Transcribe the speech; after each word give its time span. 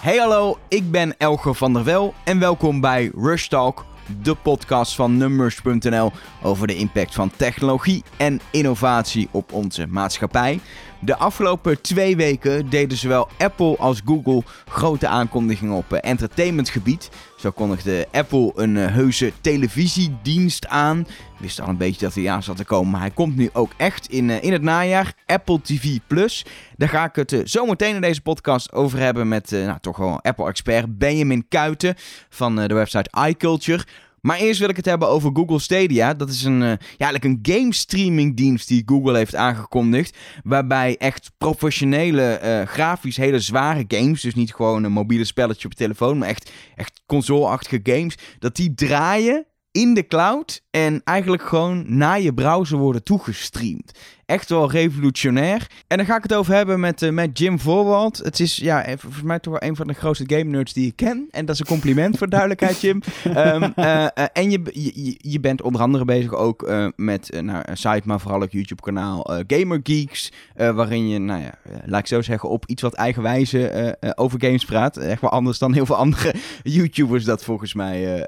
Hey 0.00 0.16
hallo, 0.16 0.58
ik 0.68 0.90
ben 0.90 1.14
Elger 1.18 1.54
van 1.54 1.72
der 1.72 1.84
Wel 1.84 2.14
en 2.24 2.38
welkom 2.38 2.80
bij 2.80 3.10
Rush 3.14 3.46
Talk, 3.46 3.84
de 4.22 4.34
podcast 4.34 4.94
van 4.94 5.16
Numbers.nl 5.16 6.12
over 6.42 6.66
de 6.66 6.76
impact 6.76 7.14
van 7.14 7.30
technologie 7.36 8.04
en 8.16 8.40
innovatie 8.50 9.28
op 9.30 9.52
onze 9.52 9.86
maatschappij. 9.86 10.60
De 11.00 11.16
afgelopen 11.16 11.80
twee 11.80 12.16
weken 12.16 12.70
deden 12.70 12.98
zowel 12.98 13.28
Apple 13.38 13.76
als 13.76 14.00
Google 14.04 14.42
grote 14.68 15.08
aankondigingen 15.08 15.76
op 15.76 15.92
eh, 15.92 16.10
entertainmentgebied. 16.10 17.10
Zo 17.36 17.50
kondigde 17.50 18.08
Apple 18.12 18.52
een 18.54 18.76
uh, 18.76 18.86
heuse 18.86 19.32
televisiedienst 19.40 20.66
aan. 20.66 21.06
Wist 21.40 21.60
al 21.60 21.68
een 21.68 21.76
beetje 21.76 22.00
dat 22.00 22.14
hij 22.14 22.30
aan 22.30 22.42
zat 22.42 22.56
te 22.56 22.64
komen, 22.64 22.90
maar 22.90 23.00
hij 23.00 23.10
komt 23.10 23.36
nu 23.36 23.50
ook 23.52 23.70
echt 23.76 24.06
in, 24.06 24.28
uh, 24.28 24.42
in 24.42 24.52
het 24.52 24.62
najaar. 24.62 25.14
Apple 25.26 25.60
TV 25.60 25.98
Plus. 26.06 26.44
Daar 26.76 26.88
ga 26.88 27.04
ik 27.04 27.14
het 27.14 27.32
uh, 27.32 27.40
zo 27.44 27.66
meteen 27.66 27.94
in 27.94 28.00
deze 28.00 28.20
podcast 28.20 28.72
over 28.72 28.98
hebben 28.98 29.28
met 29.28 29.50
nou, 29.50 29.78
toch 29.80 29.96
wel 29.96 30.22
Apple-expert 30.22 30.98
Benjamin 30.98 31.48
Kuiten 31.48 31.94
van 32.28 32.56
de 32.56 32.74
website 32.74 33.10
iCulture. 33.28 33.84
Maar 34.20 34.38
eerst 34.38 34.60
wil 34.60 34.68
ik 34.68 34.76
het 34.76 34.84
hebben 34.84 35.08
over 35.08 35.30
Google 35.32 35.58
Stadia. 35.58 36.14
Dat 36.14 36.28
is 36.28 36.44
een, 36.44 36.78
ja, 36.96 37.12
een 37.20 37.38
game 37.42 37.74
streaming 37.74 38.36
dienst 38.36 38.68
die 38.68 38.82
Google 38.86 39.16
heeft 39.16 39.34
aangekondigd. 39.34 40.16
Waarbij 40.42 40.96
echt 40.96 41.30
professionele, 41.38 42.64
grafisch 42.66 43.16
hele 43.16 43.40
zware 43.40 43.84
games, 43.88 44.20
dus 44.20 44.34
niet 44.34 44.54
gewoon 44.54 44.84
een 44.84 44.92
mobiele 44.92 45.24
spelletje 45.24 45.64
op 45.64 45.72
je 45.72 45.78
telefoon, 45.78 46.18
maar 46.18 46.28
echt, 46.28 46.52
echt 46.76 47.02
console-achtige 47.06 47.80
games, 47.82 48.14
dat 48.38 48.56
die 48.56 48.74
draaien 48.74 49.46
in 49.72 49.94
de 49.94 50.06
cloud 50.06 50.62
en 50.70 51.00
eigenlijk 51.04 51.42
gewoon 51.42 51.84
naar 51.86 52.20
je 52.20 52.34
browser 52.34 52.78
worden 52.78 53.02
toegestreamd. 53.02 53.98
Echt 54.26 54.48
wel 54.48 54.70
revolutionair. 54.70 55.66
En 55.86 55.96
daar 55.96 56.06
ga 56.06 56.16
ik 56.16 56.22
het 56.22 56.34
over 56.34 56.54
hebben 56.54 56.80
met, 56.80 57.02
uh, 57.02 57.10
met 57.10 57.38
Jim 57.38 57.58
Voorwald. 57.58 58.18
Het 58.18 58.40
is 58.40 58.56
ja, 58.56 58.84
volgens 58.98 59.22
mij 59.22 59.38
toch 59.38 59.58
wel 59.58 59.68
een 59.68 59.76
van 59.76 59.86
de 59.86 59.92
grootste 59.92 60.24
game 60.26 60.50
nerds 60.50 60.72
die 60.72 60.86
ik 60.86 60.96
ken. 60.96 61.28
En 61.30 61.44
dat 61.44 61.54
is 61.54 61.60
een 61.60 61.66
compliment 61.66 62.18
voor 62.18 62.28
duidelijkheid, 62.28 62.80
Jim. 62.80 63.02
um, 63.24 63.62
uh, 63.62 63.72
uh, 63.76 64.06
en 64.32 64.50
je, 64.50 64.60
je, 64.72 65.14
je 65.18 65.40
bent 65.40 65.62
onder 65.62 65.80
andere 65.80 66.04
bezig 66.04 66.34
ook 66.34 66.72
met 66.96 67.40
nou, 67.40 67.62
een 67.64 67.76
site, 67.76 68.02
maar 68.04 68.20
vooral 68.20 68.42
ook 68.42 68.52
YouTube-kanaal 68.52 69.30
Gamer 69.46 69.80
Geeks. 69.82 70.32
waarin 70.54 71.08
je, 71.08 71.18
nou 71.18 71.42
ja, 71.42 71.54
laat 71.84 72.00
ik 72.00 72.06
zo 72.06 72.22
zeggen, 72.22 72.48
op 72.48 72.66
iets 72.66 72.82
wat 72.82 72.94
eigenwijze 72.94 73.96
over 74.14 74.40
games 74.40 74.64
praat. 74.64 74.96
Echt 74.96 75.20
wel 75.20 75.30
anders 75.30 75.58
dan 75.58 75.72
heel 75.72 75.86
veel 75.86 75.96
andere 75.96 76.34
YouTubers 76.62 77.24
dat 77.24 77.44
volgens 77.44 77.74
mij 77.74 78.26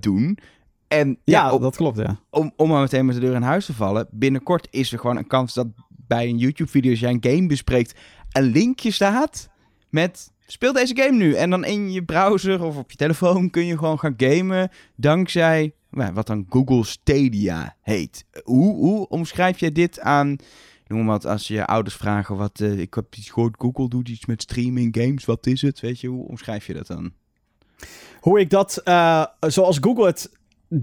doen. 0.00 0.38
En 0.90 1.08
ja, 1.08 1.16
ja 1.24 1.52
op, 1.52 1.60
dat 1.60 1.76
klopt, 1.76 1.98
ja. 1.98 2.20
Om, 2.30 2.52
om 2.56 2.68
maar 2.68 2.80
meteen 2.80 3.06
met 3.06 3.14
de 3.14 3.20
deur 3.20 3.34
in 3.34 3.42
huis 3.42 3.66
te 3.66 3.74
vallen. 3.74 4.06
Binnenkort 4.10 4.68
is 4.70 4.92
er 4.92 4.98
gewoon 4.98 5.16
een 5.16 5.26
kans 5.26 5.54
dat 5.54 5.66
bij 5.88 6.28
een 6.28 6.38
YouTube-video, 6.38 6.90
als 6.90 7.00
jij 7.00 7.10
een 7.10 7.34
game 7.34 7.46
bespreekt, 7.46 8.00
een 8.32 8.42
linkje 8.42 8.90
staat 8.90 9.48
met 9.88 10.32
speel 10.46 10.72
deze 10.72 10.96
game 10.96 11.16
nu. 11.16 11.34
En 11.34 11.50
dan 11.50 11.64
in 11.64 11.92
je 11.92 12.04
browser 12.04 12.64
of 12.64 12.76
op 12.76 12.90
je 12.90 12.96
telefoon 12.96 13.50
kun 13.50 13.66
je 13.66 13.78
gewoon 13.78 13.98
gaan 13.98 14.14
gamen 14.16 14.70
dankzij 14.96 15.74
wat 15.90 16.26
dan 16.26 16.46
Google 16.48 16.84
Stadia 16.84 17.76
heet. 17.80 18.24
Hoe, 18.42 18.74
hoe 18.74 19.08
omschrijf 19.08 19.60
je 19.60 19.72
dit 19.72 20.00
aan... 20.00 20.36
Noem 20.86 21.04
maar 21.04 21.08
wat, 21.08 21.26
als 21.26 21.48
je 21.48 21.66
ouders 21.66 21.94
vragen 21.94 22.36
wat... 22.36 22.60
Uh, 22.60 22.78
ik 22.78 22.94
heb 22.94 23.14
iets 23.16 23.30
gehoord, 23.30 23.54
Google 23.58 23.88
doet 23.88 24.08
iets 24.08 24.26
met 24.26 24.42
streaming 24.42 24.96
games, 24.96 25.24
wat 25.24 25.46
is 25.46 25.62
het? 25.62 25.80
Weet 25.80 26.00
je, 26.00 26.08
hoe 26.08 26.28
omschrijf 26.28 26.66
je 26.66 26.74
dat 26.74 26.86
dan? 26.86 27.12
Hoe 28.20 28.40
ik 28.40 28.50
dat, 28.50 28.80
uh, 28.84 29.24
zoals 29.40 29.78
Google 29.80 30.06
het 30.06 30.30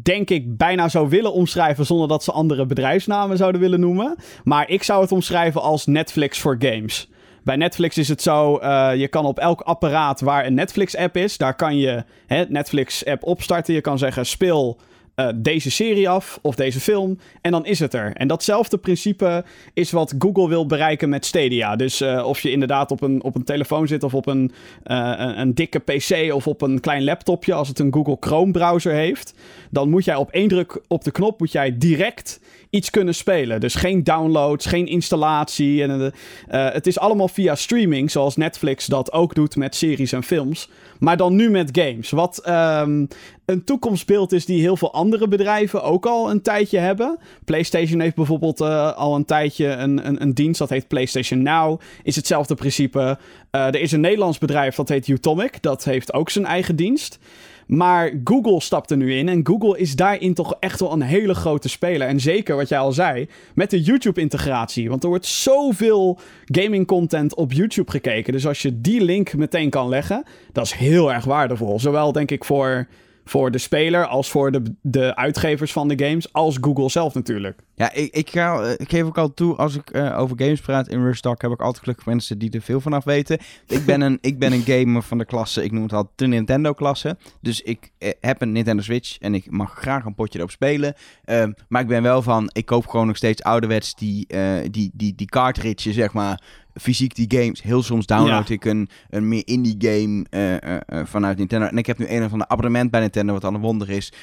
denk 0.03 0.29
ik, 0.29 0.57
bijna 0.57 0.89
zou 0.89 1.09
willen 1.09 1.33
omschrijven 1.33 1.85
zonder 1.85 2.07
dat 2.07 2.23
ze 2.23 2.31
andere 2.31 2.65
bedrijfsnamen 2.65 3.37
zouden 3.37 3.61
willen 3.61 3.79
noemen. 3.79 4.15
Maar 4.43 4.69
ik 4.69 4.83
zou 4.83 5.01
het 5.01 5.11
omschrijven 5.11 5.61
als 5.61 5.85
Netflix 5.85 6.39
voor 6.39 6.55
games. 6.59 7.09
Bij 7.43 7.55
Netflix 7.55 7.97
is 7.97 8.07
het 8.07 8.21
zo, 8.21 8.59
uh, 8.61 8.91
je 8.95 9.07
kan 9.07 9.25
op 9.25 9.39
elk 9.39 9.61
apparaat 9.61 10.21
waar 10.21 10.45
een 10.45 10.53
Netflix-app 10.53 11.17
is, 11.17 11.37
daar 11.37 11.55
kan 11.55 11.77
je 11.77 12.03
het 12.25 12.49
Netflix-app 12.49 13.23
opstarten. 13.23 13.73
Je 13.73 13.81
kan 13.81 13.97
zeggen, 13.97 14.25
speel 14.25 14.79
uh, 15.19 15.27
deze 15.35 15.71
serie 15.71 16.09
af 16.09 16.39
of 16.41 16.55
deze 16.55 16.79
film 16.79 17.19
en 17.41 17.51
dan 17.51 17.65
is 17.65 17.79
het 17.79 17.93
er. 17.93 18.11
En 18.13 18.27
datzelfde 18.27 18.77
principe 18.77 19.43
is 19.73 19.91
wat 19.91 20.15
Google 20.19 20.47
wil 20.47 20.65
bereiken 20.65 21.09
met 21.09 21.25
Stadia. 21.25 21.75
Dus 21.75 22.01
uh, 22.01 22.25
of 22.25 22.39
je 22.39 22.51
inderdaad 22.51 22.91
op 22.91 23.01
een, 23.01 23.23
op 23.23 23.35
een 23.35 23.43
telefoon 23.43 23.87
zit 23.87 24.03
of 24.03 24.13
op 24.13 24.27
een, 24.27 24.51
uh, 24.85 25.13
een, 25.35 25.53
dikke 25.53 25.79
PC 25.79 26.33
of 26.33 26.47
op 26.47 26.61
een 26.61 26.79
klein 26.79 27.03
laptopje 27.03 27.53
als 27.53 27.67
het 27.67 27.79
een 27.79 27.93
Google 27.93 28.17
Chrome 28.19 28.51
browser 28.51 28.93
heeft, 28.93 29.33
dan 29.71 29.89
moet 29.89 30.05
jij 30.05 30.15
op 30.15 30.31
één 30.31 30.47
druk 30.47 30.81
op 30.87 31.03
de 31.03 31.11
knop 31.11 31.39
moet 31.39 31.51
jij 31.51 31.77
direct 31.77 32.39
iets 32.69 32.89
kunnen 32.89 33.15
spelen. 33.15 33.59
Dus 33.59 33.75
geen 33.75 34.03
downloads, 34.03 34.65
geen 34.65 34.87
installatie. 34.87 35.83
En, 35.83 36.13
het 36.47 36.87
is 36.87 36.99
allemaal 36.99 37.27
via 37.27 37.55
streaming, 37.55 38.11
zoals 38.11 38.35
Netflix 38.35 38.85
dat 38.85 39.11
ook 39.11 39.35
doet 39.35 39.55
met 39.55 39.75
series 39.75 40.11
en 40.11 40.23
films. 40.23 40.69
Maar 40.99 41.17
dan 41.17 41.35
nu 41.35 41.49
met 41.49 41.69
games. 41.71 42.09
Wat 42.09 42.49
um, 42.49 43.07
een 43.45 43.63
toekomstbeeld 43.63 44.31
is 44.31 44.45
die 44.45 44.61
heel 44.61 44.77
veel 44.77 44.93
andere 44.93 45.06
bedrijven 45.09 45.83
ook 45.83 46.05
al 46.05 46.29
een 46.29 46.41
tijdje 46.41 46.77
hebben. 46.77 47.17
PlayStation 47.45 47.99
heeft 47.99 48.15
bijvoorbeeld 48.15 48.61
uh, 48.61 48.93
al 48.93 49.15
een 49.15 49.25
tijdje 49.25 49.67
een, 49.67 50.07
een, 50.07 50.21
een, 50.21 50.33
dienst 50.33 50.59
dat 50.59 50.69
heet 50.69 50.87
PlayStation 50.87 51.41
Now. 51.41 51.79
Is 52.03 52.15
hetzelfde 52.15 52.55
principe. 52.55 53.17
Uh, 53.51 53.65
er 53.65 53.81
is 53.81 53.91
een 53.91 54.01
Nederlands 54.01 54.37
bedrijf 54.37 54.75
dat 54.75 54.89
heet 54.89 55.07
Utomic. 55.07 55.61
Dat 55.61 55.83
heeft 55.83 56.13
ook 56.13 56.29
zijn 56.29 56.45
eigen 56.45 56.75
dienst. 56.75 57.19
Maar 57.67 58.11
Google 58.23 58.61
stapt 58.61 58.91
er 58.91 58.97
nu 58.97 59.13
in. 59.13 59.29
En 59.29 59.45
Google 59.47 59.77
is 59.77 59.95
daarin 59.95 60.33
toch 60.33 60.55
echt 60.59 60.79
wel 60.79 60.91
een 60.91 61.01
hele 61.01 61.33
grote 61.33 61.69
speler. 61.69 62.07
En 62.07 62.19
zeker 62.19 62.55
wat 62.55 62.69
jij 62.69 62.79
al 62.79 62.91
zei, 62.91 63.27
met 63.55 63.69
de 63.69 63.81
YouTube-integratie. 63.81 64.89
Want 64.89 65.03
er 65.03 65.09
wordt 65.09 65.25
zoveel 65.25 66.19
gaming 66.45 66.87
content 66.87 67.35
op 67.35 67.51
YouTube 67.51 67.91
gekeken. 67.91 68.33
Dus 68.33 68.47
als 68.47 68.61
je 68.61 68.81
die 68.81 69.01
link 69.01 69.33
meteen 69.33 69.69
kan 69.69 69.89
leggen, 69.89 70.23
dat 70.51 70.65
is 70.65 70.73
heel 70.73 71.13
erg 71.13 71.25
waardevol. 71.25 71.79
Zowel 71.79 72.11
denk 72.11 72.31
ik 72.31 72.45
voor 72.45 72.87
voor 73.29 73.51
de 73.51 73.57
speler 73.57 74.05
als 74.05 74.29
voor 74.29 74.51
de, 74.51 74.61
de 74.81 75.15
uitgevers 75.15 75.71
van 75.71 75.87
de 75.87 76.05
games, 76.05 76.33
als 76.33 76.57
Google 76.61 76.89
zelf 76.89 77.13
natuurlijk. 77.13 77.61
Ja, 77.79 77.93
ik, 77.93 78.13
ik, 78.13 78.29
ga, 78.29 78.61
eh, 78.61 78.71
ik 78.71 78.89
geef 78.89 79.03
ook 79.03 79.17
al 79.17 79.33
toe, 79.33 79.55
als 79.55 79.75
ik 79.75 79.95
uh, 79.95 80.19
over 80.19 80.39
games 80.39 80.61
praat 80.61 80.87
in 80.87 81.03
Rush 81.03 81.19
Talk, 81.19 81.41
heb 81.41 81.51
ik 81.51 81.61
altijd 81.61 81.83
gelukkig 81.83 82.05
mensen 82.05 82.37
die 82.37 82.51
er 82.51 82.61
veel 82.61 82.81
van 82.81 82.93
af 82.93 83.03
weten. 83.03 83.39
Ik 83.67 83.85
ben 83.85 84.01
een, 84.01 84.17
ik 84.21 84.39
ben 84.39 84.51
een 84.51 84.61
gamer 84.61 85.01
van 85.01 85.17
de 85.17 85.25
klasse, 85.25 85.63
ik 85.63 85.71
noem 85.71 85.83
het 85.83 85.93
al 85.93 86.11
de 86.15 86.27
Nintendo-klasse. 86.27 87.17
Dus 87.41 87.61
ik 87.61 87.91
eh, 87.97 88.11
heb 88.21 88.41
een 88.41 88.51
Nintendo 88.51 88.81
Switch 88.81 89.17
en 89.17 89.35
ik 89.35 89.51
mag 89.51 89.73
graag 89.73 90.05
een 90.05 90.15
potje 90.15 90.39
erop 90.39 90.51
spelen. 90.51 90.93
Uh, 91.25 91.43
maar 91.67 91.81
ik 91.81 91.87
ben 91.87 92.03
wel 92.03 92.21
van, 92.21 92.49
ik 92.53 92.65
koop 92.65 92.87
gewoon 92.87 93.07
nog 93.07 93.17
steeds 93.17 93.43
ouderwets 93.43 93.95
die, 93.95 94.25
uh, 94.27 94.59
die, 94.71 94.91
die, 94.93 95.15
die 95.15 95.27
cartridge, 95.27 95.93
zeg 95.93 96.13
maar, 96.13 96.41
fysiek 96.73 97.15
die 97.15 97.39
games. 97.41 97.61
Heel 97.61 97.83
soms 97.83 98.05
download 98.05 98.47
ja. 98.47 98.53
ik 98.53 98.65
een, 98.65 98.89
een 99.09 99.27
meer 99.27 99.41
indie 99.45 99.75
game 99.77 100.25
uh, 100.29 100.51
uh, 100.51 100.79
uh, 100.89 101.05
vanuit 101.05 101.37
Nintendo. 101.37 101.65
En 101.65 101.77
ik 101.77 101.85
heb 101.85 101.97
nu 101.97 102.09
een 102.09 102.29
van 102.29 102.39
de 102.39 102.47
abonnement 102.47 102.91
bij 102.91 102.99
Nintendo, 102.99 103.33
wat 103.33 103.43
al 103.43 103.53
een 103.53 103.61
wonder 103.61 103.89
is. 103.89 104.13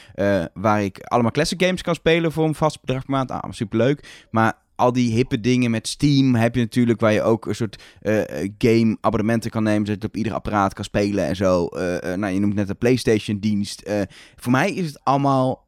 waar 0.54 0.82
ik 0.82 0.98
allemaal 0.98 1.30
classic 1.30 1.62
games 1.62 1.82
kan 1.82 1.94
spelen 1.94 2.32
voor 2.32 2.44
een 2.44 2.54
vast 2.54 2.80
bedrag 2.80 3.04
per 3.04 3.10
maand. 3.10 3.30
Superleuk. 3.52 4.26
Maar 4.30 4.62
al 4.76 4.92
die 4.92 5.12
hippe 5.12 5.40
dingen 5.40 5.70
met 5.70 5.88
Steam 5.88 6.34
heb 6.34 6.54
je 6.54 6.60
natuurlijk, 6.60 7.00
waar 7.00 7.12
je 7.12 7.22
ook 7.22 7.46
een 7.46 7.54
soort 7.54 7.82
game 8.58 8.96
abonnementen 9.00 9.50
kan 9.50 9.62
nemen, 9.62 9.86
zodat 9.86 10.02
je 10.02 10.08
op 10.08 10.16
ieder 10.16 10.32
apparaat 10.32 10.74
kan 10.74 10.84
spelen 10.84 11.26
en 11.26 11.36
zo. 11.36 11.68
nou, 12.16 12.26
je 12.26 12.40
noemt 12.40 12.54
net 12.54 12.66
de 12.66 12.74
PlayStation 12.74 13.38
dienst. 13.38 13.90
voor 14.36 14.52
mij 14.52 14.72
is 14.72 14.86
het 14.86 15.04
allemaal 15.04 15.66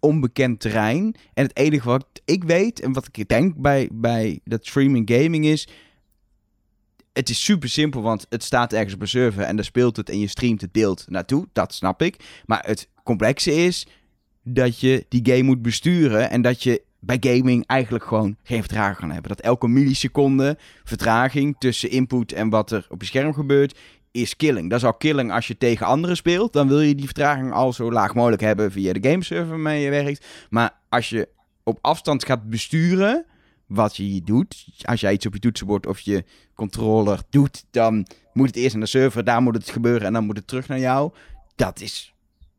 onbekend 0.00 0.60
terrein. 0.60 1.14
En 1.34 1.44
het 1.44 1.56
enige 1.56 1.88
wat 1.88 2.06
ik 2.24 2.44
weet 2.44 2.80
en 2.80 2.92
wat 2.92 3.08
ik 3.12 3.28
denk 3.28 3.56
bij, 3.56 3.88
bij 3.92 4.40
dat 4.44 4.66
streaming 4.66 5.10
gaming 5.10 5.44
is. 5.46 5.68
Het 7.12 7.28
is 7.28 7.44
super 7.44 7.68
simpel, 7.68 8.02
want 8.02 8.26
het 8.28 8.42
staat 8.42 8.72
ergens 8.72 8.94
op 8.94 9.00
een 9.00 9.08
server 9.08 9.42
en 9.42 9.56
daar 9.56 9.64
speelt 9.64 9.96
het 9.96 10.08
en 10.10 10.18
je 10.18 10.26
streamt 10.26 10.60
het 10.60 10.72
beeld 10.72 11.04
naartoe. 11.08 11.48
Dat 11.52 11.74
snap 11.74 12.02
ik. 12.02 12.42
Maar 12.46 12.64
het 12.66 12.88
complexe 13.04 13.54
is 13.54 13.86
dat 14.42 14.80
je 14.80 15.06
die 15.08 15.20
game 15.24 15.42
moet 15.42 15.62
besturen 15.62 16.30
en 16.30 16.42
dat 16.42 16.62
je 16.62 16.82
bij 17.00 17.16
gaming 17.20 17.66
eigenlijk 17.66 18.04
gewoon 18.04 18.36
geen 18.42 18.60
vertraging 18.60 18.96
kan 18.96 19.10
hebben. 19.10 19.28
Dat 19.28 19.40
elke 19.40 19.68
milliseconde 19.68 20.58
vertraging 20.84 21.56
tussen 21.58 21.90
input 21.90 22.32
en 22.32 22.48
wat 22.48 22.70
er 22.70 22.86
op 22.88 23.00
je 23.00 23.06
scherm 23.06 23.34
gebeurt, 23.34 23.78
is 24.10 24.36
killing. 24.36 24.70
Dat 24.70 24.78
is 24.78 24.84
al 24.84 24.94
killing 24.94 25.32
als 25.32 25.46
je 25.46 25.58
tegen 25.58 25.86
anderen 25.86 26.16
speelt. 26.16 26.52
Dan 26.52 26.68
wil 26.68 26.80
je 26.80 26.94
die 26.94 27.04
vertraging 27.04 27.52
al 27.52 27.72
zo 27.72 27.92
laag 27.92 28.14
mogelijk 28.14 28.42
hebben 28.42 28.72
via 28.72 28.92
de 28.92 29.08
gameserver 29.10 29.48
waarmee 29.48 29.82
je 29.82 29.90
werkt. 29.90 30.26
Maar 30.50 30.78
als 30.88 31.08
je 31.08 31.28
op 31.62 31.78
afstand 31.80 32.24
gaat 32.24 32.48
besturen 32.48 33.26
wat 33.66 33.96
je 33.96 34.22
doet. 34.22 34.66
Als 34.82 35.00
jij 35.00 35.12
iets 35.12 35.26
op 35.26 35.32
je 35.32 35.38
toetsenbord 35.38 35.86
of 35.86 36.00
je 36.00 36.24
controller 36.54 37.22
doet, 37.30 37.64
dan 37.70 38.06
moet 38.32 38.46
het 38.46 38.56
eerst 38.56 38.72
naar 38.72 38.84
de 38.84 38.88
server, 38.88 39.24
daar 39.24 39.42
moet 39.42 39.54
het 39.54 39.70
gebeuren 39.70 40.06
en 40.06 40.12
dan 40.12 40.24
moet 40.24 40.36
het 40.36 40.46
terug 40.46 40.68
naar 40.68 40.78
jou. 40.78 41.12
Dat 41.56 41.80
is, 41.80 42.14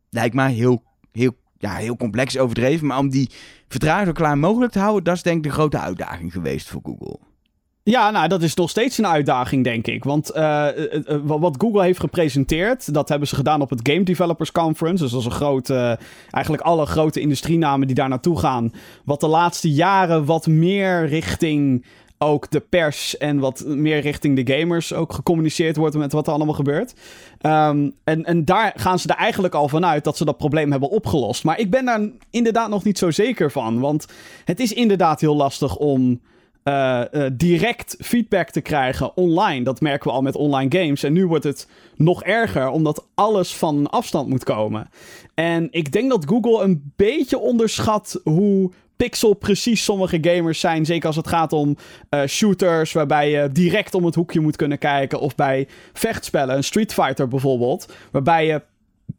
lijkt 0.09 0.35
mij 0.35 0.53
heel, 0.53 0.83
heel, 1.11 1.35
ja, 1.63 1.75
heel 1.75 1.97
complex 1.97 2.37
overdreven. 2.37 2.87
Maar 2.87 2.97
om 2.97 3.09
die 3.09 3.29
vertraging 3.67 4.07
zo 4.07 4.13
klaar 4.13 4.37
mogelijk 4.37 4.71
te 4.71 4.79
houden, 4.79 5.03
dat 5.03 5.15
is 5.15 5.23
denk 5.23 5.37
ik 5.37 5.43
de 5.43 5.49
grote 5.49 5.79
uitdaging 5.79 6.31
geweest 6.31 6.67
voor 6.67 6.81
Google. 6.83 7.19
Ja, 7.85 8.11
nou, 8.11 8.27
dat 8.27 8.41
is 8.41 8.53
nog 8.53 8.69
steeds 8.69 8.97
een 8.97 9.07
uitdaging, 9.07 9.63
denk 9.63 9.87
ik. 9.87 10.03
Want 10.03 10.35
uh, 10.35 10.67
wat 11.23 11.55
Google 11.57 11.83
heeft 11.83 11.99
gepresenteerd, 11.99 12.93
dat 12.93 13.09
hebben 13.09 13.27
ze 13.27 13.35
gedaan 13.35 13.61
op 13.61 13.69
het 13.69 13.79
Game 13.83 14.03
Developers 14.03 14.51
Conference. 14.51 15.03
Dus 15.03 15.11
dat 15.11 15.19
is 15.19 15.25
een 15.25 15.31
grote, 15.31 15.99
eigenlijk 16.29 16.63
alle 16.63 16.85
grote 16.85 17.19
industrienamen 17.19 17.87
die 17.87 17.95
daar 17.95 18.09
naartoe 18.09 18.39
gaan. 18.39 18.71
Wat 19.05 19.19
de 19.19 19.27
laatste 19.27 19.71
jaren 19.71 20.25
wat 20.25 20.47
meer 20.47 21.07
richting 21.07 21.85
ook 22.23 22.51
de 22.51 22.59
pers 22.59 23.17
en 23.17 23.39
wat 23.39 23.63
meer 23.65 23.99
richting 23.99 24.45
de 24.45 24.53
gamers 24.53 24.93
ook 24.93 25.13
gecommuniceerd 25.13 25.75
wordt 25.75 25.97
met 25.97 26.11
wat 26.11 26.27
er 26.27 26.33
allemaal 26.33 26.53
gebeurt. 26.53 26.93
Ehm, 27.41 27.89
en, 28.03 28.25
en 28.25 28.45
daar 28.45 28.73
gaan 28.75 28.99
ze 28.99 29.07
er 29.07 29.15
eigenlijk 29.15 29.53
al 29.53 29.67
vanuit 29.67 30.03
dat 30.03 30.17
ze 30.17 30.25
dat 30.25 30.37
probleem 30.37 30.71
hebben 30.71 30.89
opgelost. 30.89 31.43
Maar 31.43 31.59
ik 31.59 31.69
ben 31.69 31.85
daar 31.85 32.01
inderdaad 32.29 32.69
nog 32.69 32.83
niet 32.83 32.97
zo 32.97 33.11
zeker 33.11 33.51
van. 33.51 33.79
Want 33.79 34.05
het 34.45 34.59
is 34.59 34.73
inderdaad 34.73 35.21
heel 35.21 35.35
lastig 35.35 35.75
om 35.75 36.19
uh, 36.63 37.01
uh, 37.11 37.25
direct 37.33 37.95
feedback 37.99 38.49
te 38.49 38.61
krijgen 38.61 39.17
online. 39.17 39.63
Dat 39.63 39.81
merken 39.81 40.07
we 40.07 40.15
al 40.15 40.21
met 40.21 40.35
online 40.35 40.79
games. 40.79 41.03
En 41.03 41.13
nu 41.13 41.27
wordt 41.27 41.43
het 41.43 41.67
nog 41.95 42.23
erger, 42.23 42.69
omdat 42.69 43.07
alles 43.15 43.55
van 43.55 43.89
afstand 43.89 44.29
moet 44.29 44.43
komen. 44.43 44.89
En 45.33 45.67
ik 45.71 45.91
denk 45.91 46.09
dat 46.09 46.25
Google 46.27 46.63
een 46.63 46.93
beetje 46.95 47.37
onderschat 47.37 48.19
hoe 48.23 48.71
pixel 48.97 49.33
precies 49.33 49.83
sommige 49.83 50.17
gamers 50.21 50.59
zijn. 50.59 50.85
Zeker 50.85 51.07
als 51.07 51.15
het 51.15 51.27
gaat 51.27 51.53
om 51.53 51.77
uh, 52.09 52.25
shooters, 52.25 52.93
waarbij 52.93 53.29
je 53.29 53.49
direct 53.51 53.93
om 53.93 54.05
het 54.05 54.15
hoekje 54.15 54.39
moet 54.39 54.55
kunnen 54.55 54.77
kijken. 54.77 55.19
Of 55.19 55.35
bij 55.35 55.67
vechtspellen, 55.93 56.55
een 56.55 56.63
Street 56.63 56.93
Fighter 56.93 57.27
bijvoorbeeld, 57.27 57.93
waarbij 58.11 58.45
je 58.45 58.61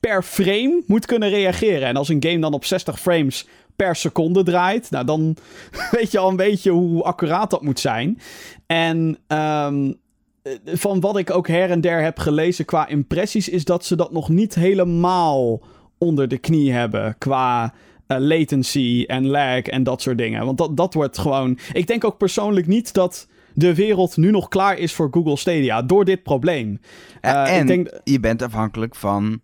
per 0.00 0.22
frame 0.22 0.82
moet 0.86 1.06
kunnen 1.06 1.28
reageren. 1.28 1.88
En 1.88 1.96
als 1.96 2.08
een 2.08 2.24
game 2.26 2.38
dan 2.38 2.52
op 2.52 2.64
60 2.64 3.00
frames 3.00 3.46
per 3.76 3.96
seconde 3.96 4.42
draait, 4.42 4.90
nou 4.90 5.04
dan 5.04 5.36
weet 5.90 6.10
je 6.10 6.18
al 6.18 6.28
een 6.28 6.36
beetje 6.36 6.70
hoe 6.70 7.02
accuraat 7.02 7.50
dat 7.50 7.62
moet 7.62 7.80
zijn. 7.80 8.20
En 8.66 9.18
um, 9.28 9.96
van 10.64 11.00
wat 11.00 11.18
ik 11.18 11.30
ook 11.30 11.48
her 11.48 11.70
en 11.70 11.80
der 11.80 12.02
heb 12.02 12.18
gelezen 12.18 12.64
qua 12.64 12.88
impressies, 12.88 13.48
is 13.48 13.64
dat 13.64 13.84
ze 13.84 13.96
dat 13.96 14.12
nog 14.12 14.28
niet 14.28 14.54
helemaal 14.54 15.60
onder 15.98 16.28
de 16.28 16.38
knie 16.38 16.72
hebben 16.72 17.18
qua 17.18 17.74
uh, 18.08 18.18
latency 18.18 19.04
en 19.06 19.26
lag 19.26 19.62
en 19.62 19.82
dat 19.82 20.02
soort 20.02 20.18
dingen. 20.18 20.44
Want 20.44 20.58
dat, 20.58 20.76
dat 20.76 20.94
wordt 20.94 21.18
gewoon. 21.18 21.58
Ik 21.72 21.86
denk 21.86 22.04
ook 22.04 22.18
persoonlijk 22.18 22.66
niet 22.66 22.92
dat 22.92 23.28
de 23.54 23.74
wereld 23.74 24.16
nu 24.16 24.30
nog 24.30 24.48
klaar 24.48 24.78
is 24.78 24.92
voor 24.92 25.08
Google 25.10 25.36
Stadia 25.36 25.82
door 25.82 26.04
dit 26.04 26.22
probleem. 26.22 26.80
Uh, 27.22 27.56
en 27.56 27.60
ik 27.60 27.66
denk... 27.66 28.00
je 28.04 28.20
bent 28.20 28.42
afhankelijk 28.42 28.94
van 28.94 29.40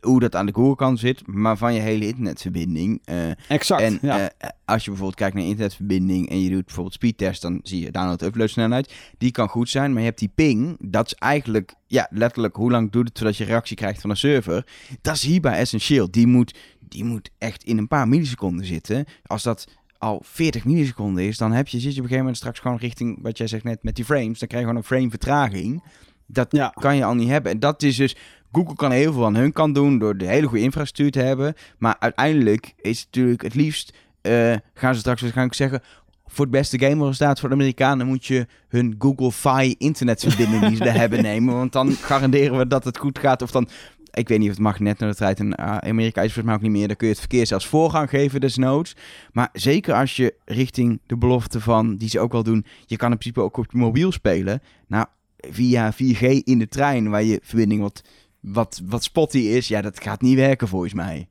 hoe 0.00 0.20
dat 0.20 0.36
aan 0.36 0.46
de 0.46 0.54
Google-kant 0.54 0.98
zit, 0.98 1.26
maar 1.26 1.56
van 1.56 1.74
je 1.74 1.80
hele 1.80 2.06
internetverbinding. 2.06 3.02
Uh, 3.10 3.16
exact. 3.48 3.82
En 3.82 3.98
ja. 4.02 4.20
uh, 4.20 4.26
als 4.64 4.84
je 4.84 4.88
bijvoorbeeld 4.90 5.18
kijkt 5.18 5.34
naar 5.34 5.44
internetverbinding 5.44 6.30
en 6.30 6.42
je 6.42 6.50
doet 6.50 6.64
bijvoorbeeld 6.64 6.94
speedtest, 6.94 7.42
dan 7.42 7.60
zie 7.62 7.80
je 7.84 7.90
download-upload 7.90 8.50
snelheid. 8.50 8.94
Die 9.18 9.30
kan 9.30 9.48
goed 9.48 9.68
zijn, 9.68 9.90
maar 9.90 10.00
je 10.00 10.06
hebt 10.06 10.18
die 10.18 10.32
ping. 10.34 10.76
Dat 10.80 11.06
is 11.06 11.14
eigenlijk, 11.14 11.74
ja, 11.86 12.08
letterlijk 12.10 12.56
hoe 12.56 12.70
lang 12.70 12.90
doet 12.90 13.08
het 13.08 13.18
voordat 13.18 13.36
je 13.36 13.44
reactie 13.44 13.76
krijgt 13.76 14.00
van 14.00 14.10
een 14.10 14.16
server. 14.16 14.66
Dat 15.00 15.14
is 15.14 15.22
hierbij 15.22 15.58
essentieel. 15.58 16.10
Die 16.10 16.26
moet, 16.26 16.58
die 16.90 17.04
moet 17.04 17.30
echt 17.38 17.64
in 17.64 17.78
een 17.78 17.88
paar 17.88 18.08
milliseconden 18.08 18.66
zitten. 18.66 19.04
Als 19.26 19.42
dat 19.42 19.66
al 19.98 20.22
40 20.24 20.64
milliseconden 20.64 21.24
is, 21.24 21.38
dan 21.38 21.52
heb 21.52 21.68
je, 21.68 21.80
zit 21.80 21.82
je 21.82 21.88
op 21.88 21.96
een 21.96 22.02
gegeven 22.02 22.18
moment 22.18 22.36
straks 22.36 22.58
gewoon 22.58 22.76
richting, 22.76 23.18
wat 23.22 23.38
jij 23.38 23.46
zegt 23.46 23.64
net, 23.64 23.82
met 23.82 23.96
die 23.96 24.04
frames. 24.04 24.38
Dan 24.38 24.48
krijg 24.48 24.62
je 24.62 24.68
gewoon 24.68 24.76
een 24.76 24.88
frame 24.88 25.10
vertraging. 25.10 25.84
Dat 26.26 26.52
ja. 26.52 26.68
kan 26.68 26.96
je 26.96 27.04
al 27.04 27.14
niet 27.14 27.28
hebben. 27.28 27.52
En 27.52 27.58
dat 27.58 27.82
is 27.82 27.96
dus 27.96 28.16
Google 28.52 28.76
kan 28.76 28.90
heel 28.90 29.12
veel 29.12 29.24
aan 29.24 29.34
hun 29.34 29.52
kant 29.52 29.74
doen 29.74 29.98
door 29.98 30.16
de 30.16 30.26
hele 30.26 30.46
goede 30.46 30.62
infrastructuur 30.62 31.10
te 31.10 31.28
hebben. 31.28 31.54
Maar 31.78 31.96
uiteindelijk 31.98 32.72
is 32.76 32.98
het 32.98 33.06
natuurlijk 33.10 33.42
het 33.42 33.54
liefst, 33.54 33.92
uh, 34.22 34.54
gaan 34.74 34.94
ze 34.94 35.00
straks 35.00 35.20
waarschijnlijk 35.20 35.56
zeggen, 35.56 35.82
voor 36.26 36.44
het 36.44 36.54
beste 36.54 36.78
gameresultaat 36.78 37.40
voor 37.40 37.48
de 37.48 37.54
Amerikanen 37.54 38.06
moet 38.06 38.26
je 38.26 38.46
hun 38.68 38.94
Google 38.98 39.32
Fi 39.32 39.74
internetverbinding 39.78 40.66
die 40.66 40.76
ze 40.76 40.84
daar 40.84 40.98
hebben 41.04 41.22
nemen. 41.22 41.54
Want 41.54 41.72
dan 41.72 41.92
garanderen 41.92 42.58
we 42.58 42.66
dat 42.66 42.84
het 42.84 42.98
goed 42.98 43.18
gaat. 43.18 43.42
Of 43.42 43.50
dan, 43.50 43.68
ik 44.10 44.28
weet 44.28 44.38
niet 44.38 44.48
of 44.48 44.54
het 44.54 44.64
mag 44.64 44.80
net 44.80 44.98
naar 44.98 45.10
de 45.10 45.16
tijd. 45.16 45.38
In 45.38 45.58
Amerika 45.58 46.22
is 46.22 46.32
volgens 46.32 46.44
mij 46.44 46.54
ook 46.54 46.60
niet 46.60 46.70
meer. 46.70 46.86
Dan 46.86 46.96
kun 46.96 47.06
je 47.06 47.12
het 47.12 47.22
verkeer 47.22 47.46
zelfs 47.46 47.66
voorgang 47.66 48.10
geven 48.10 48.40
desnoods. 48.40 48.96
Maar 49.32 49.48
zeker 49.52 49.94
als 49.94 50.16
je 50.16 50.34
richting 50.44 51.00
de 51.06 51.16
belofte 51.16 51.60
van, 51.60 51.96
die 51.96 52.08
ze 52.08 52.20
ook 52.20 52.32
wel 52.32 52.42
doen, 52.42 52.64
je 52.86 52.96
kan 52.96 53.10
in 53.10 53.18
principe 53.18 53.40
ook 53.44 53.56
op 53.56 53.66
je 53.70 53.78
mobiel 53.78 54.12
spelen. 54.12 54.62
Nou, 54.86 55.06
via 55.36 55.92
4G 55.92 56.26
in 56.44 56.58
de 56.58 56.68
trein, 56.68 57.10
waar 57.10 57.22
je 57.22 57.40
verbinding 57.42 57.80
wat 57.80 58.02
wat, 58.40 58.82
wat 58.84 59.04
spotty 59.04 59.38
is, 59.38 59.68
ja, 59.68 59.80
dat 59.80 60.02
gaat 60.02 60.20
niet 60.20 60.36
werken 60.36 60.68
volgens 60.68 60.94
mij. 60.94 61.28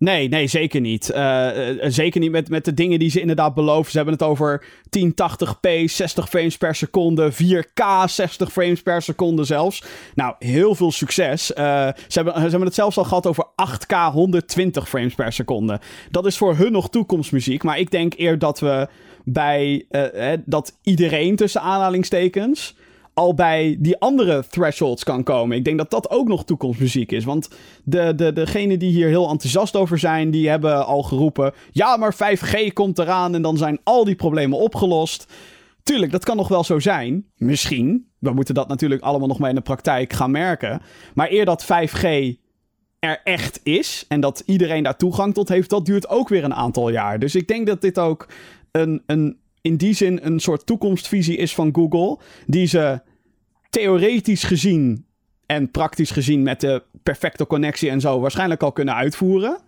Nee, 0.00 0.28
nee, 0.28 0.46
zeker 0.46 0.80
niet. 0.80 1.10
Uh, 1.14 1.48
zeker 1.82 2.20
niet 2.20 2.30
met, 2.30 2.48
met 2.48 2.64
de 2.64 2.74
dingen 2.74 2.98
die 2.98 3.10
ze 3.10 3.20
inderdaad 3.20 3.54
beloven. 3.54 3.90
Ze 3.90 3.96
hebben 3.96 4.14
het 4.14 4.22
over 4.22 4.64
1080p, 4.98 5.84
60 5.84 6.28
frames 6.28 6.56
per 6.56 6.74
seconde, 6.74 7.32
4K, 7.32 7.84
60 8.06 8.52
frames 8.52 8.82
per 8.82 9.02
seconde 9.02 9.44
zelfs. 9.44 9.84
Nou, 10.14 10.34
heel 10.38 10.74
veel 10.74 10.92
succes. 10.92 11.46
Ze, 11.46 11.94
hebben, 12.08 12.34
ze 12.34 12.40
hebben 12.40 12.62
het 12.62 12.74
zelfs 12.74 12.98
al 12.98 13.04
gehad 13.04 13.26
over 13.26 13.46
8K, 13.46 14.12
120 14.12 14.88
frames 14.88 15.14
per 15.14 15.32
seconde. 15.32 15.80
Dat 16.10 16.26
is 16.26 16.36
voor 16.36 16.56
hun 16.56 16.72
nog 16.72 16.90
toekomstmuziek. 16.90 17.62
Maar 17.62 17.78
ik 17.78 17.90
denk 17.90 18.14
eer 18.16 18.38
dat 18.38 18.60
we 18.60 18.88
bij 19.24 19.86
dat 20.44 20.78
iedereen 20.82 21.36
tussen 21.36 21.60
aanhalingstekens 21.60 22.74
al 23.14 23.34
bij 23.34 23.76
die 23.78 23.98
andere 23.98 24.44
thresholds 24.48 25.04
kan 25.04 25.22
komen. 25.22 25.56
Ik 25.56 25.64
denk 25.64 25.78
dat 25.78 25.90
dat 25.90 26.10
ook 26.10 26.28
nog 26.28 26.44
toekomstmuziek 26.44 27.12
is. 27.12 27.24
Want 27.24 27.48
de, 27.84 28.14
de, 28.14 28.32
degenen 28.32 28.78
die 28.78 28.90
hier 28.90 29.08
heel 29.08 29.28
enthousiast 29.30 29.76
over 29.76 29.98
zijn, 29.98 30.30
die 30.30 30.48
hebben 30.48 30.86
al 30.86 31.02
geroepen... 31.02 31.52
Ja, 31.70 31.96
maar 31.96 32.14
5G 32.14 32.72
komt 32.72 32.98
eraan 32.98 33.34
en 33.34 33.42
dan 33.42 33.56
zijn 33.56 33.78
al 33.84 34.04
die 34.04 34.14
problemen 34.14 34.58
opgelost. 34.58 35.32
Tuurlijk, 35.82 36.12
dat 36.12 36.24
kan 36.24 36.36
nog 36.36 36.48
wel 36.48 36.64
zo 36.64 36.78
zijn. 36.78 37.26
Misschien. 37.36 38.08
We 38.18 38.32
moeten 38.32 38.54
dat 38.54 38.68
natuurlijk 38.68 39.02
allemaal 39.02 39.28
nog 39.28 39.38
maar 39.38 39.48
in 39.48 39.54
de 39.54 39.60
praktijk 39.60 40.12
gaan 40.12 40.30
merken. 40.30 40.80
Maar 41.14 41.30
eer 41.30 41.44
dat 41.44 41.64
5G 41.64 42.34
er 42.98 43.20
echt 43.24 43.60
is 43.62 44.04
en 44.08 44.20
dat 44.20 44.42
iedereen 44.46 44.82
daar 44.82 44.96
toegang 44.96 45.34
tot 45.34 45.48
heeft, 45.48 45.70
dat 45.70 45.86
duurt 45.86 46.08
ook 46.08 46.28
weer 46.28 46.44
een 46.44 46.54
aantal 46.54 46.88
jaar. 46.88 47.18
Dus 47.18 47.34
ik 47.34 47.48
denk 47.48 47.66
dat 47.66 47.80
dit 47.80 47.98
ook 47.98 48.28
een, 48.70 49.02
een 49.06 49.38
in 49.60 49.76
die 49.76 49.94
zin 49.94 50.18
een 50.22 50.40
soort 50.40 50.66
toekomstvisie 50.66 51.36
is 51.36 51.54
van 51.54 51.74
Google, 51.74 52.18
die 52.46 52.66
ze 52.66 53.00
theoretisch 53.70 54.44
gezien 54.44 55.04
en 55.46 55.70
praktisch 55.70 56.10
gezien 56.10 56.42
met 56.42 56.60
de 56.60 56.82
perfecte 57.02 57.46
connectie 57.46 57.90
en 57.90 58.00
zo 58.00 58.20
waarschijnlijk 58.20 58.62
al 58.62 58.72
kunnen 58.72 58.94
uitvoeren. 58.94 59.58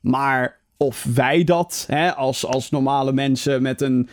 Maar 0.00 0.60
of 0.76 1.06
wij 1.14 1.44
dat 1.44 1.84
hè, 1.88 2.14
als, 2.14 2.46
als 2.46 2.70
normale 2.70 3.12
mensen 3.12 3.62
met 3.62 3.80
een. 3.80 4.08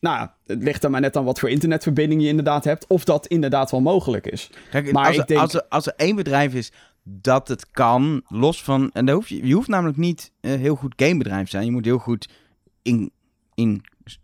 Nou, 0.00 0.28
het 0.46 0.62
ligt 0.62 0.84
er 0.84 0.90
maar 0.90 1.00
net 1.00 1.16
aan 1.16 1.24
wat 1.24 1.38
voor 1.38 1.50
internetverbinding 1.50 2.22
je 2.22 2.28
inderdaad 2.28 2.64
hebt. 2.64 2.86
Of 2.86 3.04
dat 3.04 3.26
inderdaad 3.26 3.70
wel 3.70 3.80
mogelijk 3.80 4.26
is. 4.26 4.50
Kijk, 4.70 4.92
maar 4.92 5.06
als, 5.06 5.16
ik 5.16 5.26
denk... 5.26 5.40
als, 5.40 5.54
er, 5.54 5.64
als 5.68 5.86
er 5.86 5.92
één 5.96 6.16
bedrijf 6.16 6.54
is 6.54 6.72
dat 7.02 7.48
het 7.48 7.70
kan, 7.70 8.22
los 8.28 8.62
van. 8.62 8.90
En 8.92 9.06
daar 9.06 9.14
hoef 9.14 9.28
je, 9.28 9.46
je 9.46 9.54
hoeft 9.54 9.68
namelijk 9.68 9.98
niet 9.98 10.32
uh, 10.40 10.54
heel 10.54 10.74
goed 10.74 10.92
gamebedrijf 10.96 11.44
te 11.44 11.50
zijn. 11.50 11.64
Je 11.64 11.70
moet 11.70 11.84
heel 11.84 11.98
goed 11.98 12.28
in, 12.82 13.10
in 13.54 13.82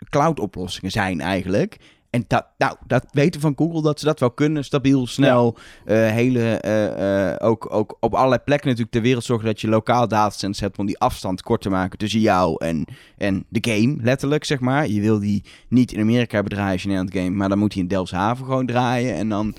cloud 0.09 0.41
oplossingen 0.41 0.91
zijn 0.91 1.21
eigenlijk. 1.21 1.79
En 2.15 2.25
dat, 2.27 2.47
nou, 2.59 2.77
dat 2.87 3.07
weten 3.11 3.41
van 3.41 3.53
Google 3.57 3.83
dat 3.83 3.99
ze 3.99 4.05
dat 4.05 4.21
wel 4.21 4.31
kunnen. 4.31 4.65
Stabiel, 4.65 5.07
snel. 5.07 5.57
Ja. 5.85 6.07
Uh, 6.07 6.13
hele, 6.13 6.63
uh, 6.65 7.31
uh, 7.31 7.49
ook, 7.49 7.75
ook 7.75 7.97
op 8.01 8.15
allerlei 8.15 8.41
plekken 8.45 8.67
natuurlijk 8.67 8.95
ter 8.95 9.03
wereld 9.03 9.25
zorgen 9.25 9.47
dat 9.47 9.61
je 9.61 9.69
lokaal 9.69 10.09
datacenters 10.09 10.61
hebt 10.61 10.79
om 10.79 10.87
die 10.87 10.99
afstand 10.99 11.43
kort 11.43 11.61
te 11.61 11.71
maken 11.71 11.99
tussen 11.99 12.21
jou 12.21 12.65
en, 12.65 12.85
en 13.17 13.45
de 13.49 13.71
game, 13.73 13.97
letterlijk 14.01 14.45
zeg 14.45 14.61
maar. 14.61 14.89
Je 14.89 15.01
wil 15.01 15.19
die 15.19 15.45
niet 15.69 15.93
in 15.93 16.01
Amerika 16.01 16.43
draaien 16.43 16.73
als 16.73 16.83
je 16.83 16.89
in 16.89 16.97
het 16.97 17.15
game, 17.15 17.31
maar 17.31 17.49
dan 17.49 17.59
moet 17.59 17.73
hij 17.73 17.83
in 17.83 17.89
Delfshaven 17.89 18.45
gewoon 18.45 18.67
draaien. 18.67 19.15
En 19.15 19.29
dan, 19.29 19.55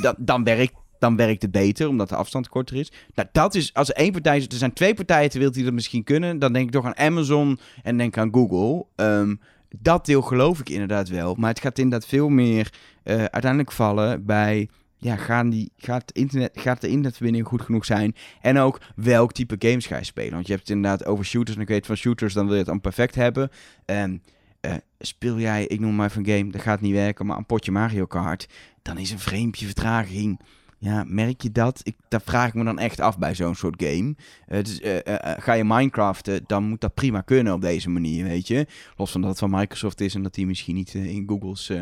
dat, 0.00 0.16
dan 0.18 0.44
werkt 0.44 0.74
dan 0.98 1.16
werkt 1.16 1.42
het 1.42 1.50
beter, 1.50 1.88
omdat 1.88 2.08
de 2.08 2.16
afstand 2.16 2.48
korter 2.48 2.76
is. 2.76 2.92
Nou, 3.14 3.28
dat 3.32 3.54
is, 3.54 3.74
als 3.74 3.88
er 3.88 3.94
één 3.94 4.12
partij 4.12 4.36
er 4.36 4.46
zijn 4.48 4.72
twee 4.72 4.94
partijen 4.94 5.28
ter 5.28 5.38
wereld 5.38 5.54
die 5.56 5.64
dat 5.64 5.72
misschien 5.72 6.04
kunnen, 6.04 6.38
dan 6.38 6.52
denk 6.52 6.66
ik 6.66 6.72
toch 6.72 6.84
aan 6.84 6.96
Amazon 6.96 7.58
en 7.82 7.96
denk 7.96 8.18
aan 8.18 8.32
Google. 8.32 8.86
Um, 8.96 9.40
dat 9.78 10.06
deel 10.06 10.22
geloof 10.22 10.60
ik 10.60 10.68
inderdaad 10.68 11.08
wel. 11.08 11.34
Maar 11.34 11.50
het 11.50 11.60
gaat 11.60 11.78
inderdaad 11.78 12.08
veel 12.08 12.28
meer 12.28 12.72
uh, 13.04 13.14
uiteindelijk 13.14 13.72
vallen 13.72 14.24
bij. 14.24 14.68
Ja, 14.98 15.16
gaan 15.16 15.50
die, 15.50 15.70
gaat, 15.76 16.12
internet, 16.12 16.50
gaat 16.54 16.80
de 16.80 16.88
internetverbinding 16.88 17.46
goed 17.46 17.62
genoeg 17.62 17.84
zijn? 17.84 18.14
En 18.40 18.58
ook 18.58 18.80
welk 18.94 19.32
type 19.32 19.56
games 19.58 19.86
ga 19.86 19.96
je 19.96 20.04
spelen? 20.04 20.32
Want 20.32 20.46
je 20.46 20.52
hebt 20.52 20.68
het 20.68 20.76
inderdaad 20.76 21.06
over 21.06 21.24
shooters. 21.24 21.56
En 21.56 21.62
ik 21.62 21.68
weet 21.68 21.86
van 21.86 21.96
shooters, 21.96 22.34
dan 22.34 22.44
wil 22.44 22.52
je 22.52 22.58
het 22.58 22.68
dan 22.68 22.80
perfect 22.80 23.14
hebben. 23.14 23.50
En 23.84 24.22
uh, 24.60 24.72
speel 24.98 25.38
jij, 25.38 25.66
ik 25.66 25.80
noem 25.80 25.94
maar 25.94 26.16
een 26.16 26.26
game, 26.26 26.50
dat 26.50 26.62
gaat 26.62 26.80
niet 26.80 26.92
werken, 26.92 27.26
maar 27.26 27.36
een 27.36 27.46
potje 27.46 27.72
Mario 27.72 28.06
Kart. 28.06 28.48
Dan 28.82 28.98
is 28.98 29.10
een 29.10 29.18
vreempje 29.18 29.66
vertraging 29.66 30.40
ja, 30.78 31.04
merk 31.06 31.40
je 31.40 31.52
dat? 31.52 31.80
Ik, 31.82 31.96
daar 32.08 32.20
vraag 32.20 32.48
ik 32.48 32.54
me 32.54 32.64
dan 32.64 32.78
echt 32.78 33.00
af 33.00 33.18
bij 33.18 33.34
zo'n 33.34 33.54
soort 33.54 33.82
game. 33.82 34.14
Uh, 34.48 34.62
dus, 34.62 34.80
uh, 34.80 34.94
uh, 34.94 35.16
ga 35.20 35.52
je 35.52 35.64
Minecraften, 35.64 36.44
dan 36.46 36.64
moet 36.64 36.80
dat 36.80 36.94
prima 36.94 37.20
kunnen 37.20 37.52
op 37.52 37.60
deze 37.60 37.90
manier, 37.90 38.24
weet 38.24 38.48
je. 38.48 38.66
Los 38.96 39.10
van 39.10 39.20
dat 39.20 39.30
het 39.30 39.38
van 39.38 39.50
Microsoft 39.50 40.00
is 40.00 40.14
en 40.14 40.22
dat 40.22 40.34
die 40.34 40.46
misschien 40.46 40.74
niet 40.74 40.94
in 40.94 41.24
Google's 41.26 41.72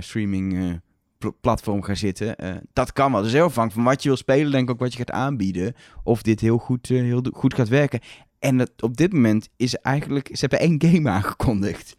streaming 0.00 0.80
platform 1.40 1.82
gaat 1.82 1.98
zitten. 1.98 2.36
dat 2.72 2.92
kan 2.92 3.12
wel. 3.12 3.22
Dus 3.22 3.32
heel 3.32 3.44
afhankelijk 3.44 3.84
van 3.84 3.92
wat 3.92 4.02
je 4.02 4.08
wil 4.08 4.18
spelen, 4.18 4.52
denk 4.52 4.64
ik 4.64 4.70
ook 4.70 4.80
wat 4.80 4.92
je 4.92 4.98
gaat 4.98 5.10
aanbieden. 5.10 5.74
Of 6.02 6.22
dit 6.22 6.40
heel 6.40 6.58
goed, 6.58 6.88
heel 6.88 7.24
goed 7.32 7.54
gaat 7.54 7.68
werken. 7.68 8.00
En 8.38 8.68
op 8.80 8.96
dit 8.96 9.12
moment 9.12 9.48
is 9.56 9.74
eigenlijk, 9.74 10.28
ze 10.32 10.46
hebben 10.48 10.58
één 10.58 10.82
game 10.82 11.10
aangekondigd. 11.16 11.96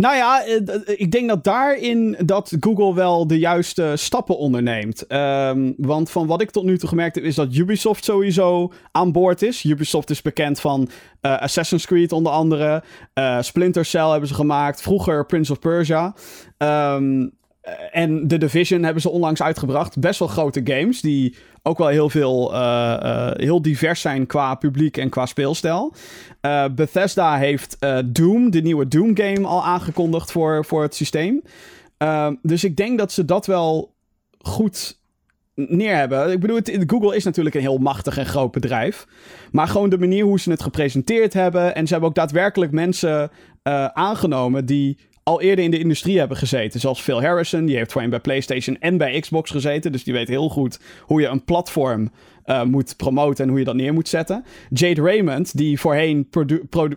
Nou 0.00 0.16
ja, 0.16 0.42
ik 0.86 1.10
denk 1.10 1.28
dat 1.28 1.44
daarin 1.44 2.16
dat 2.24 2.56
Google 2.60 2.94
wel 2.94 3.26
de 3.26 3.38
juiste 3.38 3.92
stappen 3.96 4.38
onderneemt. 4.38 5.12
Um, 5.12 5.74
want 5.76 6.10
van 6.10 6.26
wat 6.26 6.40
ik 6.40 6.50
tot 6.50 6.64
nu 6.64 6.78
toe 6.78 6.88
gemerkt 6.88 7.14
heb, 7.14 7.24
is 7.24 7.34
dat 7.34 7.54
Ubisoft 7.54 8.04
sowieso 8.04 8.72
aan 8.92 9.12
boord 9.12 9.42
is. 9.42 9.64
Ubisoft 9.64 10.10
is 10.10 10.22
bekend 10.22 10.60
van 10.60 10.88
uh, 11.22 11.38
Assassin's 11.38 11.86
Creed 11.86 12.12
onder 12.12 12.32
andere. 12.32 12.82
Splinter 13.40 13.84
Cell 13.84 14.10
hebben 14.10 14.28
ze 14.28 14.34
gemaakt. 14.34 14.82
Vroeger 14.82 15.26
Prince 15.26 15.52
of 15.52 15.58
Persia. 15.58 16.14
Um, 16.58 17.38
en 17.90 18.28
The 18.28 18.38
Division 18.38 18.82
hebben 18.82 19.02
ze 19.02 19.10
onlangs 19.10 19.42
uitgebracht. 19.42 19.98
Best 19.98 20.18
wel 20.18 20.28
grote 20.28 20.60
games 20.64 21.00
die 21.00 21.36
ook 21.62 21.78
wel 21.78 21.88
heel 21.88 22.10
veel, 22.10 22.54
uh, 22.54 22.58
uh, 23.02 23.30
heel 23.32 23.62
divers 23.62 24.00
zijn 24.00 24.26
qua 24.26 24.54
publiek 24.54 24.96
en 24.96 25.08
qua 25.08 25.26
speelstijl. 25.26 25.94
Bethesda 26.74 27.36
heeft 27.36 27.76
Doom, 28.06 28.50
de 28.50 28.60
nieuwe 28.60 28.88
Doom 28.88 29.16
game, 29.16 29.46
al 29.46 29.64
aangekondigd 29.64 30.32
voor, 30.32 30.64
voor 30.64 30.82
het 30.82 30.94
systeem. 30.94 31.42
dus 32.42 32.64
ik 32.64 32.76
denk 32.76 32.98
dat 32.98 33.12
ze 33.12 33.24
dat 33.24 33.46
wel 33.46 33.94
goed 34.38 34.98
neer 35.54 35.96
hebben. 35.96 36.32
Ik 36.32 36.40
bedoel, 36.40 36.56
het, 36.56 36.84
Google 36.86 37.16
is 37.16 37.24
natuurlijk 37.24 37.54
een 37.54 37.60
heel 37.60 37.78
machtig 37.78 38.18
en 38.18 38.26
groot 38.26 38.50
bedrijf. 38.50 39.06
Maar 39.50 39.68
gewoon 39.68 39.90
de 39.90 39.98
manier 39.98 40.24
hoe 40.24 40.40
ze 40.40 40.50
het 40.50 40.62
gepresenteerd 40.62 41.32
hebben. 41.32 41.74
En 41.74 41.86
ze 41.86 41.92
hebben 41.92 42.08
ook 42.10 42.16
daadwerkelijk 42.16 42.72
mensen 42.72 43.30
aangenomen 43.92 44.66
die 44.66 44.98
al 45.30 45.40
eerder 45.40 45.64
in 45.64 45.70
de 45.70 45.78
industrie 45.78 46.18
hebben 46.18 46.36
gezeten. 46.36 46.80
Zoals 46.80 47.00
Phil 47.00 47.22
Harrison, 47.22 47.64
die 47.64 47.76
heeft 47.76 47.92
voorheen 47.92 48.10
bij 48.10 48.20
PlayStation 48.20 48.76
en 48.80 48.96
bij 48.96 49.20
Xbox 49.20 49.50
gezeten. 49.50 49.92
Dus 49.92 50.04
die 50.04 50.14
weet 50.14 50.28
heel 50.28 50.48
goed 50.48 50.80
hoe 51.00 51.20
je 51.20 51.26
een 51.26 51.44
platform 51.44 52.10
uh, 52.46 52.62
moet 52.62 52.96
promoten 52.96 53.44
en 53.44 53.50
hoe 53.50 53.58
je 53.58 53.64
dat 53.64 53.74
neer 53.74 53.92
moet 53.92 54.08
zetten. 54.08 54.44
Jade 54.70 55.02
Raymond, 55.02 55.56
die 55.56 55.80
voorheen 55.80 56.28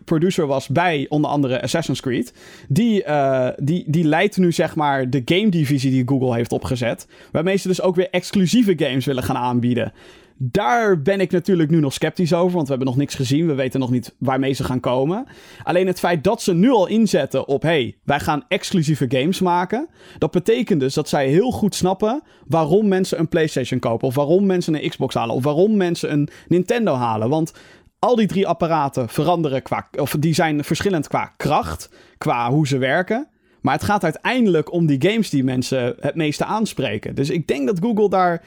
producer 0.06 0.48
was 0.48 0.68
bij 0.68 1.06
onder 1.10 1.30
andere 1.30 1.62
Assassin's 1.62 2.02
Creed, 2.02 2.34
die, 2.68 3.04
uh, 3.06 3.50
die, 3.58 3.84
die 3.88 4.04
leidt 4.04 4.38
nu 4.38 4.52
zeg 4.52 4.76
maar 4.76 5.10
de 5.10 5.22
game 5.26 5.50
divisie 5.50 5.92
die 5.92 6.08
Google 6.08 6.34
heeft 6.34 6.52
opgezet. 6.52 7.08
Waarmee 7.32 7.58
ze 7.58 7.68
dus 7.68 7.82
ook 7.82 7.96
weer 7.96 8.10
exclusieve 8.10 8.74
games 8.78 9.06
willen 9.06 9.24
gaan 9.24 9.38
aanbieden. 9.38 9.94
Daar 10.38 11.02
ben 11.02 11.20
ik 11.20 11.32
natuurlijk 11.32 11.70
nu 11.70 11.80
nog 11.80 11.94
sceptisch 11.94 12.34
over, 12.34 12.54
want 12.54 12.64
we 12.64 12.70
hebben 12.70 12.88
nog 12.88 12.98
niks 12.98 13.16
gezien. 13.16 13.48
We 13.48 13.54
weten 13.54 13.80
nog 13.80 13.92
niet 13.92 14.16
waarmee 14.18 14.54
ze 14.54 14.64
gaan 14.64 14.80
komen. 14.80 15.26
Alleen 15.64 15.88
het 15.88 16.00
feit 16.00 16.24
dat 16.24 16.42
ze 16.42 16.54
nu 16.54 16.70
al 16.72 16.88
inzetten 16.88 17.48
op: 17.48 17.62
hey, 17.62 17.98
wij 18.04 18.20
gaan 18.20 18.46
exclusieve 18.48 19.06
games 19.08 19.40
maken. 19.40 19.88
Dat 20.18 20.32
betekent 20.32 20.80
dus 20.80 20.94
dat 20.94 21.10
zij 21.10 21.28
heel 21.28 21.52
goed 21.52 21.76
snappen 21.76 22.22
waarom 22.48 22.88
mensen 22.88 23.20
een 23.20 23.28
PlayStation 23.28 23.80
kopen. 23.80 24.08
Of 24.08 24.16
waarom 24.16 24.46
mensen 24.46 24.84
een 24.84 24.90
Xbox 24.90 25.16
halen. 25.16 25.36
Of 25.36 25.44
waarom 25.44 25.78
mensen 25.78 26.12
een 26.12 26.30
Nintendo 26.48 26.94
halen. 26.94 27.30
Want 27.30 27.54
al 28.00 28.16
die 28.16 28.28
drie 28.28 28.48
apparaten 28.48 29.10
veranderen 29.10 29.62
qua. 29.62 29.90
Of 30.00 30.16
die 30.20 30.34
zijn 30.34 30.64
verschillend 30.64 31.08
qua 31.08 31.34
kracht, 31.38 31.90
qua 32.18 32.52
hoe 32.52 32.68
ze 32.68 32.78
werken. 32.78 33.28
Maar 33.62 33.74
het 33.74 33.84
gaat 33.84 34.04
uiteindelijk 34.04 34.72
om 34.72 34.86
die 34.86 35.10
games 35.10 35.30
die 35.30 35.44
mensen 35.44 35.96
het 36.00 36.16
meeste 36.16 36.46
aanspreken. 36.46 37.16
Dus 37.16 37.30
ik 37.30 37.48
denk 37.48 37.68
dat 37.68 37.80
Google 37.80 38.10
daar 38.10 38.44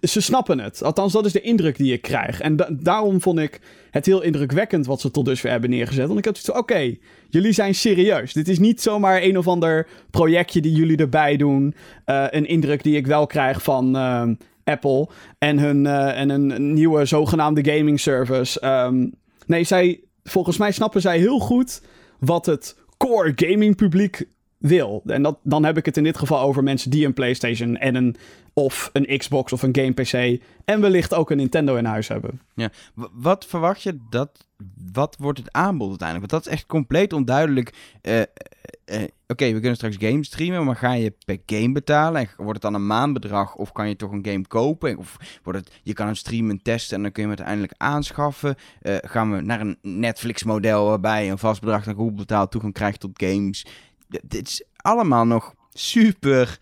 ze 0.00 0.20
snappen 0.20 0.60
het. 0.60 0.82
Althans, 0.82 1.12
dat 1.12 1.24
is 1.24 1.32
de 1.32 1.40
indruk 1.40 1.76
die 1.76 1.92
ik 1.92 2.02
krijg. 2.02 2.40
En 2.40 2.56
daarom 2.70 3.20
vond 3.20 3.38
ik 3.38 3.60
het 3.90 4.06
heel 4.06 4.22
indrukwekkend 4.22 4.86
wat 4.86 5.00
ze 5.00 5.10
tot 5.10 5.24
dusver 5.24 5.50
hebben 5.50 5.70
neergezet. 5.70 6.06
Want 6.06 6.18
ik 6.18 6.24
had 6.24 6.38
zoiets 6.38 6.62
oké, 6.62 6.96
jullie 7.28 7.52
zijn 7.52 7.74
serieus. 7.74 8.32
Dit 8.32 8.48
is 8.48 8.58
niet 8.58 8.82
zomaar 8.82 9.22
een 9.22 9.38
of 9.38 9.48
ander 9.48 9.88
projectje 10.10 10.60
die 10.60 10.72
jullie 10.72 10.96
erbij 10.96 11.36
doen. 11.36 11.74
Uh, 12.06 12.26
een 12.30 12.46
indruk 12.46 12.82
die 12.82 12.96
ik 12.96 13.06
wel 13.06 13.26
krijg 13.26 13.62
van 13.62 13.96
uh, 13.96 14.28
Apple 14.64 15.08
en, 15.38 15.58
hun, 15.58 15.84
uh, 15.84 16.20
en 16.20 16.30
een 16.30 16.72
nieuwe 16.72 17.04
zogenaamde 17.04 17.72
gaming 17.72 18.00
service. 18.00 18.66
Um, 18.66 19.12
nee, 19.46 19.64
zij, 19.64 20.00
volgens 20.24 20.56
mij 20.56 20.72
snappen 20.72 21.00
zij 21.00 21.18
heel 21.18 21.38
goed 21.38 21.82
wat 22.18 22.46
het 22.46 22.76
core 22.96 23.32
gaming 23.36 23.76
publiek 23.76 24.28
wil. 24.66 25.02
En 25.06 25.22
dat, 25.22 25.38
dan 25.42 25.64
heb 25.64 25.76
ik 25.76 25.86
het 25.86 25.96
in 25.96 26.04
dit 26.04 26.18
geval 26.18 26.40
over 26.40 26.62
mensen 26.62 26.90
die 26.90 27.06
een 27.06 27.14
PlayStation 27.14 27.76
en 27.76 27.94
een 27.94 28.16
of 28.52 28.90
een 28.92 29.18
Xbox 29.18 29.52
of 29.52 29.62
een 29.62 29.76
game 29.76 29.92
PC 29.92 30.42
en 30.64 30.80
wellicht 30.80 31.14
ook 31.14 31.30
een 31.30 31.36
Nintendo 31.36 31.76
in 31.76 31.84
huis 31.84 32.08
hebben. 32.08 32.40
Ja, 32.54 32.70
wat 33.12 33.46
verwacht 33.46 33.82
je 33.82 33.98
dat 34.10 34.46
wat 34.92 35.16
wordt 35.18 35.38
het 35.38 35.52
aanbod 35.52 35.88
uiteindelijk? 35.88 36.30
Want 36.30 36.42
dat 36.42 36.52
is 36.52 36.58
echt 36.58 36.68
compleet 36.68 37.12
onduidelijk. 37.12 37.98
Uh, 38.02 38.18
uh, 38.18 39.02
Oké, 39.28 39.44
we 39.44 39.52
kunnen 39.52 39.76
straks 39.76 39.96
games 39.98 40.26
streamen, 40.26 40.64
maar 40.64 40.76
ga 40.76 40.92
je 40.92 41.12
per 41.24 41.38
game 41.46 41.72
betalen? 41.72 42.20
En 42.20 42.28
wordt 42.36 42.62
het 42.62 42.72
dan 42.72 42.74
een 42.74 42.86
maandbedrag 42.86 43.54
of 43.54 43.72
kan 43.72 43.88
je 43.88 43.96
toch 43.96 44.12
een 44.12 44.26
game 44.26 44.46
kopen? 44.46 44.96
Of 44.96 45.16
wordt 45.42 45.58
het, 45.58 45.80
je 45.82 45.92
kan 45.92 46.08
een 46.08 46.16
streamen 46.16 46.62
testen 46.62 46.96
en 46.96 47.02
dan 47.02 47.12
kun 47.12 47.22
je 47.22 47.28
hem 47.28 47.38
uiteindelijk 47.38 47.80
aanschaffen? 47.80 48.56
Gaan 48.82 49.32
we 49.32 49.40
naar 49.40 49.60
een 49.60 49.78
Netflix-model 49.82 50.86
waarbij 50.86 51.24
je 51.24 51.30
een 51.30 51.38
vast 51.38 51.60
bedrag 51.60 51.88
aan 51.88 51.94
Google 51.94 52.12
betaalt 52.12 52.50
toegang 52.50 52.72
krijgt 52.72 53.00
tot 53.00 53.22
games? 53.22 53.66
Dit 54.08 54.48
is 54.48 54.64
allemaal 54.76 55.24
nog 55.24 55.54
super 55.72 56.58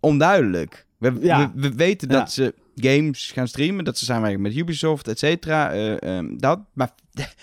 onduidelijk. 0.00 0.86
We, 0.98 1.12
we, 1.54 1.74
weten 1.74 2.08
dat 2.08 2.32
ze 2.32 2.54
games 2.74 3.30
gaan 3.30 3.48
streamen, 3.48 3.84
dat 3.84 3.98
ze 3.98 4.04
samenwerken 4.04 4.40
met 4.40 4.56
Ubisoft, 4.56 5.08
et 5.08 5.18
cetera. 5.18 5.74
Uh, 5.74 6.16
um, 6.16 6.40
dat, 6.40 6.60
maar 6.72 6.90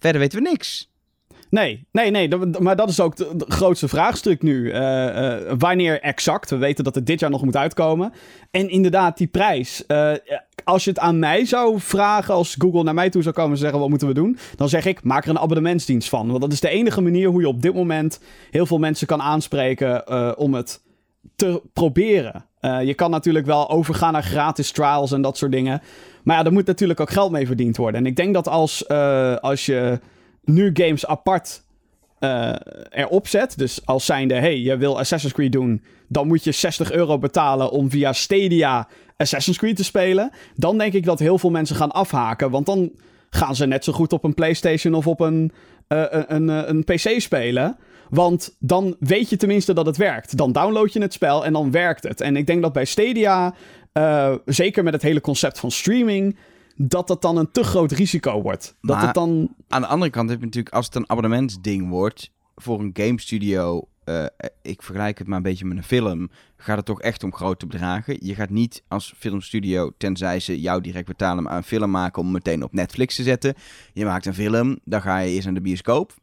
verder 0.00 0.20
weten 0.20 0.42
we 0.42 0.48
niks. 0.48 0.90
Nee, 1.50 1.86
nee, 1.92 2.10
nee. 2.10 2.28
Maar 2.60 2.76
dat 2.76 2.88
is 2.88 3.00
ook 3.00 3.18
het 3.18 3.44
grootste 3.48 3.88
vraagstuk 3.88 4.42
nu. 4.42 4.64
Uh, 4.64 4.74
uh, 4.74 5.52
wanneer 5.58 6.00
exact? 6.00 6.50
We 6.50 6.56
weten 6.56 6.84
dat 6.84 6.94
het 6.94 7.06
dit 7.06 7.20
jaar 7.20 7.30
nog 7.30 7.44
moet 7.44 7.56
uitkomen. 7.56 8.12
En 8.50 8.68
inderdaad, 8.68 9.18
die 9.18 9.26
prijs. 9.26 9.84
Uh, 9.88 10.12
als 10.68 10.84
je 10.84 10.90
het 10.90 10.98
aan 10.98 11.18
mij 11.18 11.44
zou 11.44 11.80
vragen, 11.80 12.34
als 12.34 12.54
Google 12.58 12.82
naar 12.82 12.94
mij 12.94 13.10
toe 13.10 13.22
zou 13.22 13.34
komen 13.34 13.52
en 13.52 13.58
zeggen: 13.58 13.78
wat 13.78 13.88
moeten 13.88 14.08
we 14.08 14.14
doen? 14.14 14.38
Dan 14.56 14.68
zeg 14.68 14.84
ik: 14.84 15.02
maak 15.02 15.24
er 15.24 15.30
een 15.30 15.38
abonnementsdienst 15.38 16.08
van. 16.08 16.28
Want 16.28 16.40
dat 16.40 16.52
is 16.52 16.60
de 16.60 16.68
enige 16.68 17.00
manier 17.00 17.28
hoe 17.28 17.40
je 17.40 17.48
op 17.48 17.62
dit 17.62 17.74
moment 17.74 18.20
heel 18.50 18.66
veel 18.66 18.78
mensen 18.78 19.06
kan 19.06 19.22
aanspreken 19.22 20.08
om 20.38 20.54
het 20.54 20.80
te 21.36 21.62
proberen. 21.72 22.44
Uh, 22.60 22.82
je 22.82 22.94
kan 22.94 23.10
natuurlijk 23.10 23.46
wel 23.46 23.70
overgaan 23.70 24.12
naar 24.12 24.22
gratis 24.22 24.70
trials 24.70 25.12
en 25.12 25.22
dat 25.22 25.36
soort 25.36 25.52
dingen. 25.52 25.82
Maar 26.22 26.36
ja, 26.36 26.44
er 26.44 26.52
moet 26.52 26.66
natuurlijk 26.66 27.00
ook 27.00 27.10
geld 27.10 27.30
mee 27.30 27.46
verdiend 27.46 27.76
worden. 27.76 28.00
En 28.00 28.06
ik 28.06 28.16
denk 28.16 28.34
dat 28.34 28.48
als, 28.48 28.84
uh, 28.88 29.36
als 29.36 29.66
je 29.66 30.00
nu 30.44 30.70
games 30.72 31.06
apart 31.06 31.62
uh, 32.20 32.54
erop 32.90 33.26
zet, 33.26 33.58
dus 33.58 33.86
als 33.86 34.04
zijnde, 34.04 34.34
hey, 34.34 34.58
je 34.58 34.76
wil 34.76 34.98
Assassin's 34.98 35.34
Creed 35.34 35.52
doen, 35.52 35.82
dan 36.08 36.26
moet 36.26 36.44
je 36.44 36.52
60 36.52 36.92
euro 36.92 37.18
betalen 37.18 37.70
om 37.70 37.90
via 37.90 38.12
Stadia 38.12 38.88
Assassin's 39.16 39.58
Creed 39.58 39.76
te 39.76 39.84
spelen. 39.84 40.30
Dan 40.54 40.78
denk 40.78 40.92
ik 40.92 41.04
dat 41.04 41.18
heel 41.18 41.38
veel 41.38 41.50
mensen 41.50 41.76
gaan 41.76 41.92
afhaken, 41.92 42.50
want 42.50 42.66
dan 42.66 42.92
gaan 43.30 43.56
ze 43.56 43.66
net 43.66 43.84
zo 43.84 43.92
goed 43.92 44.12
op 44.12 44.24
een 44.24 44.34
PlayStation 44.34 44.94
of 44.94 45.06
op 45.06 45.20
een, 45.20 45.52
een, 45.88 46.34
een, 46.34 46.68
een 46.68 46.84
PC 46.84 47.20
spelen. 47.20 47.76
Want 48.10 48.56
dan 48.58 48.96
weet 48.98 49.30
je 49.30 49.36
tenminste 49.36 49.74
dat 49.74 49.86
het 49.86 49.96
werkt. 49.96 50.36
Dan 50.36 50.52
download 50.52 50.92
je 50.92 51.00
het 51.00 51.12
spel 51.12 51.44
en 51.44 51.52
dan 51.52 51.70
werkt 51.70 52.02
het. 52.02 52.20
En 52.20 52.36
ik 52.36 52.46
denk 52.46 52.62
dat 52.62 52.72
bij 52.72 52.84
Stadia, 52.84 53.54
uh, 53.92 54.34
zeker 54.44 54.84
met 54.84 54.92
het 54.92 55.02
hele 55.02 55.20
concept 55.20 55.58
van 55.58 55.70
streaming, 55.70 56.36
dat 56.76 57.06
dat 57.06 57.22
dan 57.22 57.36
een 57.36 57.50
te 57.52 57.64
groot 57.64 57.92
risico 57.92 58.42
wordt. 58.42 58.76
Dat 58.80 58.96
maar 58.96 59.04
het 59.04 59.14
dan... 59.14 59.54
aan 59.68 59.80
de 59.80 59.86
andere 59.86 60.10
kant 60.10 60.30
heb 60.30 60.38
je 60.38 60.44
natuurlijk, 60.44 60.74
als 60.74 60.86
het 60.86 60.94
een 60.94 61.10
abonnementsding 61.10 61.88
wordt 61.88 62.30
voor 62.54 62.80
een 62.80 62.90
game 62.92 63.20
studio, 63.20 63.88
uh, 64.08 64.24
ik 64.62 64.82
vergelijk 64.82 65.18
het 65.18 65.26
maar 65.26 65.36
een 65.36 65.42
beetje 65.42 65.64
met 65.64 65.76
een 65.76 65.82
film, 65.82 66.30
gaat 66.56 66.76
het 66.76 66.86
toch 66.86 67.00
echt 67.00 67.22
om 67.22 67.34
grote 67.34 67.66
bedragen. 67.66 68.16
Je 68.20 68.34
gaat 68.34 68.50
niet 68.50 68.82
als 68.88 69.14
filmstudio, 69.16 69.92
tenzij 69.98 70.40
ze 70.40 70.60
jou 70.60 70.80
direct 70.80 71.06
betalen, 71.06 71.54
een 71.54 71.62
film 71.62 71.90
maken 71.90 72.22
om 72.22 72.30
meteen 72.30 72.62
op 72.62 72.72
Netflix 72.72 73.16
te 73.16 73.22
zetten. 73.22 73.54
Je 73.92 74.04
maakt 74.04 74.26
een 74.26 74.34
film, 74.34 74.78
dan 74.84 75.02
ga 75.02 75.18
je 75.18 75.30
eerst 75.30 75.44
naar 75.44 75.54
de 75.54 75.60
bioscoop. 75.60 76.14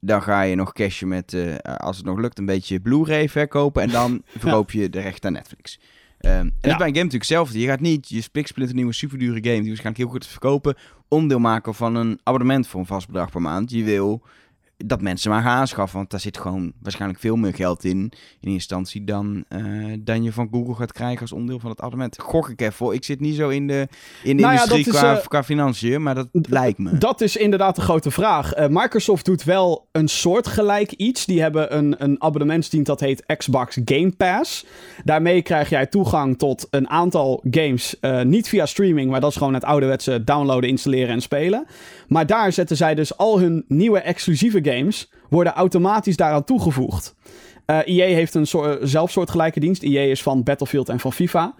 Dan 0.00 0.22
ga 0.22 0.42
je 0.42 0.54
nog 0.54 0.72
cashen 0.72 1.08
met, 1.08 1.32
uh, 1.32 1.54
als 1.56 1.96
het 1.96 2.06
nog 2.06 2.18
lukt, 2.18 2.38
een 2.38 2.46
beetje 2.46 2.80
Blu-ray 2.80 3.28
verkopen. 3.28 3.82
En 3.82 3.90
dan 3.90 4.22
verkoop 4.38 4.70
je 4.70 4.90
de 4.90 5.00
recht 5.00 5.24
aan 5.24 5.32
Netflix. 5.32 5.78
Um, 6.20 6.30
en 6.30 6.44
ja. 6.44 6.50
dat 6.60 6.70
is 6.70 6.76
bij 6.76 6.86
een 6.86 6.94
game 6.94 7.04
natuurlijk 7.04 7.12
hetzelfde. 7.12 7.60
Je 7.60 7.66
gaat 7.66 7.80
niet 7.80 8.08
je 8.08 8.20
spiksplinter 8.20 8.76
nieuwe 8.76 8.92
superdure 8.92 9.32
game, 9.32 9.60
die 9.60 9.66
waarschijnlijk 9.66 9.96
heel 9.96 10.08
goed 10.08 10.20
te 10.20 10.28
verkopen, 10.28 10.76
onderdeel 11.08 11.38
maken 11.38 11.74
van 11.74 11.94
een 11.94 12.20
abonnement 12.22 12.66
voor 12.66 12.80
een 12.80 12.86
vast 12.86 13.06
bedrag 13.06 13.30
per 13.30 13.40
maand. 13.40 13.70
Je 13.70 13.84
wil 13.84 14.22
dat 14.84 15.00
mensen 15.00 15.30
maar 15.30 15.42
gaan 15.42 15.58
aanschaffen. 15.58 15.98
Want 15.98 16.10
daar 16.10 16.20
zit 16.20 16.38
gewoon 16.38 16.72
waarschijnlijk 16.82 17.20
veel 17.20 17.36
meer 17.36 17.54
geld 17.54 17.84
in, 17.84 17.90
in 17.90 18.10
eerste 18.40 18.50
instantie, 18.50 19.04
dan, 19.04 19.44
uh, 19.48 19.94
dan 20.00 20.22
je 20.22 20.32
van 20.32 20.48
Google 20.50 20.74
gaat 20.74 20.92
krijgen 20.92 21.20
als 21.20 21.32
onderdeel 21.32 21.58
van 21.58 21.70
het 21.70 21.80
abonnement. 21.80 22.20
Gok 22.20 22.48
ik 22.48 22.60
even. 22.60 22.92
Ik 22.92 23.04
zit 23.04 23.20
niet 23.20 23.36
zo 23.36 23.48
in 23.48 23.66
de, 23.66 23.88
in 24.22 24.36
de 24.36 24.42
nou 24.42 24.54
industrie 24.54 24.84
ja, 24.84 24.90
qua, 24.90 25.16
uh, 25.16 25.26
qua 25.26 25.44
financiën, 25.44 26.02
maar 26.02 26.14
dat 26.14 26.28
lijkt 26.32 26.78
me. 26.78 26.98
Dat 26.98 27.20
is 27.20 27.36
inderdaad 27.36 27.76
de 27.76 27.80
grote 27.80 28.10
vraag. 28.10 28.58
Uh, 28.58 28.66
Microsoft 28.68 29.24
doet 29.24 29.44
wel 29.44 29.88
een 29.92 30.08
soortgelijk 30.08 30.92
iets. 30.92 31.26
Die 31.26 31.40
hebben 31.40 31.76
een, 31.76 31.94
een 31.98 32.22
abonnementsdienst 32.22 32.86
dat 32.86 33.00
heet 33.00 33.36
Xbox 33.36 33.78
Game 33.84 34.12
Pass. 34.16 34.66
Daarmee 35.04 35.42
krijg 35.42 35.68
jij 35.68 35.86
toegang 35.86 36.38
tot 36.38 36.66
een 36.70 36.88
aantal 36.88 37.44
games, 37.50 37.96
niet 38.24 38.48
via 38.48 38.66
streaming, 38.66 39.10
maar 39.10 39.20
dat 39.20 39.30
is 39.30 39.36
gewoon 39.36 39.54
het 39.54 39.64
ouderwetse 39.64 40.24
downloaden, 40.24 40.68
installeren 40.68 41.08
en 41.08 41.20
spelen. 41.20 41.66
Maar 42.08 42.26
daar 42.26 42.52
zetten 42.52 42.76
zij 42.76 42.94
dus 42.94 43.16
al 43.16 43.40
hun 43.40 43.64
nieuwe 43.68 43.98
exclusieve 44.00 44.58
games 44.62 44.71
worden 45.28 45.52
automatisch 45.52 46.16
daaraan 46.16 46.44
toegevoegd. 46.44 47.14
Uh, 47.66 47.78
eh, 47.78 47.86
EA 47.86 48.14
heeft 48.14 48.34
een 48.34 48.46
soort, 48.46 48.78
zelfsoortgelijke 48.82 49.60
dienst. 49.60 49.82
EA 49.82 50.00
is 50.02 50.22
van 50.22 50.42
Battlefield 50.42 50.88
en 50.88 51.00
van 51.00 51.12
FIFA. 51.12 51.54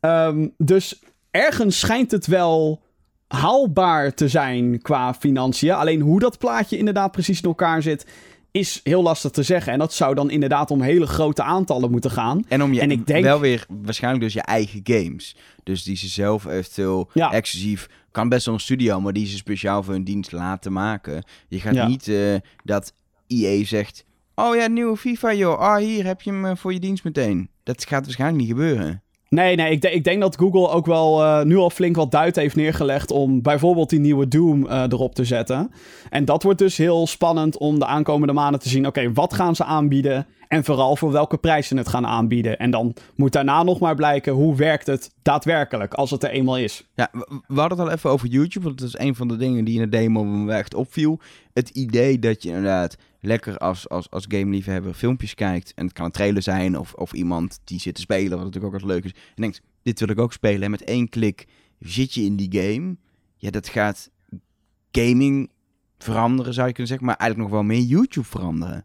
Um, 0.00 0.54
dus 0.58 1.02
ergens 1.30 1.78
schijnt 1.78 2.10
het 2.10 2.26
wel 2.26 2.82
haalbaar 3.28 4.14
te 4.14 4.28
zijn 4.28 4.82
qua 4.82 5.14
financiën. 5.14 5.72
Alleen 5.72 6.00
hoe 6.00 6.20
dat 6.20 6.38
plaatje 6.38 6.78
inderdaad 6.78 7.12
precies 7.12 7.40
in 7.40 7.48
elkaar 7.48 7.82
zit, 7.82 8.06
is 8.50 8.80
heel 8.82 9.02
lastig 9.02 9.30
te 9.30 9.42
zeggen. 9.42 9.72
En 9.72 9.78
dat 9.78 9.92
zou 9.92 10.14
dan 10.14 10.30
inderdaad 10.30 10.70
om 10.70 10.80
hele 10.80 11.06
grote 11.06 11.42
aantallen 11.42 11.90
moeten 11.90 12.10
gaan. 12.10 12.44
En 12.48 12.62
om 12.62 12.72
je 12.72 12.80
En 12.80 12.90
ik 12.90 13.06
denk- 13.06 13.24
wel 13.24 13.40
weer 13.40 13.66
waarschijnlijk 13.82 14.24
dus 14.24 14.32
je 14.32 14.40
eigen 14.40 14.80
games. 14.84 15.36
Dus 15.62 15.82
die 15.84 15.96
ze 15.96 16.08
zelf 16.08 16.46
eventueel 16.46 17.10
Ja. 17.12 17.32
exclusief. 17.32 17.88
Kan 18.16 18.28
best 18.28 18.44
wel 18.46 18.54
een 18.54 18.60
studio, 18.60 19.00
maar 19.00 19.12
die 19.12 19.26
ze 19.26 19.36
speciaal 19.36 19.82
voor 19.82 19.92
hun 19.92 20.04
dienst 20.04 20.32
laten 20.32 20.72
maken. 20.72 21.24
Je 21.48 21.60
gaat 21.60 21.74
Ja. 21.74 21.86
niet 21.86 22.08
eh, 22.08 22.34
dat 22.64 22.92
EA 23.26 23.64
zegt. 23.64 24.04
Oh 24.34 24.56
ja, 24.56 24.66
nieuwe 24.66 24.96
FIFA 24.96 25.32
joh. 25.34 25.58
Ah, 25.58 25.76
hier 25.76 26.04
heb 26.04 26.22
je 26.22 26.30
hem 26.30 26.44
eh, 26.46 26.56
voor 26.56 26.72
je 26.72 26.80
dienst 26.80 27.04
meteen. 27.04 27.50
Dat 27.62 27.86
gaat 27.86 28.04
waarschijnlijk 28.04 28.40
niet 28.40 28.50
gebeuren. 28.50 29.02
Nee, 29.28 29.56
nee, 29.56 29.70
ik, 29.70 29.84
ik 29.84 30.04
denk 30.04 30.20
dat 30.20 30.36
Google 30.36 30.68
ook 30.68 30.86
wel 30.86 31.22
eh, 31.22 31.42
nu 31.44 31.56
al 31.56 31.70
flink 31.70 31.96
wat 31.96 32.10
duit 32.10 32.36
heeft 32.36 32.56
neergelegd 32.56 33.10
om 33.10 33.42
bijvoorbeeld 33.42 33.90
die 33.90 34.00
nieuwe 34.00 34.28
Doom 34.28 34.66
eh, 34.66 34.82
erop 34.82 35.14
te 35.14 35.24
zetten. 35.24 35.70
En 36.10 36.24
dat 36.24 36.42
wordt 36.42 36.58
dus 36.58 36.76
heel 36.76 37.06
spannend 37.06 37.58
om 37.58 37.78
de 37.78 37.86
aankomende 37.86 38.32
maanden 38.32 38.60
te 38.60 38.68
zien. 38.68 38.86
Oké, 38.86 39.12
wat 39.12 39.34
gaan 39.34 39.56
ze 39.56 39.64
aanbieden? 39.64 40.26
En 40.48 40.64
vooral 40.64 40.96
voor 40.96 41.12
welke 41.12 41.36
prijs 41.36 41.66
ze 41.66 41.76
het 41.76 41.88
gaan 41.88 42.06
aanbieden. 42.06 42.58
En 42.58 42.70
dan 42.70 42.94
moet 43.14 43.32
daarna 43.32 43.62
nog 43.62 43.78
maar 43.78 43.94
blijken 43.94 44.32
hoe 44.32 44.56
werkt 44.56 44.86
het 44.86 45.10
daadwerkelijk 45.22 45.94
als 45.94 46.10
het 46.10 46.24
er 46.24 46.30
eenmaal 46.30 46.58
is. 46.58 46.86
Ja, 46.94 47.10
we, 47.46 47.60
hadden 47.60 47.78
het 47.78 47.88
al 47.88 47.94
even 47.94 48.10
over 48.10 48.28
YouTube, 48.28 48.64
want 48.64 48.78
dat 48.78 48.88
is 48.88 48.98
een 48.98 49.14
van 49.14 49.28
de 49.28 49.36
dingen 49.36 49.64
die 49.64 49.74
in 49.74 49.90
de 49.90 49.96
demo 49.96 50.48
echt 50.48 50.74
opviel. 50.74 51.20
Het 51.52 51.68
idee 51.68 52.18
dat 52.18 52.42
je 52.42 52.48
inderdaad 52.48 52.96
lekker 53.26 53.58
als, 53.58 53.88
als, 53.88 54.10
als 54.10 54.24
gameliefhebber 54.28 54.94
filmpjes 54.94 55.34
kijkt. 55.34 55.74
En 55.74 55.84
het 55.84 55.94
kan 55.94 56.04
een 56.04 56.10
trailer 56.10 56.42
zijn 56.42 56.78
of, 56.78 56.92
of 56.94 57.12
iemand 57.12 57.60
die 57.64 57.80
zit 57.80 57.94
te 57.94 58.00
spelen, 58.00 58.30
wat 58.30 58.44
natuurlijk 58.44 58.74
ook 58.74 58.80
wat 58.80 58.90
leuk 58.90 59.04
is. 59.04 59.10
En 59.10 59.42
denkt, 59.42 59.62
dit 59.82 60.00
wil 60.00 60.08
ik 60.08 60.18
ook 60.18 60.32
spelen. 60.32 60.62
En 60.62 60.70
met 60.70 60.84
één 60.84 61.08
klik 61.08 61.46
zit 61.78 62.14
je 62.14 62.22
in 62.22 62.36
die 62.36 62.62
game. 62.62 62.96
Ja, 63.36 63.50
dat 63.50 63.68
gaat 63.68 64.10
gaming 64.90 65.50
veranderen, 65.98 66.54
zou 66.54 66.66
je 66.66 66.72
kunnen 66.72 66.92
zeggen. 66.92 67.06
Maar 67.06 67.16
eigenlijk 67.16 67.50
nog 67.50 67.60
wel 67.60 67.68
meer 67.68 67.86
YouTube 67.86 68.26
veranderen. 68.26 68.84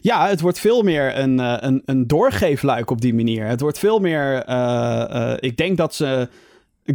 Ja, 0.00 0.28
het 0.28 0.40
wordt 0.40 0.58
veel 0.58 0.82
meer 0.82 1.18
een, 1.18 1.40
eh, 1.40 1.56
een, 1.58 1.82
een 1.84 2.06
doorgeefluik 2.06 2.90
op 2.90 3.00
die 3.00 3.14
manier. 3.14 3.46
Het 3.46 3.60
wordt 3.60 3.78
veel 3.78 3.98
meer. 3.98 4.42
eh, 4.44 5.32
eh, 5.32 5.36
ik 5.40 5.56
denk 5.56 5.76
dat 5.76 5.94
ze. 5.94 6.28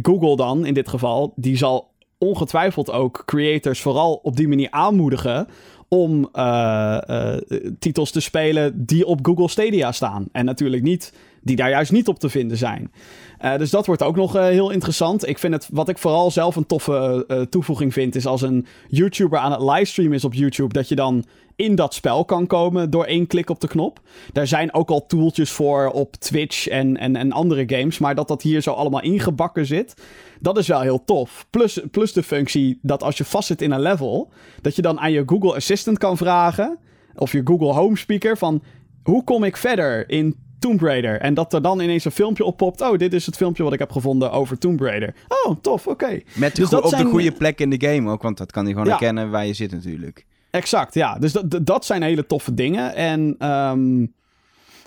Google 0.02 0.36
dan 0.36 0.66
in 0.66 0.74
dit 0.74 0.88
geval. 0.88 1.32
Die 1.36 1.56
zal 1.56 1.90
ongetwijfeld 2.18 2.90
ook 2.90 3.22
creators 3.26 3.80
vooral 3.80 4.14
op 4.14 4.36
die 4.36 4.48
manier 4.48 4.70
aanmoedigen. 4.70 5.48
Om 5.88 6.28
eh, 6.32 7.34
eh, 7.34 7.42
titels 7.78 8.10
te 8.10 8.20
spelen 8.20 8.86
die 8.86 9.06
op 9.06 9.18
Google 9.26 9.48
Stadia 9.48 9.92
staan. 9.92 10.26
En 10.32 10.44
natuurlijk 10.44 10.82
niet. 10.82 11.12
Die 11.42 11.56
daar 11.56 11.70
juist 11.70 11.92
niet 11.92 12.08
op 12.08 12.18
te 12.18 12.28
vinden 12.28 12.56
zijn. 12.56 12.90
Eh, 13.38 13.56
dus 13.56 13.70
dat 13.70 13.86
wordt 13.86 14.02
ook 14.02 14.16
nog 14.16 14.36
eh, 14.36 14.44
heel 14.44 14.70
interessant. 14.70 15.28
Ik 15.28 15.38
vind 15.38 15.54
het, 15.54 15.68
wat 15.72 15.88
ik 15.88 15.98
vooral 15.98 16.30
zelf 16.30 16.56
een 16.56 16.66
toffe 16.66 17.24
eh, 17.28 17.40
toevoeging 17.40 17.92
vind, 17.92 18.14
is 18.14 18.26
als 18.26 18.42
een 18.42 18.66
YouTuber 18.88 19.38
aan 19.38 19.52
het 19.52 19.60
livestreamen 19.60 20.16
is 20.16 20.24
op 20.24 20.34
YouTube, 20.34 20.72
dat 20.72 20.88
je 20.88 20.94
dan 20.94 21.24
in 21.56 21.74
dat 21.74 21.94
spel 21.94 22.24
kan 22.24 22.46
komen 22.46 22.90
door 22.90 23.04
één 23.04 23.26
klik 23.26 23.50
op 23.50 23.60
de 23.60 23.68
knop. 23.68 24.00
Daar 24.32 24.46
zijn 24.46 24.74
ook 24.74 24.90
al 24.90 25.06
tooltjes 25.06 25.50
voor 25.50 25.90
op 25.90 26.16
Twitch 26.16 26.68
en, 26.68 26.96
en, 26.96 27.16
en 27.16 27.32
andere 27.32 27.64
games, 27.66 27.98
maar 27.98 28.14
dat 28.14 28.28
dat 28.28 28.42
hier 28.42 28.60
zo 28.60 28.72
allemaal 28.72 29.02
ingebakken 29.02 29.66
zit, 29.66 29.94
dat 30.40 30.58
is 30.58 30.66
wel 30.66 30.80
heel 30.80 31.04
tof. 31.04 31.46
Plus, 31.50 31.80
plus 31.90 32.12
de 32.12 32.22
functie 32.22 32.78
dat 32.82 33.02
als 33.02 33.18
je 33.18 33.24
vastzit 33.24 33.62
in 33.62 33.70
een 33.70 33.80
level, 33.80 34.30
dat 34.62 34.76
je 34.76 34.82
dan 34.82 35.00
aan 35.00 35.12
je 35.12 35.22
Google 35.26 35.54
Assistant 35.54 35.98
kan 35.98 36.16
vragen, 36.16 36.78
of 37.14 37.32
je 37.32 37.40
Google 37.44 37.72
Home 37.72 37.96
Speaker, 37.96 38.36
van 38.38 38.62
hoe 39.02 39.24
kom 39.24 39.44
ik 39.44 39.56
verder 39.56 40.08
in 40.08 40.36
Tomb 40.58 40.80
Raider. 40.80 41.20
En 41.20 41.34
dat 41.34 41.52
er 41.52 41.62
dan 41.62 41.80
ineens 41.80 42.04
een 42.04 42.10
filmpje 42.10 42.44
oppopt. 42.44 42.80
Oh, 42.80 42.98
dit 42.98 43.12
is 43.12 43.26
het 43.26 43.36
filmpje 43.36 43.62
wat 43.62 43.72
ik 43.72 43.78
heb 43.78 43.92
gevonden 43.92 44.32
over 44.32 44.58
Tomb 44.58 44.80
Raider. 44.80 45.14
Oh, 45.28 45.56
tof, 45.62 45.86
oké. 45.86 46.20
Met 46.34 46.54
de 46.54 46.60
Dus 46.60 46.70
dat 46.70 46.82
op 46.82 46.88
zijn- 46.90 47.04
de 47.04 47.10
goede 47.10 47.32
plek 47.32 47.60
in 47.60 47.70
de 47.70 47.86
game 47.88 48.10
ook, 48.10 48.22
want 48.22 48.38
dat 48.38 48.52
kan 48.52 48.62
hij 48.64 48.72
gewoon 48.72 48.86
Ja. 48.88 48.92
herkennen 48.94 49.30
waar 49.30 49.46
je 49.46 49.52
zit 49.52 49.70
natuurlijk. 49.72 50.26
Exact, 50.50 50.94
ja. 50.94 51.18
Dus 51.18 51.32
dat, 51.32 51.66
dat- 51.66 51.84
zijn 51.84 52.02
hele 52.02 52.26
toffe 52.26 52.54
dingen. 52.54 52.94
En 52.94 53.34
ehm, 53.38 54.06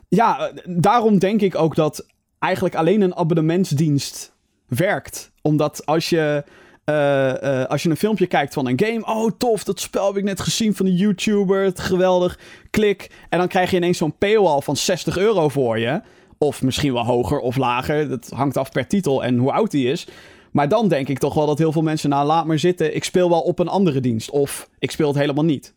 ja, 0.08 0.52
daarom 0.66 1.20
denk 1.20 1.42
ik 1.42 1.56
ook 1.56 1.76
dat 1.76 2.06
eigenlijk 2.40 2.76
alleen 2.76 3.02
een 3.02 3.16
abonnementsdienst 3.16 4.34
werkt. 4.68 5.32
Omdat 5.42 5.86
als 5.86 6.10
je, 6.10 6.44
eh, 6.84 7.62
eh, 7.62 7.68
als 7.70 7.84
je 7.84 7.90
een 7.90 7.98
filmpje 7.98 8.28
kijkt 8.28 8.54
van 8.54 8.68
een 8.68 8.80
game... 8.80 9.06
Oh, 9.06 9.32
tof, 9.38 9.64
dat 9.64 9.80
spel 9.80 10.08
heb 10.08 10.18
ik 10.18 10.24
net 10.24 10.40
gezien 10.40 10.76
van 10.76 10.86
de 10.86 10.96
YouTuber. 10.96 11.72
Geweldig. 11.76 12.40
Klik. 12.70 13.12
En 13.30 13.40
dan 13.40 13.48
krijg 13.48 13.72
je 13.72 13.78
ineens 13.78 13.98
zo'n 13.98 14.18
paywall 14.18 14.62
van 14.62 14.76
60 14.76 15.18
euro 15.18 15.50
voor 15.50 15.80
je. 15.80 16.02
Of 16.38 16.62
misschien 16.62 16.94
wel 16.94 17.06
hoger 17.06 17.40
of 17.40 17.58
lager. 17.58 18.10
Dat 18.10 18.30
hangt 18.36 18.58
af 18.58 18.72
per 18.72 18.88
titel 18.88 19.24
en 19.24 19.38
hoe 19.38 19.52
oud 19.52 19.72
die 19.72 19.92
is. 19.92 20.08
Maar 20.52 20.70
dan 20.70 20.88
denk 20.88 21.08
ik 21.08 21.20
toch 21.20 21.34
wel 21.34 21.46
dat 21.46 21.58
heel 21.58 21.72
veel 21.72 21.82
mensen... 21.82 22.10
Nou, 22.10 22.26
laat 22.26 22.46
maar 22.46 22.60
zitten. 22.60 22.96
Ik 22.96 23.04
speel 23.04 23.30
wel 23.30 23.42
op 23.42 23.60
een 23.60 23.68
andere 23.68 24.00
dienst. 24.00 24.30
Of 24.30 24.70
ik 24.80 24.92
speel 24.92 25.08
het 25.08 25.18
helemaal 25.18 25.46
niet. 25.46 25.74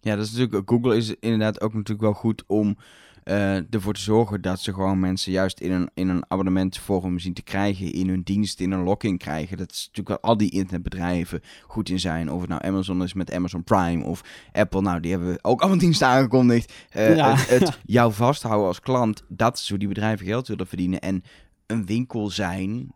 Ja, 0.00 0.16
dat 0.16 0.24
is 0.24 0.32
natuurlijk. 0.32 0.70
Google 0.70 0.96
is 0.96 1.14
inderdaad 1.20 1.60
ook 1.60 1.72
natuurlijk 1.72 2.00
wel 2.00 2.12
goed 2.12 2.44
om 2.46 2.76
eh, 3.24 3.74
ervoor 3.74 3.94
te 3.94 4.00
zorgen 4.00 4.40
dat 4.40 4.60
ze 4.60 4.74
gewoon 4.74 5.00
mensen 5.00 5.32
juist 5.32 5.60
in 5.60 5.72
een, 5.72 5.90
in 5.94 6.08
een 6.08 6.24
abonnementvorm 6.28 7.18
zien 7.18 7.34
te 7.34 7.42
krijgen, 7.42 7.92
in 7.92 8.08
hun 8.08 8.22
dienst, 8.22 8.60
in 8.60 8.70
een 8.70 8.82
lock-in 8.82 9.18
krijgen. 9.18 9.56
Dat 9.56 9.70
is 9.70 9.90
natuurlijk 9.92 10.24
al 10.24 10.36
die 10.36 10.50
internetbedrijven 10.50 11.40
goed 11.62 11.88
in 11.88 12.00
zijn. 12.00 12.30
Of 12.30 12.40
het 12.40 12.48
nou 12.50 12.64
Amazon 12.64 13.02
is 13.02 13.14
met 13.14 13.32
Amazon 13.32 13.64
Prime 13.64 14.04
of 14.04 14.20
Apple, 14.52 14.80
nou 14.80 15.00
die 15.00 15.10
hebben 15.10 15.38
ook 15.42 15.60
allemaal 15.60 15.78
diensten 15.86 16.06
aangekondigd. 16.06 16.72
Ja. 16.90 17.34
Het, 17.36 17.48
het 17.48 17.78
jou 17.84 18.12
vasthouden 18.12 18.66
als 18.66 18.80
klant, 18.80 19.22
dat 19.28 19.58
is 19.58 19.68
hoe 19.68 19.78
die 19.78 19.88
bedrijven 19.88 20.26
geld 20.26 20.48
willen 20.48 20.66
verdienen. 20.66 21.00
En 21.00 21.22
een 21.66 21.86
winkel 21.86 22.30
zijn 22.30 22.92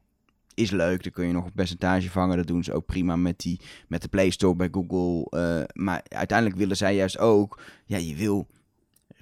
is 0.59 0.71
leuk, 0.71 1.03
dan 1.03 1.13
kun 1.13 1.27
je 1.27 1.33
nog 1.33 1.45
een 1.45 1.53
percentage 1.53 2.11
vangen. 2.11 2.37
Dat 2.37 2.47
doen 2.47 2.65
ze 2.65 2.73
ook 2.73 2.87
prima 2.87 3.17
met, 3.17 3.39
die, 3.39 3.61
met 3.89 4.03
de 4.03 4.09
Play 4.09 4.31
Store 4.31 4.57
bij 4.57 4.69
Google. 4.71 5.27
eh, 5.31 5.65
maar 5.73 6.03
uiteindelijk 6.09 6.59
willen 6.59 6.77
zij 6.77 6.95
juist 6.95 7.19
ook... 7.19 7.61
Ja, 7.85 7.97
je 7.97 8.15
wil 8.15 8.47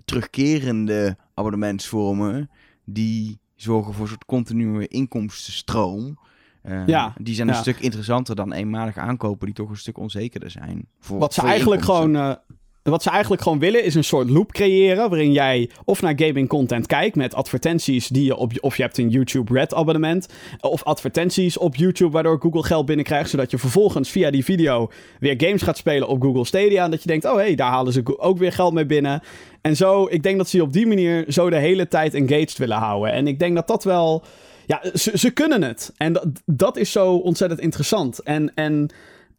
terugkerende 0.07 1.16
abonnementsvormen... 1.35 2.51
die 2.85 3.38
zorgen 3.55 3.92
voor 3.92 4.03
een 4.03 4.09
soort 4.09 4.25
continue 4.25 4.88
inkomstenstroom. 4.88 6.19
Eh, 6.62 6.87
Ja, 6.87 7.14
die 7.19 7.35
zijn 7.35 7.49
een 7.49 7.55
stuk 7.55 7.81
interessanter 7.81 8.35
dan 8.37 8.53
eenmalig 8.53 8.97
aankopen... 8.97 9.47
die 9.47 9.55
toch 9.55 9.71
een 9.71 9.77
stuk 9.77 9.99
onzekerder 9.99 10.51
zijn. 10.51 10.87
Voor, 10.99 11.19
Wat 11.19 11.35
ze 11.35 11.42
eigenlijk 11.42 11.81
inkomsten. 11.81 12.14
gewoon. 12.14 12.38
Eh, 12.87 12.92
wat 12.92 13.03
ze 13.03 13.11
eigenlijk 13.11 13.42
gewoon 13.42 13.59
willen 13.59 13.85
is 13.85 13.94
een 13.94 14.05
soort 14.05 14.31
loop 14.31 14.53
creëren. 14.53 15.09
waarin 15.09 15.33
jij 15.33 15.70
of 15.85 16.03
naar 16.03 16.12
gaming 16.16 16.49
content 16.49 16.87
kijkt 16.87 17.16
met 17.16 17.35
advertenties 17.35 18.09
die 18.09 18.25
je 18.25 18.37
op. 18.37 18.53
of 18.61 18.77
je 18.77 18.83
hebt 18.83 18.99
een 18.99 19.09
YouTube 19.09 19.53
Red 19.53 19.75
abonnement. 19.75 20.29
of 20.61 20.85
advertenties 20.85 21.59
op 21.59 21.77
YouTube 21.77 22.11
waardoor 22.11 22.40
Google 22.40 22.62
geld 22.62 22.87
binnenkrijgt. 22.87 23.31
zodat 23.31 23.51
je 23.51 23.59
vervolgens 23.59 24.11
via 24.11 24.31
die 24.31 24.44
video 24.44 24.90
weer 25.20 25.35
games 25.37 25.62
gaat 25.62 25.77
spelen 25.77 26.09
op 26.09 26.22
Google 26.22 26.44
Stadia. 26.44 26.85
En 26.85 26.90
dat 26.90 27.03
je 27.03 27.09
denkt: 27.09 27.25
oh 27.25 27.35
hé, 27.35 27.40
hey, 27.40 27.55
daar 27.55 27.70
halen 27.70 27.92
ze 27.92 28.18
ook 28.18 28.38
weer 28.38 28.53
geld 28.53 28.72
mee 28.72 28.87
binnen. 28.87 29.22
En 29.61 29.77
zo, 29.77 30.07
ik 30.11 30.22
denk 30.22 30.37
dat 30.37 30.49
ze 30.49 30.57
je 30.57 30.62
op 30.62 30.72
die 30.72 30.87
manier 30.87 31.25
zo 31.29 31.51
de 31.51 31.57
hele 31.57 31.88
tijd 31.88 32.14
engaged 32.14 32.59
willen 32.59 32.77
houden. 32.77 33.12
En 33.12 33.27
ik 33.27 33.38
denk 33.38 33.55
dat 33.55 33.66
dat 33.66 33.85
wel. 33.85 34.25
Ja, 34.66 34.83
ze, 34.94 35.18
ze 35.18 35.31
kunnen 35.31 35.62
het. 35.62 35.92
En 35.96 36.12
dat, 36.12 36.27
dat 36.44 36.77
is 36.77 36.92
zo 36.92 37.14
ontzettend 37.14 37.61
interessant. 37.61 38.18
En, 38.18 38.55
en 38.55 38.90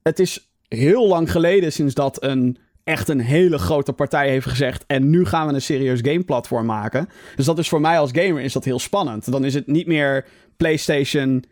het 0.03 0.19
is 0.19 0.49
heel 0.67 1.07
lang 1.07 1.31
geleden 1.31 1.71
sinds 1.71 1.93
dat 1.93 2.23
een 2.23 2.57
echt 2.87 3.07
een 3.09 3.19
hele 3.19 3.57
grote 3.57 3.93
partij 3.93 4.29
heeft 4.29 4.47
gezegd. 4.47 4.83
En 4.87 5.09
nu 5.09 5.25
gaan 5.25 5.47
we 5.47 5.53
een 5.53 5.61
serieus 5.61 5.99
gameplatform 6.01 6.65
maken. 6.65 7.07
Dus 7.35 7.45
dat 7.45 7.57
is 7.57 7.69
voor 7.69 7.81
mij 7.81 7.99
als 7.99 8.11
gamer 8.13 8.41
is 8.41 8.53
dat 8.53 8.65
heel 8.65 8.79
spannend. 8.79 9.31
Dan 9.31 9.45
is 9.45 9.53
het 9.53 9.67
niet 9.67 9.87
meer 9.87 10.25
PlayStation, 10.57 11.43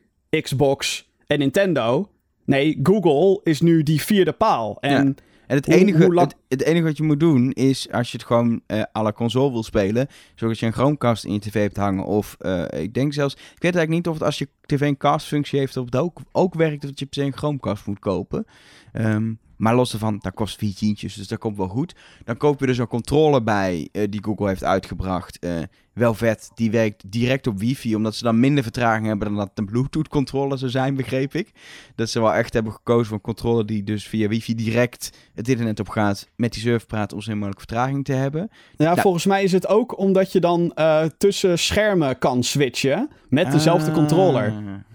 Xbox 0.41 1.09
en 1.27 1.39
Nintendo. 1.39 2.09
Nee, 2.45 2.79
Google 2.83 3.39
is 3.43 3.61
nu 3.61 3.83
die 3.83 4.01
vierde 4.01 4.31
paal. 4.31 4.77
En 4.79 5.15
En 5.47 5.55
het 5.55 5.65
Hoe- 5.65 5.75
enige, 5.75 6.03
hoe 6.03 6.13
lang- 6.13 6.27
het, 6.47 6.59
het 6.59 6.61
enige 6.69 6.83
wat 6.85 6.97
je 6.97 7.03
moet 7.03 7.19
doen 7.19 7.51
is, 7.51 7.91
als 7.91 8.11
je 8.11 8.17
het 8.17 8.25
gewoon 8.25 8.61
eh 8.67 8.81
à 8.97 9.03
la 9.03 9.11
console 9.11 9.51
wil 9.51 9.63
spelen, 9.63 10.07
zodat 10.35 10.59
je 10.59 10.65
een 10.65 10.73
Chromecast 10.73 11.25
in 11.25 11.33
je 11.33 11.39
tv 11.39 11.53
hebt 11.61 11.77
hangen. 11.77 12.05
Of 12.05 12.35
eh, 12.39 12.63
ik 12.81 12.93
denk 12.93 13.13
zelfs, 13.13 13.33
ik 13.33 13.41
weet 13.41 13.75
eigenlijk 13.75 13.89
niet 13.89 14.07
of 14.07 14.13
het 14.13 14.23
als 14.23 14.37
je 14.37 14.47
tv 14.65 14.81
een 14.81 14.97
castfunctie 14.97 15.59
heeft, 15.59 15.77
of 15.77 15.85
het 15.85 15.95
ook, 15.95 16.19
ook 16.31 16.53
werkt 16.53 16.81
dat 16.81 16.99
je 16.99 17.05
per 17.05 17.13
se 17.21 17.27
een 17.27 17.37
Chromecast 17.37 17.85
moet 17.85 17.99
kopen. 17.99 18.45
Ehm, 18.93 19.33
maar 19.57 19.75
los 19.75 19.93
ervan, 19.93 20.19
dat 20.21 20.33
kost 20.33 20.57
vier 20.57 20.73
tientjes, 20.75 21.13
dus 21.13 21.27
dat 21.27 21.39
komt 21.39 21.57
wel 21.57 21.67
goed. 21.67 21.95
Dan 22.23 22.37
koop 22.37 22.59
je 22.59 22.65
dus 22.65 22.77
een 22.77 22.87
controller 22.87 23.43
bij 23.43 23.89
eh, 23.91 24.03
die 24.09 24.23
Google 24.23 24.47
heeft 24.47 24.63
uitgebracht. 24.63 25.39
Eh, 25.39 25.51
wel 25.93 26.13
vet, 26.13 26.51
die 26.55 26.71
werkt 26.71 27.03
direct 27.11 27.47
op 27.47 27.59
wifi, 27.59 27.95
omdat 27.95 28.15
ze 28.15 28.23
dan 28.23 28.39
minder 28.39 28.63
vertraging 28.63 29.05
hebben 29.05 29.27
dan 29.27 29.37
dat 29.37 29.51
een 29.53 29.65
Bluetooth 29.65 30.07
controller 30.07 30.57
zou 30.57 30.71
zijn, 30.71 30.95
begreep 30.95 31.33
ik. 31.33 31.51
Dat 31.95 32.09
ze 32.09 32.19
wel 32.19 32.33
echt 32.33 32.53
hebben 32.53 32.71
gekozen 32.73 33.05
voor 33.05 33.15
een 33.15 33.21
controller 33.21 33.65
die 33.65 33.83
dus 33.83 34.07
via 34.07 34.27
wifi 34.27 34.55
direct 34.55 35.17
het 35.33 35.47
internet 35.47 35.79
op 35.79 35.89
gaat, 35.89 36.29
met 36.35 36.53
die 36.53 36.61
surf 36.61 36.85
praat 36.85 37.13
om 37.13 37.21
zo 37.21 37.29
min 37.29 37.37
mogelijk 37.37 37.59
vertraging 37.59 38.05
te 38.05 38.13
hebben. 38.13 38.49
ja, 38.77 38.95
Ja. 38.95 39.01
volgens 39.01 39.25
mij 39.25 39.43
is 39.43 39.51
het 39.51 39.67
ook 39.67 39.97
omdat 39.97 40.31
je 40.31 40.39
dan 40.39 40.71
eh, 40.73 41.03
tussen 41.17 41.59
schermen 41.59 42.17
kan 42.17 42.43
switchen 42.43 43.09
met 43.29 43.51
dezelfde 43.51 43.89
Ah, 43.89 43.95
controller. 43.97 44.53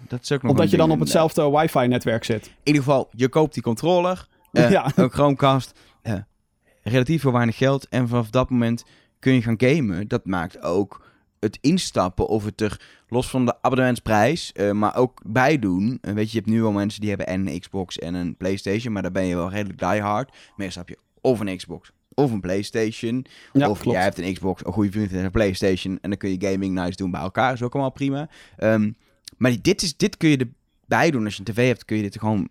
Dat 0.09 0.23
is 0.23 0.33
ook 0.33 0.43
nog 0.43 0.51
Omdat 0.51 0.71
je 0.71 0.77
dan 0.77 0.91
op 0.91 0.99
hetzelfde 1.01 1.51
wifi-netwerk 1.51 2.25
zit. 2.25 2.47
In 2.47 2.53
ieder 2.63 2.83
geval, 2.83 3.09
je 3.17 3.29
koopt 3.29 3.55
die 3.55 3.63
controller, 3.63 4.27
eh, 4.53 4.71
Ja. 4.71 4.93
een 4.97 5.11
Chromecast, 5.11 5.79
eh, 6.03 6.15
relatief 6.83 7.23
voor 7.23 7.33
weinig 7.33 7.57
geld. 7.57 7.89
En 7.89 8.09
vanaf 8.09 8.31
dat 8.31 8.51
moment 8.51 8.85
kun 9.19 9.33
je 9.33 9.43
gaan 9.43 9.61
gamen. 9.61 10.09
Dat 10.09 10.27
maakt 10.27 10.63
ook 10.63 11.09
het 11.41 11.59
instappen 11.61 12.27
of 12.29 12.45
het 12.45 12.61
er 12.61 12.81
los 13.09 13.31
van 13.31 13.47
de 13.47 13.63
abonnementsprijs, 13.63 14.53
eh, 14.53 14.71
maar 14.71 14.97
ook 14.97 15.21
bij 15.27 15.59
doen. 15.59 15.99
Eh, 16.01 16.13
weet 16.13 16.25
je, 16.25 16.31
je 16.31 16.39
hebt 16.39 16.51
nu 16.51 16.65
al 16.65 16.73
mensen 16.73 17.01
die 17.01 17.09
hebben 17.09 17.27
en 17.27 17.47
een 17.47 17.61
Xbox 17.61 17.99
en 17.99 18.15
een 18.15 18.37
PlayStation, 18.37 18.93
maar 18.93 19.03
daar 19.03 19.13
ben 19.13 19.25
je 19.25 19.35
wel 19.37 19.51
redelijk 19.51 19.79
diehard. 19.79 20.37
Meestal 20.57 20.83
heb 20.87 20.97
je 20.97 21.03
of 21.21 21.41
een 21.41 21.57
Xbox 21.57 21.93
of 22.15 22.33
een 22.33 22.41
PlayStation. 22.41 23.27
Ja, 23.53 23.71
of 23.71 23.81
klopt. 23.81 23.97
jij 23.97 24.05
hebt 24.05 24.19
een 24.19 24.33
Xbox, 24.33 24.65
een 24.65 24.73
goede 24.73 24.91
vriend 24.91 25.13
een 25.13 25.31
PlayStation 25.31 25.99
en 26.01 26.11
dan 26.11 26.19
kun 26.19 26.31
je 26.31 26.51
gaming 26.51 26.75
nice 26.75 26.97
doen 26.97 27.11
bij 27.11 27.21
elkaar. 27.21 27.53
Is 27.53 27.63
ook 27.63 27.73
allemaal 27.73 27.93
prima. 27.93 28.29
Ehm, 28.57 28.91
maar 29.37 29.57
dit, 29.63 29.83
is, 29.83 29.97
dit 29.97 30.17
kun 30.17 30.29
je 30.29 30.37
erbij 30.37 31.11
doen. 31.11 31.25
Als 31.25 31.37
je 31.37 31.43
een 31.45 31.55
tv 31.55 31.67
hebt, 31.67 31.85
kun 31.85 31.97
je 31.97 32.03
dit 32.03 32.15
er 32.15 32.21
gewoon 32.21 32.49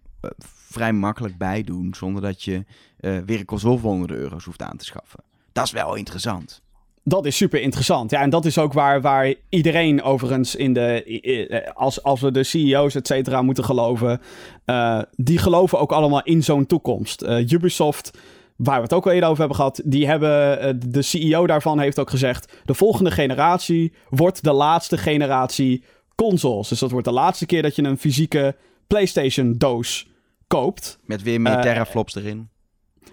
vrij 0.69 0.93
makkelijk 0.93 1.37
bij 1.37 1.63
doen. 1.63 1.93
Zonder 1.97 2.21
dat 2.21 2.43
je 2.43 2.65
eh, 2.99 3.17
weer 3.25 3.39
een 3.39 3.45
console 3.45 4.05
euro's 4.07 4.45
hoeft 4.45 4.61
aan 4.61 4.77
te 4.77 4.85
schaffen. 4.85 5.19
Dat 5.53 5.65
is 5.65 5.71
wel 5.71 5.95
interessant. 5.95 6.61
Dat 7.03 7.25
is 7.25 7.37
super 7.37 7.61
interessant. 7.61 8.11
Ja, 8.11 8.21
en 8.21 8.29
dat 8.29 8.45
is 8.45 8.57
ook 8.57 8.73
waar, 8.73 9.01
waar 9.01 9.33
iedereen 9.49 10.01
overigens 10.03 10.55
in 10.55 10.73
de. 10.73 11.03
i- 11.07 11.61
Als, 11.73 12.03
als 12.03 12.21
we 12.21 12.31
de 12.31 12.43
CEO's, 12.43 12.95
et 12.95 13.07
cetera, 13.07 13.41
moeten 13.41 13.63
geloven. 13.63 14.21
eh, 14.65 15.01
die 15.15 15.37
geloven 15.37 15.79
ook 15.79 15.91
allemaal 15.91 16.23
in 16.23 16.43
zo'n 16.43 16.65
toekomst. 16.65 17.21
Eh, 17.21 17.51
Ubisoft, 17.51 18.17
waar 18.55 18.75
we 18.77 18.81
het 18.83 18.93
ook 18.93 19.05
al 19.05 19.11
eerder 19.11 19.27
over 19.29 19.39
hebben 19.39 19.57
gehad. 19.57 19.81
Die 19.85 20.07
hebben. 20.07 20.59
eh, 20.59 20.73
de 20.87 21.01
CEO 21.01 21.47
daarvan 21.47 21.79
heeft 21.79 21.99
ook 21.99 22.09
gezegd. 22.09 22.53
De 22.65 22.73
volgende 22.73 23.11
generatie 23.11 23.93
wordt 24.09 24.43
de 24.43 24.53
laatste 24.53 24.97
generatie 24.97 25.83
consoles. 26.15 26.67
Dus 26.69 26.79
dat 26.79 26.91
wordt 26.91 27.05
de 27.07 27.13
laatste 27.13 27.45
keer 27.45 27.61
dat 27.61 27.75
je 27.75 27.83
een 27.83 27.97
fysieke 27.97 28.55
PlayStation-doos 28.89 30.07
koopt. 30.47 30.99
Met 31.03 31.23
weer 31.23 31.41
meer 31.41 31.53
Eh, 31.53 31.61
teraflops 31.61 32.15
erin. 32.15 32.49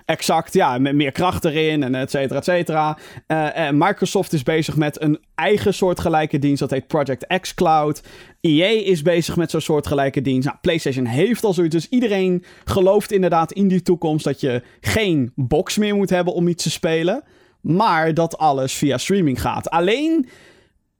Exact, 0.04 0.52
ja, 0.52 0.78
met 0.78 0.94
meer 0.94 1.12
kracht 1.12 1.44
erin 1.44 1.82
en 1.82 1.94
et 1.94 2.10
cetera, 2.10 2.38
et 2.38 2.44
cetera. 2.44 2.98
Eh, 3.26 3.58
en 3.58 3.78
Microsoft 3.78 4.32
is 4.32 4.42
bezig 4.42 4.76
met 4.76 5.02
een 5.02 5.18
eigen 5.34 5.74
soortgelijke 5.74 6.38
dienst, 6.38 6.60
dat 6.60 6.70
heet 6.70 6.86
Project 6.86 7.40
X 7.40 7.54
Cloud. 7.54 8.02
EA 8.40 8.84
is 8.84 9.02
bezig 9.02 9.36
met 9.36 9.50
zo'n 9.50 9.60
soortgelijke 9.60 10.20
dienst. 10.22 10.46
Nou, 10.46 10.58
PlayStation 10.60 11.04
heeft 11.04 11.44
al 11.44 11.52
zoiets, 11.52 11.74
dus 11.74 11.88
iedereen 11.88 12.44
gelooft 12.64 13.12
inderdaad 13.12 13.52
in 13.52 13.68
die 13.68 13.82
toekomst 13.82 14.24
dat 14.24 14.40
je 14.40 14.62
geen 14.80 15.32
box 15.34 15.76
meer 15.78 15.94
moet 15.94 16.10
hebben 16.10 16.34
om 16.34 16.48
iets 16.48 16.62
te 16.62 16.70
spelen, 16.70 17.22
maar 17.60 18.14
dat 18.14 18.38
alles 18.38 18.72
via 18.72 18.98
streaming 18.98 19.40
gaat. 19.40 19.70
Alleen 19.70 20.28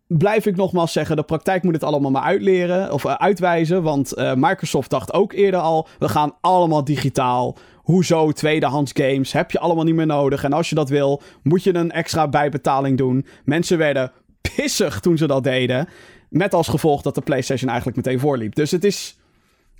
blijf 0.06 0.46
ik 0.46 0.56
nogmaals 0.56 0.92
zeggen, 0.92 1.16
de 1.16 1.22
praktijk 1.22 1.62
moet 1.62 1.74
het 1.74 1.84
allemaal 1.84 2.10
maar 2.10 2.22
uitleren 2.22 2.92
of 2.92 3.04
eh, 3.04 3.14
uitwijzen. 3.14 3.82
Want 3.82 4.12
eh, 4.12 4.32
Microsoft 4.34 4.90
dacht 4.90 5.12
ook 5.12 5.32
eerder 5.32 5.60
al, 5.60 5.88
we 5.98 6.08
gaan 6.08 6.36
allemaal 6.40 6.84
digitaal. 6.84 7.56
Hoezo 7.76 8.32
tweedehands 8.32 8.92
games? 8.94 9.32
Heb 9.32 9.50
je 9.50 9.58
allemaal 9.58 9.84
niet 9.84 9.94
meer 9.94 10.06
nodig. 10.06 10.44
En 10.44 10.52
als 10.52 10.68
je 10.68 10.74
dat 10.74 10.88
wil, 10.88 11.22
moet 11.42 11.62
je 11.62 11.74
een 11.74 11.90
extra 11.90 12.28
bijbetaling 12.28 12.98
doen. 12.98 13.26
Mensen 13.44 13.78
werden 13.78 14.12
pissig 14.56 15.00
toen 15.00 15.18
ze 15.18 15.26
dat 15.26 15.44
deden. 15.44 15.88
Met 16.28 16.54
als 16.54 16.68
gevolg 16.68 17.02
dat 17.02 17.14
de 17.14 17.20
PlayStation 17.20 17.68
eigenlijk 17.68 17.96
meteen 17.96 18.20
voorliep. 18.20 18.54
Dus 18.54 18.70
het 18.70 18.84
is. 18.84 19.18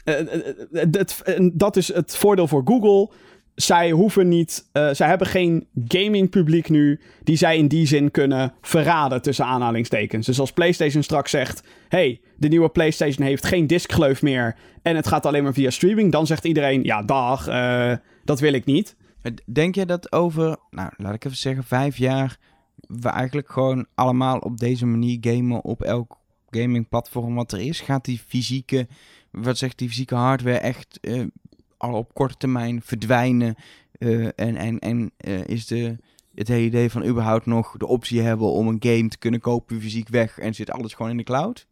eh, 0.05 1.49
dat 1.53 1.77
is 1.77 1.95
het 1.95 2.17
voordeel 2.17 2.49
voor 2.49 2.63
Google. 2.65 3.11
Zij 3.57 3.91
hoeven 3.91 4.29
niet. 4.29 4.69
eh, 4.73 4.89
zij 4.93 5.09
hebben 5.09 5.27
geen 5.27 5.67
gamingpubliek 5.89 6.69
nu. 6.69 7.01
die 7.23 7.37
zij 7.37 7.57
in 7.57 7.69
die 7.69 7.87
zin 7.87 8.11
kunnen 8.11 8.55
verraden. 8.61 9.23
tussen 9.23 9.45
aanhalingstekens. 9.45 10.27
Dus 10.27 10.41
als 10.41 10.53
PlayStation 10.53 11.03
straks 11.03 11.31
zegt. 11.31 11.63
hey, 11.89 12.21
de 12.37 12.49
nieuwe 12.49 12.69
PlayStation 12.69 13.27
heeft 13.27 13.47
geen 13.47 13.67
diskgleuf 13.67 14.23
meer. 14.23 14.57
en 14.83 14.97
het 14.97 15.07
gaat 15.07 15.27
alleen 15.27 15.43
maar 15.43 15.55
via 15.55 15.71
streaming. 15.71 16.13
dan 16.13 16.27
zegt 16.27 16.45
iedereen. 16.45 16.83
ja, 16.83 17.03
dag, 17.03 17.47
eh, 17.49 17.93
dat 18.25 18.41
wil 18.41 18.53
ik 18.53 18.65
niet. 18.65 18.97
Denk 19.45 19.75
je 19.75 19.87
dat 19.87 20.13
over, 20.13 20.57
nou 20.71 20.91
laat 20.97 21.15
ik 21.15 21.25
even 21.25 21.37
zeggen, 21.37 21.65
vijf 21.65 21.97
jaar 21.97 22.39
we 22.87 23.09
eigenlijk 23.09 23.51
gewoon 23.51 23.87
allemaal 23.95 24.39
op 24.39 24.59
deze 24.59 24.87
manier 24.87 25.19
gamen 25.21 25.65
op 25.65 25.83
elk 25.83 26.19
gamingplatform 26.51 27.35
wat 27.35 27.53
er 27.53 27.61
is? 27.61 27.81
Gaat 27.81 28.05
die 28.05 28.21
fysieke, 28.27 28.87
wat 29.31 29.59
zegt 29.59 29.79
die 29.79 29.89
fysieke 29.89 30.15
hardware 30.15 30.59
echt 30.59 30.99
eh, 31.01 31.25
al 31.77 31.93
op 31.95 32.15
korte 32.15 32.37
termijn 32.37 32.81
verdwijnen? 32.83 33.55
Eh, 33.99 34.25
en 34.25 34.57
en, 34.57 34.79
en 34.79 35.11
eh, 35.17 35.47
is 35.47 35.67
de, 35.67 35.97
het 36.35 36.49
hele 36.49 36.65
idee 36.67 36.91
van 36.91 37.05
überhaupt 37.05 37.47
nog 37.47 37.77
de 37.77 37.87
optie 37.87 38.21
hebben 38.21 38.51
om 38.51 38.69
een 38.69 38.77
game 38.81 39.09
te 39.09 39.19
kunnen 39.19 39.41
kopen 39.41 39.81
fysiek 39.81 40.09
weg 40.09 40.39
en 40.39 40.55
zit 40.55 40.71
alles 40.71 40.95
gewoon 40.95 41.11
in 41.11 41.17
de 41.17 41.23
cloud? 41.23 41.67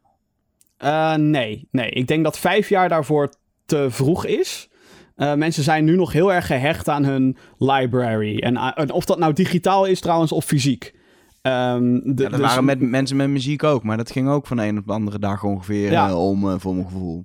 Eh, 0.77 1.14
nee, 1.14 1.69
nee. 1.71 1.90
Ik 1.90 2.07
denk 2.07 2.25
dat 2.25 2.38
vijf 2.38 2.69
jaar 2.69 2.88
daarvoor 2.88 3.33
te 3.67 3.87
vroeg 3.90 4.27
is. 4.27 4.69
Eh, 5.17 5.35
mensen 5.35 5.62
zijn 5.62 5.85
nu 5.85 5.97
nog 5.97 6.12
heel 6.12 6.33
erg 6.33 6.47
gehecht 6.47 6.88
aan 6.88 7.05
hun 7.05 7.37
library. 7.59 8.38
En, 8.38 8.93
of 8.93 9.05
dat 9.05 9.19
nou 9.19 9.33
digitaal 9.33 9.85
is 9.85 10.01
trouwens 10.01 10.33
of 10.33 10.45
fysiek. 10.45 10.95
De- 11.43 11.51
Ja, 11.51 12.12
dat 12.14 12.31
dus- 12.31 12.40
waren 12.40 12.64
met 12.64 12.81
mensen 12.81 13.17
met 13.17 13.29
muziek 13.29 13.62
ook, 13.62 13.83
maar 13.83 13.97
dat 13.97 14.11
ging 14.11 14.29
ook 14.29 14.47
van 14.47 14.57
de 14.57 14.67
een 14.67 14.79
op 14.79 14.87
de 14.87 14.93
andere 14.93 15.19
dag 15.19 15.45
ongeveer 15.45 15.90
Ja. 15.90 16.17
om, 16.17 16.61
voor 16.61 16.75
mijn 16.75 16.87
gevoel. 16.87 17.25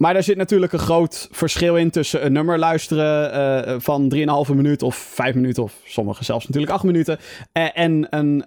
Maar 0.00 0.12
daar 0.12 0.22
zit 0.22 0.36
natuurlijk 0.36 0.72
een 0.72 0.78
groot 0.78 1.28
verschil 1.30 1.76
in 1.76 1.90
tussen 1.90 2.24
een 2.24 2.32
nummer 2.32 2.58
luisteren 2.58 3.32
eh, 3.32 3.74
van 3.78 4.14
3,5 4.48 4.54
minuut 4.54 4.82
of 4.82 4.96
5 4.96 5.34
minuten, 5.34 5.62
of 5.62 5.74
sommige 5.84 6.24
zelfs 6.24 6.46
natuurlijk 6.46 6.72
8 6.72 6.84
minuten, 6.84 7.18
eh, 7.52 7.66
en 7.74 8.06
een, 8.10 8.44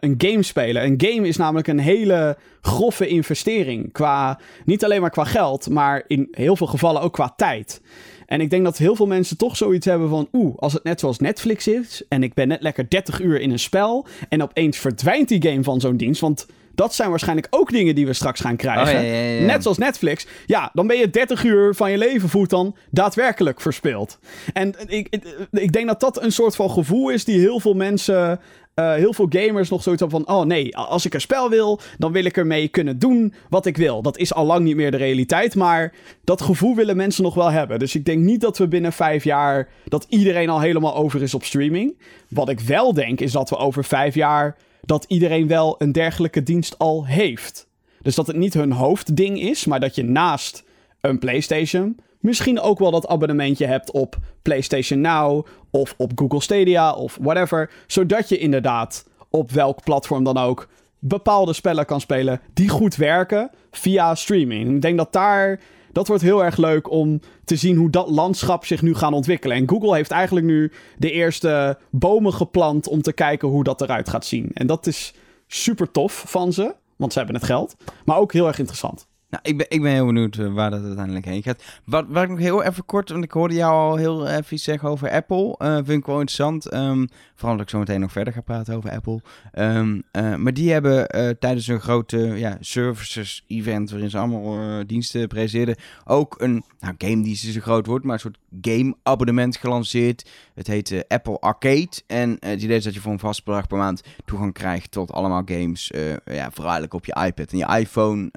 een 0.00 0.14
game 0.18 0.42
spelen. 0.42 0.84
Een 0.84 0.94
game 0.96 1.28
is 1.28 1.36
namelijk 1.36 1.66
een 1.66 1.78
hele 1.78 2.36
grove 2.60 3.06
investering. 3.06 3.92
Qua, 3.92 4.40
niet 4.64 4.84
alleen 4.84 5.00
maar 5.00 5.10
qua 5.10 5.24
geld, 5.24 5.70
maar 5.70 6.04
in 6.06 6.28
heel 6.30 6.56
veel 6.56 6.66
gevallen 6.66 7.02
ook 7.02 7.12
qua 7.12 7.32
tijd. 7.36 7.80
En 8.26 8.40
ik 8.40 8.50
denk 8.50 8.64
dat 8.64 8.78
heel 8.78 8.96
veel 8.96 9.06
mensen 9.06 9.36
toch 9.36 9.56
zoiets 9.56 9.86
hebben 9.86 10.08
van... 10.08 10.28
Oeh, 10.32 10.56
als 10.58 10.72
het 10.72 10.84
net 10.84 11.00
zoals 11.00 11.18
Netflix 11.18 11.68
is... 11.68 12.02
en 12.08 12.22
ik 12.22 12.34
ben 12.34 12.48
net 12.48 12.62
lekker 12.62 12.88
30 12.88 13.20
uur 13.20 13.40
in 13.40 13.50
een 13.50 13.58
spel... 13.58 14.06
en 14.28 14.42
opeens 14.42 14.78
verdwijnt 14.78 15.28
die 15.28 15.42
game 15.42 15.62
van 15.62 15.80
zo'n 15.80 15.96
dienst... 15.96 16.20
want 16.20 16.46
dat 16.78 16.94
zijn 16.94 17.10
waarschijnlijk 17.10 17.46
ook 17.50 17.70
dingen 17.70 17.94
die 17.94 18.06
we 18.06 18.12
straks 18.12 18.40
gaan 18.40 18.56
krijgen. 18.56 18.96
Oh, 18.96 19.02
ja, 19.02 19.10
ja, 19.12 19.30
ja. 19.30 19.44
Net 19.44 19.62
zoals 19.62 19.78
Netflix. 19.78 20.26
Ja, 20.46 20.70
dan 20.72 20.86
ben 20.86 20.96
je 20.98 21.10
30 21.10 21.44
uur 21.44 21.74
van 21.74 21.90
je 21.90 21.98
leven 21.98 22.28
voet 22.28 22.50
dan 22.50 22.76
daadwerkelijk 22.90 23.60
verspeeld. 23.60 24.18
En 24.52 24.74
ik, 24.86 25.06
ik, 25.10 25.24
ik 25.50 25.72
denk 25.72 25.86
dat 25.86 26.00
dat 26.00 26.22
een 26.22 26.32
soort 26.32 26.56
van 26.56 26.70
gevoel 26.70 27.08
is 27.08 27.24
die 27.24 27.38
heel 27.38 27.60
veel 27.60 27.74
mensen... 27.74 28.40
eh, 28.74 28.94
heel 28.94 29.12
veel 29.12 29.26
gamers 29.30 29.70
nog 29.70 29.82
zoiets 29.82 30.02
hebben 30.02 30.24
van... 30.24 30.36
Oh 30.36 30.44
nee, 30.44 30.76
als 30.76 31.06
ik 31.06 31.14
een 31.14 31.20
spel 31.20 31.50
wil, 31.50 31.80
dan 31.98 32.12
wil 32.12 32.24
ik 32.24 32.36
ermee 32.36 32.68
kunnen 32.68 32.98
doen 32.98 33.34
wat 33.48 33.66
ik 33.66 33.76
wil. 33.76 34.02
Dat 34.02 34.18
is 34.18 34.34
al 34.34 34.44
lang 34.46 34.64
niet 34.64 34.76
meer 34.76 34.90
de 34.90 34.96
realiteit, 34.96 35.54
maar 35.54 35.92
dat 36.24 36.40
gevoel 36.40 36.74
willen 36.74 36.96
mensen 36.96 37.22
nog 37.22 37.34
wel 37.34 37.50
hebben. 37.50 37.78
Dus 37.78 37.94
ik 37.94 38.04
denk 38.04 38.24
niet 38.24 38.40
dat 38.40 38.58
we 38.58 38.68
binnen 38.68 38.92
vijf 38.92 39.24
jaar... 39.24 39.68
dat 39.84 40.06
iedereen 40.08 40.48
al 40.48 40.60
helemaal 40.60 40.94
over 40.94 41.22
is 41.22 41.34
op 41.34 41.44
streaming. 41.44 41.98
Wat 42.28 42.48
ik 42.48 42.60
wel 42.60 42.92
denk, 42.94 43.20
is 43.20 43.32
dat 43.32 43.50
we 43.50 43.56
over 43.56 43.84
vijf 43.84 44.14
jaar... 44.14 44.56
dat 44.88 45.04
iedereen 45.08 45.46
wel 45.46 45.74
een 45.78 45.92
dergelijke 45.92 46.42
dienst 46.42 46.78
al 46.78 47.06
heeft. 47.06 47.68
Dus 48.02 48.14
dat 48.14 48.26
het 48.26 48.36
niet 48.36 48.54
hun 48.54 48.72
hoofdding 48.72 49.40
is, 49.40 49.64
maar 49.64 49.80
dat 49.80 49.94
je 49.94 50.04
naast 50.04 50.64
een 51.00 51.18
PlayStation 51.18 51.96
misschien 52.20 52.60
ook 52.60 52.78
wel 52.78 52.90
dat 52.90 53.06
abonnementje 53.06 53.66
hebt 53.66 53.90
op 53.90 54.16
PlayStation 54.42 55.00
Now 55.00 55.46
of 55.70 55.94
op 55.96 56.12
Google 56.14 56.40
Stadia 56.40 56.92
of 56.92 57.18
whatever, 57.20 57.70
zodat 57.86 58.28
je 58.28 58.38
inderdaad 58.38 59.08
op 59.30 59.50
welk 59.50 59.82
platform 59.84 60.24
dan 60.24 60.38
ook 60.38 60.68
bepaalde 60.98 61.52
spellen 61.52 61.86
kan 61.86 62.00
spelen 62.00 62.40
die 62.54 62.68
goed 62.68 62.96
werken 62.96 63.50
via 63.70 64.14
streaming. 64.14 64.74
Ik 64.74 64.82
denk 64.82 64.96
dat 64.96 65.12
daar 65.12 65.60
dat 65.92 66.08
wordt 66.08 66.22
heel 66.22 66.44
erg 66.44 66.56
leuk 66.56 66.90
om 66.90 67.20
te 67.44 67.56
zien 67.56 67.76
hoe 67.76 67.90
dat 67.90 68.10
landschap 68.10 68.64
zich 68.64 68.82
nu 68.82 68.94
gaat 68.94 69.12
ontwikkelen. 69.12 69.56
En 69.56 69.68
Google 69.68 69.94
heeft 69.94 70.10
eigenlijk 70.10 70.46
nu 70.46 70.72
de 70.96 71.10
eerste 71.10 71.78
bomen 71.90 72.32
geplant 72.32 72.88
om 72.88 73.02
te 73.02 73.12
kijken 73.12 73.48
hoe 73.48 73.64
dat 73.64 73.80
eruit 73.80 74.08
gaat 74.08 74.26
zien. 74.26 74.50
En 74.54 74.66
dat 74.66 74.86
is 74.86 75.14
super 75.46 75.90
tof 75.90 76.24
van 76.26 76.52
ze, 76.52 76.74
want 76.96 77.12
ze 77.12 77.18
hebben 77.18 77.36
het 77.36 77.44
geld, 77.44 77.76
maar 78.04 78.16
ook 78.16 78.32
heel 78.32 78.46
erg 78.46 78.58
interessant. 78.58 79.07
Nou, 79.30 79.42
ik 79.42 79.56
ben, 79.56 79.66
ik 79.68 79.82
ben 79.82 79.92
heel 79.92 80.06
benieuwd 80.06 80.36
eh, 80.36 80.52
waar 80.52 80.70
dat 80.70 80.82
uiteindelijk 80.84 81.24
heen 81.24 81.42
gaat. 81.42 81.80
Wat, 81.84 82.04
waar 82.08 82.22
ik 82.22 82.30
nog 82.30 82.38
heel 82.38 82.62
even 82.62 82.84
kort, 82.84 83.10
want 83.10 83.24
ik 83.24 83.30
hoorde 83.32 83.54
jou 83.54 83.72
al 83.72 83.96
heel 83.96 84.26
even 84.26 84.54
iets 84.54 84.64
zeggen 84.64 84.88
over 84.88 85.10
Apple. 85.10 85.54
eh, 85.58 85.74
vind 85.74 85.88
ik 85.88 86.06
wel 86.06 86.20
interessant. 86.20 86.66
Ehm, 86.66 87.06
vooral 87.34 87.56
dat 87.56 87.64
ik 87.64 87.70
zo 87.70 87.78
meteen 87.78 88.00
nog 88.00 88.12
verder 88.12 88.32
ga 88.32 88.40
praten 88.40 88.76
over 88.76 88.90
Apple. 88.90 89.20
Ehm, 89.52 90.00
eh, 90.10 90.34
maar 90.34 90.54
die 90.54 90.72
hebben 90.72 91.06
tijdens 91.38 91.66
een 91.66 91.80
grote 91.80 92.18
ja, 92.18 92.56
services 92.60 93.44
event, 93.46 93.90
waarin 93.90 94.10
ze 94.10 94.18
allemaal 94.18 94.86
diensten 94.86 95.28
presenteerden, 95.28 95.76
ook 96.04 96.40
een 96.40 96.64
nou, 96.80 96.94
game 96.98 97.22
die 97.22 97.32
is 97.32 97.54
een 97.54 97.62
groot 97.62 97.86
woord, 97.86 98.04
maar 98.04 98.14
een 98.14 98.20
soort 98.20 98.38
game 98.60 98.96
abonnement 99.02 99.56
gelanceerd. 99.56 100.30
Het 100.54 100.66
heet 100.66 100.90
eh, 100.90 101.00
Apple 101.08 101.38
Arcade. 101.40 101.88
En 102.06 102.38
eh, 102.38 102.50
het 102.50 102.62
idee 102.62 102.76
is 102.76 102.84
dat 102.84 102.94
je 102.94 103.00
voor 103.00 103.12
een 103.12 103.18
vast 103.18 103.44
bedrag 103.44 103.66
per 103.66 103.78
maand 103.78 104.02
toegang 104.24 104.52
krijgt 104.52 104.90
tot 104.90 105.12
allemaal 105.12 105.42
games. 105.44 105.90
eh, 105.90 106.14
ja, 106.24 106.50
vooral 106.50 106.84
op 106.88 107.04
je 107.04 107.16
iPad 107.26 107.52
en 107.52 107.58
je 107.58 107.78
iPhone. 107.78 108.30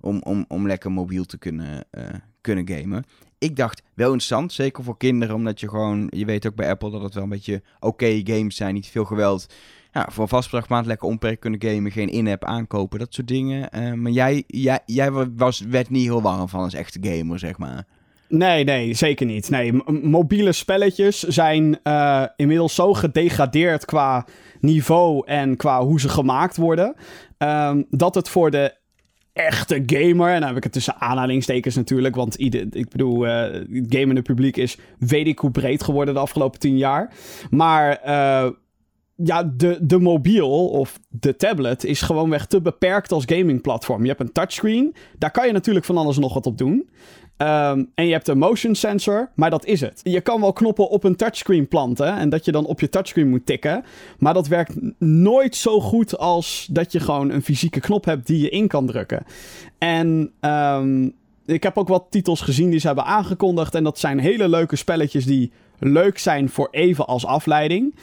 om, 0.00 0.22
om, 0.22 0.44
om 0.48 0.66
lekker 0.66 0.92
mobiel 0.92 1.24
te 1.24 1.38
kunnen, 1.38 1.84
kunnen 2.40 2.68
gamen. 2.68 3.04
Ik 3.38 3.56
dacht, 3.56 3.82
wel 3.94 4.06
interessant, 4.06 4.52
zeker 4.52 4.84
voor 4.84 4.96
kinderen, 4.96 5.34
omdat 5.34 5.60
je 5.60 5.68
gewoon, 5.68 6.06
je 6.10 6.24
weet 6.24 6.46
ook 6.46 6.54
bij 6.54 6.70
Apple 6.70 6.90
dat 6.90 7.02
het 7.02 7.14
wel 7.14 7.22
een 7.22 7.28
beetje 7.28 7.62
oké 7.80 8.20
games 8.24 8.56
zijn, 8.56 8.74
niet 8.74 8.86
veel 8.86 9.04
geweld. 9.04 9.54
Ja, 9.92 10.08
voor 10.10 10.22
een 10.22 10.28
vast 10.28 10.50
bedrag 10.50 10.68
maand 10.68 10.86
lekker 10.86 11.08
onperk 11.08 11.40
kunnen 11.40 11.62
gamen, 11.62 11.92
geen 11.92 12.08
in-app 12.08 12.44
aankopen, 12.44 12.98
dat 12.98 13.14
soort 13.14 13.28
dingen. 13.28 13.68
Maar 14.02 14.12
jij, 14.12 14.44
jij, 14.46 14.80
jij 14.86 15.12
was, 15.12 15.60
werd 15.60 15.90
niet 15.90 16.04
heel 16.04 16.22
warm 16.22 16.48
van 16.48 16.60
als 16.60 16.74
echte 16.74 16.98
gamer, 17.02 17.38
zeg 17.38 17.58
maar. 17.58 17.86
Nee, 18.28 18.64
nee, 18.64 18.94
zeker 18.94 19.26
niet. 19.26 19.50
Nee, 19.50 19.72
mobiele 20.02 20.52
spelletjes 20.52 21.22
zijn 21.22 21.78
eh, 21.82 22.24
inmiddels 22.36 22.74
zo 22.74 22.94
gedegradeerd 22.94 23.84
qua 23.84 24.26
niveau 24.60 25.26
en 25.26 25.56
qua 25.56 25.84
hoe 25.84 26.00
ze 26.00 26.08
gemaakt 26.08 26.56
worden. 26.56 26.94
ehm, 27.38 27.82
dat 27.90 28.14
het 28.14 28.28
voor 28.28 28.50
de 28.50 28.76
echte 29.32 29.82
gamer, 29.86 30.32
en 30.32 30.38
dan 30.38 30.48
heb 30.48 30.56
ik 30.56 30.62
het 30.62 30.72
tussen 30.72 31.00
aanhalingstekens 31.00 31.74
natuurlijk, 31.74 32.16
want 32.16 32.34
ieder, 32.34 32.66
ik 32.70 32.88
bedoel, 32.88 33.26
uh, 33.26 33.40
het 33.42 33.86
gamende 33.88 34.22
publiek 34.22 34.56
is 34.56 34.78
weet 34.98 35.26
ik 35.26 35.38
hoe 35.38 35.50
breed 35.50 35.82
geworden 35.82 36.14
de 36.14 36.20
afgelopen 36.20 36.60
tien 36.60 36.76
jaar. 36.76 37.12
Maar 37.50 38.00
uh, 38.06 38.50
ja, 39.14 39.42
de, 39.56 39.78
de 39.80 39.98
mobiel 39.98 40.68
of 40.68 40.98
de 41.08 41.36
tablet 41.36 41.84
is 41.84 42.00
gewoonweg 42.00 42.46
te 42.46 42.60
beperkt 42.60 43.12
als 43.12 43.24
gamingplatform. 43.26 44.02
Je 44.02 44.08
hebt 44.08 44.20
een 44.20 44.32
touchscreen, 44.32 44.94
daar 45.18 45.30
kan 45.30 45.46
je 45.46 45.52
natuurlijk 45.52 45.86
van 45.86 45.96
alles 45.96 46.18
nog 46.18 46.34
wat 46.34 46.46
op 46.46 46.58
doen. 46.58 46.88
Um, 47.42 47.90
en 47.94 48.06
je 48.06 48.12
hebt 48.12 48.28
een 48.28 48.38
motion 48.38 48.74
sensor, 48.74 49.30
maar 49.34 49.50
dat 49.50 49.64
is 49.64 49.80
het. 49.80 50.00
Je 50.02 50.20
kan 50.20 50.40
wel 50.40 50.52
knoppen 50.52 50.88
op 50.88 51.04
een 51.04 51.16
touchscreen 51.16 51.68
planten 51.68 52.16
en 52.16 52.28
dat 52.28 52.44
je 52.44 52.52
dan 52.52 52.66
op 52.66 52.80
je 52.80 52.88
touchscreen 52.88 53.28
moet 53.28 53.46
tikken. 53.46 53.84
Maar 54.18 54.34
dat 54.34 54.48
werkt 54.48 54.74
nooit 54.98 55.56
zo 55.56 55.80
goed 55.80 56.18
als 56.18 56.68
dat 56.70 56.92
je 56.92 57.00
gewoon 57.00 57.30
een 57.30 57.42
fysieke 57.42 57.80
knop 57.80 58.04
hebt 58.04 58.26
die 58.26 58.40
je 58.40 58.48
in 58.48 58.68
kan 58.68 58.86
drukken. 58.86 59.24
En 59.78 60.30
um, 60.40 61.12
ik 61.46 61.62
heb 61.62 61.76
ook 61.76 61.88
wat 61.88 62.06
titels 62.10 62.40
gezien 62.40 62.70
die 62.70 62.80
ze 62.80 62.86
hebben 62.86 63.04
aangekondigd. 63.04 63.74
En 63.74 63.84
dat 63.84 63.98
zijn 63.98 64.18
hele 64.18 64.48
leuke 64.48 64.76
spelletjes 64.76 65.24
die 65.24 65.52
leuk 65.78 66.18
zijn 66.18 66.48
voor 66.48 66.68
even 66.70 67.06
als 67.06 67.26
afleiding. 67.26 67.94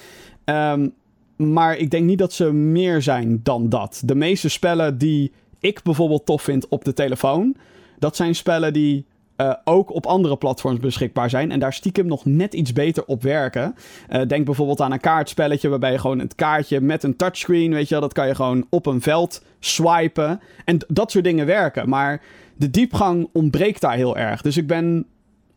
Um, 0.45 0.93
maar 1.35 1.77
ik 1.77 1.91
denk 1.91 2.05
niet 2.05 2.17
dat 2.17 2.33
ze 2.33 2.53
meer 2.53 3.01
zijn 3.01 3.39
dan 3.43 3.69
dat. 3.69 4.01
De 4.05 4.15
meeste 4.15 4.49
spellen 4.49 4.97
die 4.97 5.31
ik 5.59 5.83
bijvoorbeeld 5.83 6.25
tof 6.25 6.41
vind 6.41 6.67
op 6.67 6.85
de 6.85 6.93
telefoon, 6.93 7.55
dat 7.99 8.15
zijn 8.15 8.35
spellen 8.35 8.73
die 8.73 9.05
uh, 9.37 9.53
ook 9.63 9.93
op 9.93 10.05
andere 10.05 10.37
platforms 10.37 10.79
beschikbaar 10.79 11.29
zijn. 11.29 11.51
En 11.51 11.59
daar 11.59 11.73
stiekem 11.73 12.05
nog 12.05 12.25
net 12.25 12.53
iets 12.53 12.73
beter 12.73 13.05
op 13.05 13.21
werken. 13.21 13.75
Uh, 14.09 14.21
denk 14.27 14.45
bijvoorbeeld 14.45 14.81
aan 14.81 14.91
een 14.91 14.99
kaartspelletje 14.99 15.69
waarbij 15.69 15.91
je 15.91 15.99
gewoon 15.99 16.19
het 16.19 16.35
kaartje 16.35 16.81
met 16.81 17.03
een 17.03 17.15
touchscreen, 17.15 17.73
weet 17.73 17.87
je 17.87 17.93
wel, 17.93 18.03
dat 18.03 18.13
kan 18.13 18.27
je 18.27 18.35
gewoon 18.35 18.65
op 18.69 18.85
een 18.85 19.01
veld 19.01 19.43
swipen. 19.59 20.39
En 20.65 20.77
dat 20.87 21.11
soort 21.11 21.23
dingen 21.23 21.45
werken. 21.45 21.89
Maar 21.89 22.21
de 22.55 22.69
diepgang 22.69 23.29
ontbreekt 23.33 23.81
daar 23.81 23.95
heel 23.95 24.17
erg. 24.17 24.41
Dus 24.41 24.57
ik 24.57 24.67
ben 24.67 25.05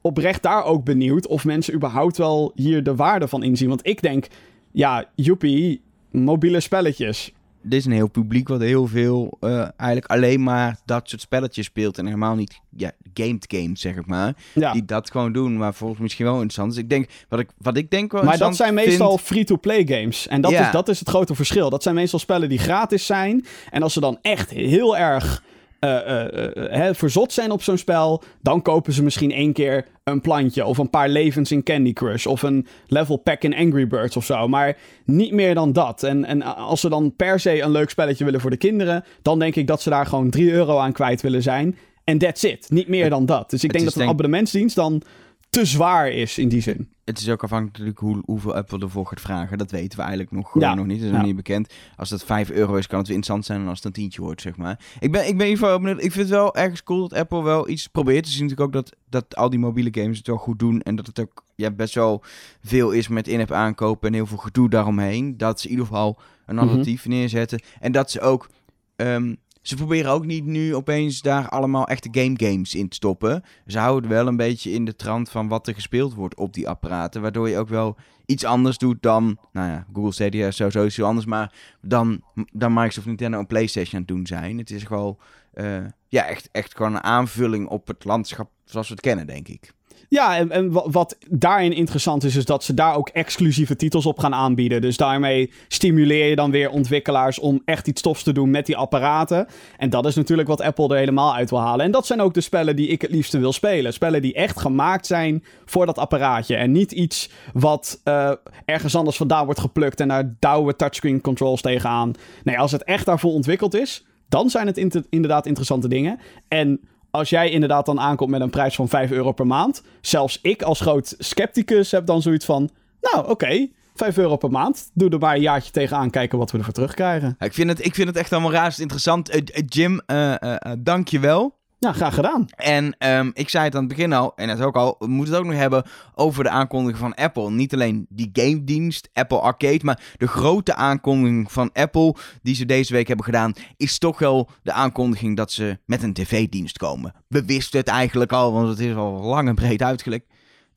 oprecht 0.01 0.43
daar 0.43 0.65
ook 0.65 0.85
benieuwd 0.85 1.27
of 1.27 1.45
mensen 1.45 1.75
überhaupt 1.75 2.17
wel 2.17 2.53
hier 2.55 2.83
de 2.83 2.95
waarde 2.95 3.29
van 3.29 3.43
inzien. 3.43 3.69
Want 3.69 3.87
ik 3.87 4.03
denk, 4.03 4.27
ja, 4.71 5.05
joepie, 5.15 5.81
mobiele 6.11 6.61
spelletjes. 6.61 7.33
Dit 7.69 7.79
is 7.79 7.85
een 7.85 7.93
heel 7.93 8.09
publiek 8.09 8.49
wat 8.49 8.61
heel 8.61 8.87
veel 8.87 9.37
uh, 9.41 9.59
eigenlijk 9.77 10.07
alleen 10.07 10.43
maar 10.43 10.79
dat 10.85 11.09
soort 11.09 11.21
spelletjes 11.21 11.67
speelt. 11.67 11.99
En 11.99 12.07
helemaal 12.07 12.35
niet 12.35 12.61
ja, 12.77 12.93
gamed 13.15 13.45
games, 13.49 13.81
zeg 13.81 13.97
ik 13.97 14.07
maar. 14.07 14.35
Ja. 14.55 14.73
Die 14.73 14.85
dat 14.85 15.11
gewoon 15.11 15.33
doen, 15.33 15.57
maar 15.57 15.75
volgens 15.75 16.01
misschien 16.01 16.25
wel 16.25 16.35
interessant. 16.35 16.71
Dus 16.71 16.83
ik 16.83 16.89
denk, 16.89 17.09
wat 17.29 17.41
ik, 17.41 17.49
wat 17.59 17.77
ik 17.77 17.91
denk 17.91 18.13
wel 18.13 18.25
Maar 18.25 18.39
dat 18.39 18.57
zijn 18.57 18.75
meestal 18.75 19.19
free-to-play 19.19 19.87
games. 19.87 20.29
En 20.29 20.41
dat, 20.41 20.51
ja. 20.51 20.67
is, 20.67 20.73
dat 20.73 20.89
is 20.89 20.99
het 20.99 21.09
grote 21.09 21.35
verschil. 21.35 21.71
Dat 21.71 21.83
zijn 21.83 21.95
meestal 21.95 22.19
spellen 22.19 22.49
die 22.49 22.59
gratis 22.59 23.07
zijn. 23.07 23.47
En 23.71 23.83
als 23.83 23.93
ze 23.93 24.01
dan 24.01 24.19
echt 24.23 24.51
heel 24.51 24.97
erg 24.97 25.43
uh, 25.81 26.89
verzot 26.93 27.33
zijn 27.33 27.51
op 27.51 27.63
zo'n 27.63 27.79
spel, 27.79 28.23
dan 28.43 28.63
kopen 28.63 28.93
ze 28.93 29.03
misschien 29.03 29.33
één 29.33 29.53
keer 29.53 29.87
een 30.05 30.21
plantje 30.21 30.65
of 30.65 30.79
een 30.79 30.91
paar 30.91 31.09
levens 31.09 31.53
in 31.53 31.63
Candy 31.63 31.93
Crush 31.93 32.27
of 32.27 32.43
een 32.43 32.67
level 32.87 33.17
pack 33.17 33.43
in 33.43 33.57
Angry 33.57 33.87
Birds 33.87 34.17
of 34.17 34.25
zo. 34.25 34.49
Maar 34.49 34.77
niet 35.05 35.33
meer 35.33 35.55
dan 35.55 35.73
dat. 35.73 36.03
En, 36.03 36.25
en 36.25 36.43
als 36.43 36.81
ze 36.81 36.89
dan 36.89 37.17
per 37.17 37.41
se 37.41 37.61
een 37.61 37.71
leuk 37.71 37.91
spelletje 37.91 38.25
willen 38.25 38.41
voor 38.41 38.51
de 38.51 38.57
kinderen, 38.57 39.05
dan 39.23 39.39
denk 39.39 39.57
ik 39.57 39.67
dat 39.67 39.83
ze 39.83 39.91
daar 39.91 40.07
gewoon 40.07 40.31
3 40.31 40.53
euro 40.53 40.79
aan 40.79 40.93
kwijt 40.93 41.21
willen 41.21 41.43
zijn. 41.43 41.77
En 42.05 42.19
that's 42.19 42.43
it. 42.43 42.71
Niet 42.71 42.89
meer 42.89 43.11
dan 43.11 43.27
dat. 43.27 43.51
Dus 43.51 43.65
ik 43.65 43.73
denk 43.73 43.85
dat 43.85 43.93
een 43.93 43.99
denk... 43.99 44.13
abonnementsdienst 44.13 44.77
dan 44.77 45.03
te 45.51 45.65
zwaar 45.65 46.11
is 46.11 46.39
in 46.39 46.49
die 46.49 46.61
zin. 46.61 46.89
Het 47.05 47.19
is 47.19 47.29
ook 47.29 47.43
afhankelijk 47.43 47.99
hoe, 47.99 48.23
hoeveel 48.25 48.55
Apple 48.55 48.79
ervoor 48.79 49.07
gaat 49.07 49.21
vragen. 49.21 49.59
Dat 49.59 49.71
weten 49.71 49.97
we 49.99 50.05
eigenlijk 50.05 50.33
nog, 50.33 50.51
gewoon 50.51 50.77
nog 50.77 50.87
niet. 50.87 50.99
Dat 50.99 51.07
is 51.07 51.15
nog 51.17 51.25
niet 51.25 51.37
bekend. 51.37 51.75
Als 51.97 52.09
dat 52.09 52.25
5 52.25 52.51
euro 52.51 52.75
is, 52.75 52.87
kan 52.87 52.99
het 52.99 53.09
weer 53.09 53.17
interessant 53.17 53.45
zijn. 53.45 53.61
En 53.61 53.69
als 53.69 53.77
het 53.77 53.87
een 53.87 53.93
tientje 53.93 54.21
wordt, 54.21 54.41
zeg 54.41 54.57
maar. 54.57 54.81
Ik 55.01 55.13
ben, 55.13 55.27
ik 55.27 55.37
ben 55.37 55.47
in 55.47 55.53
ieder 55.53 55.65
geval 55.65 55.81
benieuwd. 55.81 56.03
Ik 56.03 56.13
vind 56.13 56.29
het 56.29 56.39
wel 56.39 56.55
ergens 56.55 56.83
cool 56.83 57.09
dat 57.09 57.19
Apple 57.19 57.43
wel 57.43 57.69
iets 57.69 57.87
probeert. 57.87 58.27
Je 58.27 58.33
ziet 58.33 58.43
natuurlijk 58.43 58.67
ook 58.67 58.85
dat, 58.85 58.97
dat 59.09 59.37
al 59.37 59.51
die 59.51 59.59
mobiele 59.59 59.91
games 59.93 60.19
het 60.19 60.27
wel 60.27 60.37
goed 60.37 60.59
doen. 60.59 60.83
En 60.83 60.97
dat 60.97 61.07
het 61.07 61.21
ook 61.21 61.45
ja, 61.55 61.71
best 61.71 61.95
wel 61.95 62.23
veel 62.63 62.91
is 62.91 63.09
met 63.09 63.29
in-app 63.29 63.53
aankopen 63.53 64.09
en 64.09 64.15
heel 64.15 64.27
veel 64.27 64.37
gedoe 64.37 64.69
daaromheen. 64.69 65.37
Dat 65.37 65.61
ze 65.61 65.67
in 65.67 65.73
ieder 65.73 65.87
geval 65.87 66.19
een 66.47 66.55
mhm. 66.55 66.65
alternatief 66.65 67.07
neerzetten. 67.07 67.61
En 67.81 67.93
dat 67.93 68.11
ze 68.11 68.21
ook... 68.21 68.49
Um, 68.97 69.37
ze 69.69 69.77
proberen 69.77 70.11
ook 70.11 70.25
niet 70.25 70.45
nu 70.45 70.75
opeens 70.75 71.21
daar 71.21 71.49
allemaal 71.49 71.87
echte 71.87 72.09
game 72.13 72.35
games 72.37 72.75
in 72.75 72.89
te 72.89 72.97
stoppen. 72.97 73.43
Ze 73.67 73.79
houden 73.79 74.11
wel 74.11 74.27
een 74.27 74.37
beetje 74.37 74.71
in 74.71 74.85
de 74.85 74.97
trant 74.97 75.31
van 75.31 75.49
wat 75.49 75.67
er 75.67 75.75
gespeeld 75.75 76.15
wordt 76.15 76.35
op 76.35 76.55
die 76.55 76.69
apparaten. 76.69 77.23
Waardoor 77.23 77.49
je 77.49 77.59
ook 77.59 77.69
wel 77.69 77.97
iets 78.27 78.45
anders 78.45 78.79
doet 78.79 79.03
dan, 79.03 79.39
nou 79.53 79.69
ja, 79.69 79.87
Google 79.93 80.13
Stadia 80.13 80.47
is 80.47 80.57
sowieso 80.57 80.85
iets 80.85 81.03
anders. 81.03 81.27
Maar 81.27 81.53
dan, 81.81 82.23
dan 82.53 82.73
Microsoft 82.73 83.07
Nintendo 83.07 83.39
en 83.39 83.47
PlayStation 83.47 83.95
aan 83.95 84.07
het 84.07 84.09
doen 84.09 84.27
zijn. 84.27 84.59
Het 84.59 84.71
is 84.71 84.83
gewoon, 84.83 85.19
uh, 85.55 85.85
ja, 86.09 86.25
echt, 86.25 86.49
echt 86.53 86.77
gewoon 86.77 86.95
een 86.95 87.03
aanvulling 87.03 87.69
op 87.69 87.87
het 87.87 88.05
landschap 88.05 88.51
zoals 88.65 88.89
we 88.89 88.95
het 88.95 89.03
kennen, 89.03 89.27
denk 89.27 89.49
ik. 89.49 89.73
Ja, 90.09 90.49
en, 90.49 90.73
wat 90.91 91.17
daarin 91.29 91.73
interessant 91.73 92.25
is, 92.25 92.37
is 92.37 92.45
dat 92.45 92.65
ze 92.65 92.75
daar 92.75 92.95
ook 92.95 93.09
exclusieve 93.09 93.77
titels 93.77 94.07
op 94.07 94.19
gaan 94.19 94.35
aanbieden. 94.35 94.81
Dus 94.81 94.97
daarmee 94.97 95.53
stimuleer 95.69 96.29
je 96.29 96.37
dan 96.37 96.51
weer 96.51 96.71
ontwikkelaars 96.71 97.39
om 97.39 97.63
echt 97.65 97.89
iets 97.89 98.03
tofs 98.03 98.23
te 98.23 98.33
doen 98.33 98.51
met 98.51 98.67
die 98.67 98.77
apparaten. 98.77 99.47
En 99.77 99.91
dat 99.91 100.07
is 100.07 100.15
natuurlijk 100.15 100.49
wat 100.49 100.61
Apple 100.61 100.89
er 100.89 100.97
helemaal 100.97 101.35
uit 101.35 101.51
wil 101.51 101.61
halen. 101.61 101.85
En 101.85 101.91
dat 101.91 102.07
zijn 102.07 102.21
ook 102.21 102.35
de 102.35 102.41
spellen 102.41 102.77
die 102.77 102.89
ik 102.89 103.03
het 103.03 103.11
liefste 103.11 103.39
wil 103.39 103.53
spelen. 103.53 103.93
Spellen 103.93 104.23
die 104.23 104.35
echt 104.35 104.61
gemaakt 104.61 105.07
zijn 105.07 105.45
voor 105.65 105.87
dat 105.87 105.99
apparaatje. 105.99 106.57
En 106.57 106.73
niet 106.73 106.93
iets 106.93 107.31
wat 107.53 108.01
uh, 108.05 108.33
ergens 108.65 108.97
anders 108.97 109.17
vandaan 109.17 109.45
wordt 109.45 109.61
geplukt 109.61 110.01
en 110.01 110.09
daar 110.09 110.35
douwen 110.39 110.77
touchscreen 110.77 111.21
controls 111.21 111.61
tegenaan. 111.61 112.13
Nee, 112.45 112.59
als 112.59 112.73
het 112.73 112.85
echt 112.85 113.07
daarvoor 113.07 113.33
ontwikkeld 113.33 113.75
is, 113.75 114.05
dan 114.29 114.51
zijn 114.51 114.67
het 114.67 115.03
inderdaad 115.11 115.47
interessante 115.47 115.89
dingen. 115.89 116.19
En 116.49 116.81
als 117.19 117.31
jij 117.31 117.51
inderdaad 117.51 117.87
dan 117.87 118.01
aankomt 118.01 118.31
met 118.31 118.41
een 118.41 118.51
prijs 118.51 118.75
van 118.75 118.89
5 118.89 119.11
euro 119.11 119.33
per 119.33 119.47
maand. 119.47 119.83
Zelfs 120.01 120.39
ik 120.43 120.63
als 120.63 120.81
groot 120.81 121.15
scepticus 121.19 121.91
heb 121.91 122.07
dan 122.07 122.23
zoiets 122.23 122.45
van. 122.45 122.71
Nou, 123.01 123.19
oké. 123.19 123.31
Okay, 123.31 123.73
5 123.95 124.19
euro 124.19 124.37
per 124.37 124.51
maand. 124.51 124.91
Doe 124.95 125.11
er 125.11 125.19
maar 125.19 125.35
een 125.35 125.41
jaartje 125.41 125.71
tegenaan, 125.71 126.11
kijken 126.11 126.39
wat 126.39 126.51
we 126.51 126.59
ervoor 126.59 126.73
terugkrijgen. 126.73 127.37
ik, 127.39 127.55
vind 127.55 127.69
het, 127.69 127.85
ik 127.85 127.95
vind 127.95 128.09
het 128.09 128.17
echt 128.17 128.33
allemaal 128.33 128.53
raar 128.53 128.75
interessant. 128.79 129.35
Uh, 129.35 129.43
Jim, 129.67 130.01
uh, 130.07 130.35
uh, 130.41 130.55
dank 130.79 131.09
je 131.09 131.19
wel. 131.19 131.58
Ja, 131.81 131.93
graag 131.93 132.15
gedaan. 132.15 132.47
En 132.57 132.97
um, 132.99 133.31
ik 133.35 133.49
zei 133.49 133.65
het 133.65 133.75
aan 133.75 133.81
het 133.81 133.89
begin 133.89 134.13
al, 134.13 134.33
en 134.37 134.49
het 134.49 134.61
ook 134.61 134.77
al, 134.77 134.97
we 134.99 135.07
moeten 135.07 135.35
het 135.35 135.43
ook 135.43 135.51
nog 135.51 135.59
hebben 135.59 135.85
over 136.15 136.45
de 136.45 136.51
aankondiging 136.51 136.99
van 136.99 137.15
Apple. 137.15 137.51
Niet 137.51 137.75
alleen 137.75 138.07
die 138.09 138.31
game 138.33 138.65
dienst, 138.65 139.09
Apple 139.13 139.41
Arcade, 139.41 139.81
maar 139.83 140.03
de 140.17 140.27
grote 140.27 140.75
aankondiging 140.75 141.53
van 141.53 141.71
Apple 141.73 142.15
die 142.43 142.55
ze 142.55 142.67
deze 142.67 142.93
week 142.93 143.07
hebben 143.07 143.25
gedaan, 143.25 143.53
is 143.77 143.99
toch 143.99 144.19
wel 144.19 144.51
de 144.63 144.73
aankondiging 144.73 145.37
dat 145.37 145.53
ze 145.53 145.79
met 145.85 146.03
een 146.03 146.13
tv-dienst 146.13 146.79
komen. 146.79 147.15
We 147.29 147.45
wisten 147.45 147.79
het 147.79 147.89
eigenlijk 147.89 148.33
al, 148.33 148.53
want 148.53 148.69
het 148.69 148.79
is 148.79 148.95
al 148.95 149.13
lang 149.13 149.49
en 149.49 149.55
breed 149.55 149.83
uitgelekt 149.83 150.27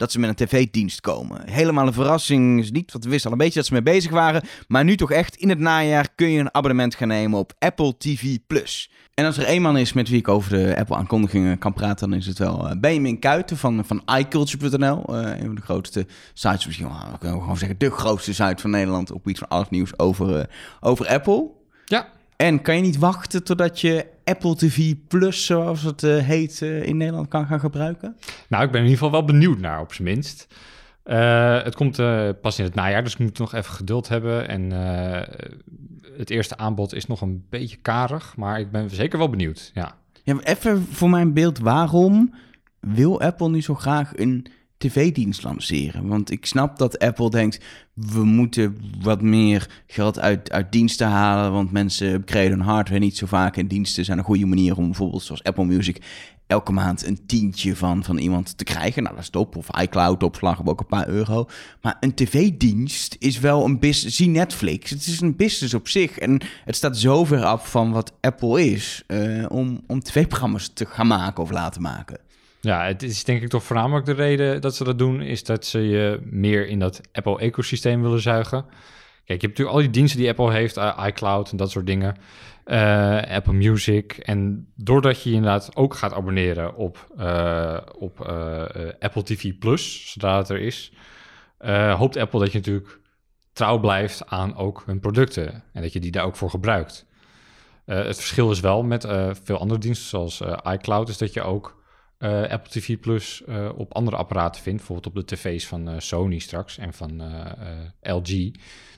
dat 0.01 0.11
ze 0.11 0.19
met 0.19 0.29
een 0.29 0.47
tv-dienst 0.47 1.01
komen. 1.01 1.49
Helemaal 1.49 1.87
een 1.87 1.93
verrassing 1.93 2.59
is 2.59 2.71
niet, 2.71 2.91
want 2.91 3.03
we 3.03 3.09
wisten 3.09 3.31
al 3.31 3.37
een 3.37 3.43
beetje 3.43 3.59
dat 3.59 3.67
ze 3.67 3.73
mee 3.73 3.81
bezig 3.81 4.11
waren. 4.11 4.43
Maar 4.67 4.83
nu 4.83 4.95
toch 4.95 5.11
echt, 5.11 5.35
in 5.35 5.49
het 5.49 5.59
najaar 5.59 6.07
kun 6.15 6.29
je 6.29 6.39
een 6.39 6.53
abonnement 6.53 6.95
gaan 6.95 7.07
nemen 7.07 7.39
op 7.39 7.53
Apple 7.59 7.97
TV+. 7.97 8.37
En 9.13 9.25
als 9.25 9.37
er 9.37 9.43
één 9.43 9.61
man 9.61 9.77
is 9.77 9.93
met 9.93 10.09
wie 10.09 10.19
ik 10.19 10.27
over 10.27 10.49
de 10.51 10.77
Apple-aankondigingen 10.77 11.57
kan 11.57 11.73
praten, 11.73 12.09
dan 12.09 12.19
is 12.19 12.25
het 12.25 12.37
wel 12.37 12.65
uh, 12.65 12.79
Benjamin 12.79 13.19
Kuiten 13.19 13.57
van, 13.57 13.85
van 13.85 14.03
iCulture.nl. 14.17 15.15
Uh, 15.15 15.29
een 15.29 15.45
van 15.45 15.55
de 15.55 15.61
grootste 15.61 16.05
sites, 16.33 16.65
misschien 16.65 16.87
wel, 17.19 17.39
gewoon 17.39 17.57
zeggen, 17.57 17.79
de 17.79 17.91
grootste 17.91 18.33
site 18.33 18.61
van 18.61 18.69
Nederland 18.69 19.11
op 19.11 19.27
iets 19.27 19.39
van 19.39 19.47
alles 19.47 19.69
nieuws 19.69 19.99
over, 19.99 20.37
uh, 20.37 20.43
over 20.79 21.07
Apple. 21.07 21.49
Ja. 21.85 22.07
En 22.41 22.61
kan 22.61 22.75
je 22.75 22.81
niet 22.81 22.97
wachten 22.97 23.43
totdat 23.43 23.81
je 23.81 24.05
Apple 24.23 24.55
TV 24.55 24.93
Plus, 25.07 25.45
zoals 25.45 25.81
het 25.83 26.03
uh, 26.03 26.17
heet, 26.17 26.61
uh, 26.61 26.83
in 26.83 26.97
Nederland 26.97 27.27
kan 27.27 27.45
gaan 27.45 27.59
gebruiken? 27.59 28.15
Nou, 28.47 28.63
ik 28.63 28.71
ben 28.71 28.81
in 28.81 28.87
ieder 28.87 29.03
geval 29.03 29.19
wel 29.19 29.25
benieuwd 29.25 29.59
naar, 29.59 29.79
op 29.79 29.93
zijn 29.93 30.07
minst. 30.07 30.47
Uh, 31.05 31.63
het 31.63 31.75
komt 31.75 31.95
pas 32.41 32.59
in 32.59 32.65
het 32.65 32.75
najaar, 32.75 33.03
dus 33.03 33.13
ik 33.13 33.19
moet 33.19 33.37
nog 33.37 33.53
even 33.53 33.73
geduld 33.73 34.07
hebben. 34.07 34.47
En 34.47 34.71
het 36.17 36.29
eerste 36.29 36.57
aanbod 36.57 36.93
is 36.93 37.05
nog 37.05 37.21
een 37.21 37.45
beetje 37.49 37.77
karig, 37.77 38.35
maar 38.35 38.59
ik 38.59 38.71
ben 38.71 38.89
zeker 38.89 39.17
wel 39.17 39.29
benieuwd. 39.29 39.71
Ja. 39.73 39.95
ja 40.23 40.39
even 40.43 40.85
voor 40.91 41.09
mijn 41.09 41.33
beeld, 41.33 41.59
waarom 41.59 42.33
wil 42.79 43.21
Apple 43.21 43.49
nu 43.49 43.61
zo 43.61 43.75
graag 43.75 44.11
een 44.17 44.47
tv-dienst 44.81 45.43
lanceren. 45.43 46.07
Want 46.07 46.31
ik 46.31 46.45
snap 46.45 46.77
dat 46.77 46.99
Apple 46.99 47.29
denkt, 47.29 47.63
we 47.93 48.23
moeten 48.23 48.77
wat 49.01 49.21
meer 49.21 49.83
geld 49.87 50.19
uit, 50.19 50.51
uit 50.51 50.71
diensten 50.71 51.07
halen, 51.07 51.51
want 51.51 51.71
mensen 51.71 52.23
krijgen 52.23 52.51
hun 52.51 52.67
hardware 52.67 52.99
niet 52.99 53.17
zo 53.17 53.25
vaak 53.25 53.57
en 53.57 53.67
diensten 53.67 54.05
zijn 54.05 54.17
een 54.17 54.23
goede 54.23 54.45
manier 54.45 54.77
om 54.77 54.85
bijvoorbeeld 54.85 55.23
zoals 55.23 55.43
Apple 55.43 55.65
Music 55.65 56.01
elke 56.51 56.71
maand 56.71 57.05
een 57.05 57.25
tientje 57.25 57.75
van, 57.75 58.03
van 58.03 58.17
iemand 58.17 58.57
te 58.57 58.63
krijgen. 58.63 59.03
Nou, 59.03 59.15
dat 59.15 59.23
is 59.23 59.29
top. 59.29 59.55
Of 59.55 59.79
iCloud-opslag 59.81 60.59
op 60.59 60.69
ook 60.69 60.79
een 60.79 60.85
paar 60.85 61.07
euro. 61.07 61.47
Maar 61.81 61.97
een 61.99 62.13
tv-dienst 62.13 63.15
is 63.19 63.39
wel 63.39 63.65
een 63.65 63.79
business. 63.79 64.17
Zie 64.17 64.27
Netflix. 64.27 64.89
Het 64.89 65.05
is 65.07 65.21
een 65.21 65.35
business 65.35 65.73
op 65.73 65.87
zich. 65.87 66.17
En 66.17 66.41
het 66.65 66.75
staat 66.75 66.97
zo 66.97 67.25
ver 67.25 67.43
af 67.43 67.69
van 67.69 67.91
wat 67.91 68.13
Apple 68.21 68.71
is 68.71 69.03
uh, 69.07 69.45
om, 69.49 69.81
om 69.87 69.99
tv-programma's 69.99 70.71
te 70.73 70.85
gaan 70.85 71.07
maken 71.07 71.43
of 71.43 71.51
laten 71.51 71.81
maken. 71.81 72.19
Ja, 72.61 72.85
het 72.85 73.03
is 73.03 73.23
denk 73.23 73.41
ik 73.41 73.49
toch 73.49 73.63
voornamelijk 73.63 74.05
de 74.05 74.13
reden 74.13 74.61
dat 74.61 74.75
ze 74.75 74.83
dat 74.83 74.97
doen, 74.97 75.21
is 75.21 75.43
dat 75.43 75.65
ze 75.65 75.79
je 75.79 76.19
meer 76.23 76.67
in 76.67 76.79
dat 76.79 77.01
Apple-ecosysteem 77.11 78.01
willen 78.01 78.21
zuigen. 78.21 78.65
Kijk, 79.25 79.41
je 79.41 79.47
hebt 79.47 79.57
natuurlijk 79.57 79.75
al 79.75 79.81
die 79.81 79.89
diensten 79.89 80.19
die 80.19 80.29
Apple 80.29 80.51
heeft, 80.51 80.77
eh, 80.77 81.05
iCloud 81.07 81.51
en 81.51 81.57
dat 81.57 81.71
soort 81.71 81.85
dingen. 81.85 82.15
Eh, 82.63 83.21
Apple 83.21 83.53
Music. 83.53 84.17
En 84.17 84.67
doordat 84.75 85.23
je 85.23 85.29
je 85.29 85.35
inderdaad 85.35 85.75
ook 85.75 85.95
gaat 85.95 86.13
abonneren 86.13 86.75
op, 86.75 87.07
eh, 87.17 87.77
op 87.97 88.19
Apple 88.99 89.23
TV 89.23 89.57
Plus, 89.59 90.11
zodra 90.11 90.37
het 90.37 90.49
er 90.49 90.59
is, 90.59 90.93
hoopt 91.97 92.17
Apple 92.17 92.39
dat 92.39 92.51
je 92.51 92.57
natuurlijk 92.57 92.99
trouw 93.53 93.79
blijft 93.79 94.27
aan 94.27 94.55
ook 94.55 94.83
hun 94.85 94.99
producten. 94.99 95.63
En 95.73 95.81
dat 95.81 95.93
je 95.93 95.99
die 95.99 96.11
daar 96.11 96.25
ook 96.25 96.35
voor 96.35 96.49
gebruikt. 96.49 97.05
Het 97.85 98.15
verschil 98.15 98.51
is 98.51 98.59
wel 98.59 98.83
met 98.83 99.07
veel 99.43 99.57
andere 99.57 99.79
diensten, 99.79 100.07
zoals 100.07 100.41
iCloud, 100.73 101.09
is 101.09 101.17
dat 101.17 101.33
je 101.33 101.41
ook 101.41 101.80
eh, 102.21 102.41
Apple 102.41 102.71
TV 102.71 102.99
Plus 102.99 103.43
eh, 103.43 103.69
op 103.75 103.93
andere 103.93 104.17
apparaten 104.17 104.61
vindt. 104.61 104.77
Bijvoorbeeld 104.77 105.15
op 105.15 105.27
de 105.27 105.35
tv's 105.35 105.67
van 105.67 105.89
eh, 105.89 105.95
Sony 105.99 106.39
straks 106.39 106.77
en 106.77 106.93
van 106.93 107.21
LG. 108.01 108.51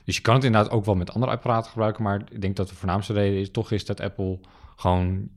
Dus 0.04 0.16
je 0.16 0.20
kan 0.22 0.34
het 0.34 0.44
inderdaad 0.44 0.70
ook 0.70 0.84
wel 0.84 0.94
met 0.94 1.12
andere 1.12 1.32
apparaten 1.32 1.70
gebruiken. 1.70 2.02
Maar 2.02 2.22
ik 2.30 2.40
denk 2.40 2.56
dat 2.56 2.68
de 2.68 2.74
voornaamste 2.74 3.12
reden 3.12 3.40
is, 3.40 3.50
toch 3.50 3.70
is 3.70 3.84
dat 3.84 4.00
Apple 4.00 4.38
gewoon 4.76 5.28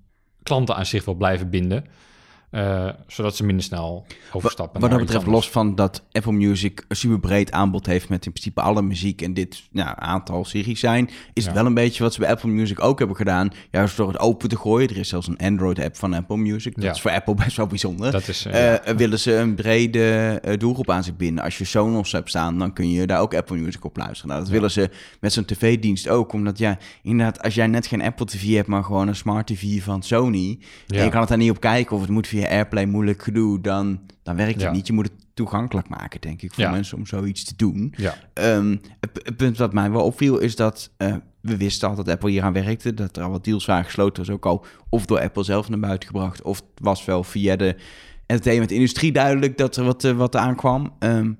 klanten 0.43 0.75
aan 0.75 0.85
zich 0.85 1.05
wil 1.05 1.13
blijven 1.13 1.49
binden. 1.49 1.85
Eh, 2.49 2.89
zodat 3.07 3.35
ze 3.35 3.43
minder 3.45 3.63
snel 3.65 4.05
overstappen. 4.31 4.81
Wat 4.81 4.89
dat 4.89 4.99
betreft, 4.99 5.25
anders. 5.25 5.43
los 5.45 5.51
van 5.53 5.75
dat 5.75 6.03
Apple 6.11 6.31
Music 6.31 6.85
een 6.87 6.95
super 6.95 7.19
breed 7.19 7.51
aanbod 7.51 7.85
heeft 7.85 8.09
met 8.09 8.25
in 8.25 8.31
principe 8.31 8.61
alle 8.61 8.81
muziek 8.81 9.21
en 9.21 9.33
dit 9.33 9.63
nou, 9.71 9.93
aantal 9.95 10.45
series 10.45 10.79
zijn, 10.79 11.09
is 11.33 11.45
het 11.45 11.53
wel 11.53 11.65
een 11.65 11.73
beetje 11.73 12.03
wat 12.03 12.13
ze 12.13 12.19
bij 12.19 12.29
Apple 12.29 12.49
Music 12.49 12.83
ook 12.83 12.97
hebben 12.99 13.17
gedaan. 13.17 13.49
Juist 13.71 13.97
door 13.97 14.07
het 14.07 14.19
open 14.19 14.49
te 14.49 14.57
gooien. 14.57 14.89
Er 14.89 14.97
is 14.97 15.09
zelfs 15.09 15.27
een 15.27 15.37
Android-app 15.37 15.95
van 15.97 16.13
Apple 16.13 16.37
Music. 16.37 16.75
Dat 16.75 16.83
Ja. 16.83 16.91
is 16.91 17.01
voor 17.01 17.11
Apple 17.11 17.33
best 17.35 17.57
wel 17.57 17.67
bijzonder. 17.67 18.11
Dat 18.11 18.27
is, 18.27 18.45
eh, 18.45 18.73
Eh, 18.75 18.85
ja. 18.85 18.95
willen 18.95 19.19
ze 19.19 19.35
een 19.35 19.55
brede 19.55 20.41
doelgroep 20.57 20.89
aan 20.89 21.03
zich 21.03 21.15
binden. 21.15 21.43
Als 21.43 21.57
je 21.57 21.65
Sonos 21.65 22.11
hebt 22.11 22.29
staan, 22.29 22.57
dan 22.59 22.73
kun 22.73 22.91
je 22.91 23.07
daar 23.07 23.19
ook 23.21 23.33
Apple 23.33 23.57
Music 23.57 23.85
op 23.85 23.97
luisteren. 23.97 24.27
Nou, 24.29 24.41
dat 24.41 24.49
willen 24.51 24.71
ze 24.71 24.89
met 25.19 25.33
zo'n 25.33 25.45
tv-dienst 25.45 26.07
ook. 26.09 26.33
Omdat 26.33 26.57
ja, 26.57 26.77
inderdaad, 27.03 27.41
als 27.43 27.55
jij 27.55 27.67
net 27.67 27.87
geen 27.87 28.01
Apple 28.01 28.25
TV 28.25 28.53
hebt, 28.55 28.67
maar 28.67 28.83
gewoon 28.83 29.07
een 29.07 29.15
smart 29.15 29.47
TV 29.47 29.83
van 29.83 30.03
Sony. 30.03 30.59
En 30.87 31.03
je 31.03 31.09
kan 31.09 31.19
het 31.19 31.29
daar 31.29 31.37
niet 31.37 31.49
op 31.51 31.59
kijken 31.59 31.95
of 31.95 32.01
het 32.01 32.09
moet 32.11 32.27
via 32.27 32.36
AirPlay 32.45 32.85
moeilijk 32.85 33.23
gedoe, 33.23 33.61
dan, 33.61 33.99
dan 34.23 34.35
werkt 34.35 34.53
het 34.53 34.61
Ja. 34.61 34.71
niet. 34.71 34.87
Je 34.87 34.93
moet 34.93 35.05
het 35.07 35.25
toegankelijk 35.33 35.89
maken, 35.89 36.21
denk 36.21 36.41
ik, 36.41 36.53
voor 36.53 36.63
Ja. 36.63 36.71
mensen 36.71 36.97
om 36.97 37.05
zoiets 37.05 37.43
te 37.43 37.53
doen. 37.55 37.93
ja. 37.97 38.15
Ehm, 38.33 38.77
het, 38.99 39.09
het 39.23 39.37
punt 39.37 39.57
wat 39.57 39.73
mij 39.73 39.91
wel 39.91 40.03
opviel 40.03 40.37
is 40.37 40.55
dat 40.55 40.91
eh, 40.97 41.15
we 41.41 41.57
wisten 41.57 41.89
al 41.89 41.95
dat 41.95 42.09
Apple 42.09 42.29
hier 42.29 42.43
aan 42.43 42.53
werkte. 42.53 42.93
Dat 42.93 43.17
er 43.17 43.23
al 43.23 43.31
wat 43.31 43.43
deals 43.43 43.65
waren 43.65 43.85
gesloten. 43.85 44.23
Is 44.23 44.29
ook 44.29 44.45
al 44.45 44.65
of 44.89 45.05
door 45.05 45.19
Apple 45.19 45.43
zelf 45.43 45.69
naar 45.69 45.79
buiten 45.79 46.07
gebracht. 46.09 46.41
Of 46.41 46.57
het 46.57 46.65
was 46.81 47.05
wel 47.05 47.23
via 47.23 47.55
de 47.55 47.75
entertainment-industrie 48.25 49.11
duidelijk 49.11 49.57
dat 49.57 49.75
er 49.75 49.83
wat, 49.83 50.03
eh, 50.03 50.11
wat 50.11 50.35
aankwam. 50.35 50.93
Ehm 50.99 51.31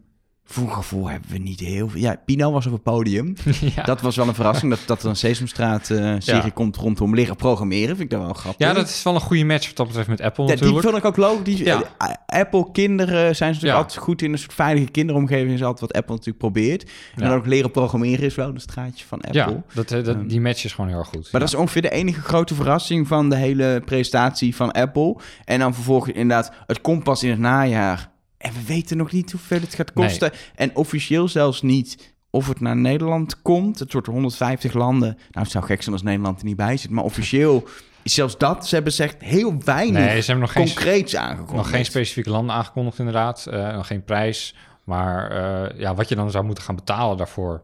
voor 0.49 0.63
een 0.63 0.73
gevoel 0.73 1.09
hebben 1.09 1.29
we 1.31 1.37
niet 1.37 1.59
heel 1.59 1.89
veel. 1.89 1.99
Ja, 2.01 2.15
Pino 2.25 2.51
was 2.51 2.65
op 2.65 2.71
het 2.71 2.83
podium. 2.83 3.33
ja. 3.75 3.83
Dat 3.83 4.01
was 4.01 4.15
wel 4.15 4.27
een 4.27 4.33
verrassing. 4.35 4.71
Dat, 4.71 4.79
dat 4.85 5.03
er 5.03 5.09
een 5.09 5.15
Sesamstraat-serie 5.15 6.41
Ja. 6.43 6.49
komt 6.53 6.75
rondom 6.75 7.15
leren 7.15 7.35
programmeren. 7.35 7.87
Vind 7.87 7.99
ik 7.99 8.09
dat 8.09 8.19
wel 8.25 8.33
grappig. 8.33 8.67
ja, 8.67 8.73
dat 8.73 8.87
is 8.89 9.03
wel 9.03 9.15
een 9.15 9.21
goede 9.21 9.43
match 9.43 9.67
wat 9.67 9.75
dat 9.75 9.87
betreft 9.87 10.07
met 10.07 10.21
Apple 10.21 10.43
Ja, 10.43 10.49
die 10.49 10.57
natuurlijk. 10.59 10.85
vond 10.87 10.97
ik 10.97 11.05
ook 11.05 11.17
logisch. 11.17 11.43
Die, 11.55 11.65
Ja. 11.65 11.83
eh, 11.97 12.39
Apple 12.39 12.71
kinderen 12.71 13.35
zijn 13.35 13.53
ze 13.53 13.59
natuurlijk 13.59 13.83
altijd 13.83 14.03
goed 14.03 14.21
in. 14.21 14.31
Een 14.31 14.37
soort 14.39 14.53
veilige 14.53 14.91
kinderomgeving 14.91 15.51
is 15.53 15.61
altijd 15.63 15.79
wat 15.79 15.93
Apple 15.93 16.11
natuurlijk 16.15 16.37
probeert. 16.37 16.83
En 17.15 17.21
dan 17.27 17.31
ook 17.37 17.45
leren 17.45 17.71
programmeren 17.71 18.25
is 18.25 18.35
wel 18.35 18.53
de 18.53 18.59
straatje 18.59 19.05
van 19.05 19.21
Apple. 19.21 19.39
Ja, 19.39 19.63
dat, 19.73 19.91
eh, 19.91 20.03
dat, 20.03 20.15
Ehm, 20.15 20.27
die 20.27 20.41
match 20.41 20.63
is 20.63 20.73
gewoon 20.73 20.89
heel 20.89 20.99
erg 20.99 21.07
goed. 21.07 21.31
Maar 21.31 21.41
dat 21.41 21.49
is 21.49 21.55
ongeveer 21.55 21.81
de 21.81 21.89
enige 21.91 22.21
grote 22.21 22.55
verrassing 22.55 23.07
van 23.07 23.29
de 23.29 23.35
hele 23.35 23.81
presentatie 23.85 24.55
van 24.55 24.71
Apple. 24.71 25.17
En 25.45 25.59
dan 25.59 25.73
vervolgens 25.73 26.13
inderdaad, 26.15 26.51
het 26.67 26.81
komt 26.81 27.03
pas 27.03 27.23
in 27.23 27.29
het 27.29 27.39
najaar. 27.39 28.09
En 28.37 28.53
we 28.53 28.63
weten 28.65 28.97
nog 28.97 29.11
niet 29.11 29.31
hoeveel 29.31 29.59
het 29.59 29.75
gaat 29.75 29.93
kosten. 29.93 30.31
En 30.55 30.75
officieel 30.75 31.27
zelfs 31.27 31.61
niet 31.61 32.15
of 32.29 32.47
het 32.47 32.59
naar 32.59 32.77
Nederland 32.77 33.41
komt. 33.41 33.79
Het 33.79 33.93
wordt 33.93 34.07
150 34.07 34.73
landen. 34.73 35.09
Nou, 35.09 35.43
het 35.43 35.51
zou 35.51 35.65
gek 35.65 35.81
zijn 35.81 35.95
als 35.95 36.03
Nederland 36.03 36.39
er 36.39 36.45
niet 36.45 36.55
bij 36.55 36.77
zit. 36.77 36.89
Maar 36.89 37.03
officieel 37.03 37.67
is 38.03 38.13
zelfs 38.13 38.37
dat, 38.37 38.67
ze 38.67 38.75
hebben 38.75 38.93
gezegd, 38.93 39.21
heel 39.21 39.57
weinig 39.63 40.05
Nee, 40.05 40.21
ze 40.21 40.25
hebben 40.31 40.39
nog 40.39 40.51
geen, 40.51 40.65
concreets 40.65 41.15
aangekondigd. 41.15 41.55
nog 41.57 41.69
geen 41.69 41.85
specifieke 41.85 42.29
landen 42.29 42.55
aangekondigd 42.55 42.99
inderdaad. 42.99 43.45
Eh, 43.45 43.75
nog 43.75 43.87
geen 43.87 44.03
prijs. 44.03 44.55
Maar 44.83 45.31
eh, 45.31 45.79
ja, 45.79 45.95
wat 45.95 46.09
je 46.09 46.15
dan 46.15 46.31
zou 46.31 46.45
moeten 46.45 46.63
gaan 46.63 46.75
betalen 46.75 47.17
daarvoor... 47.17 47.61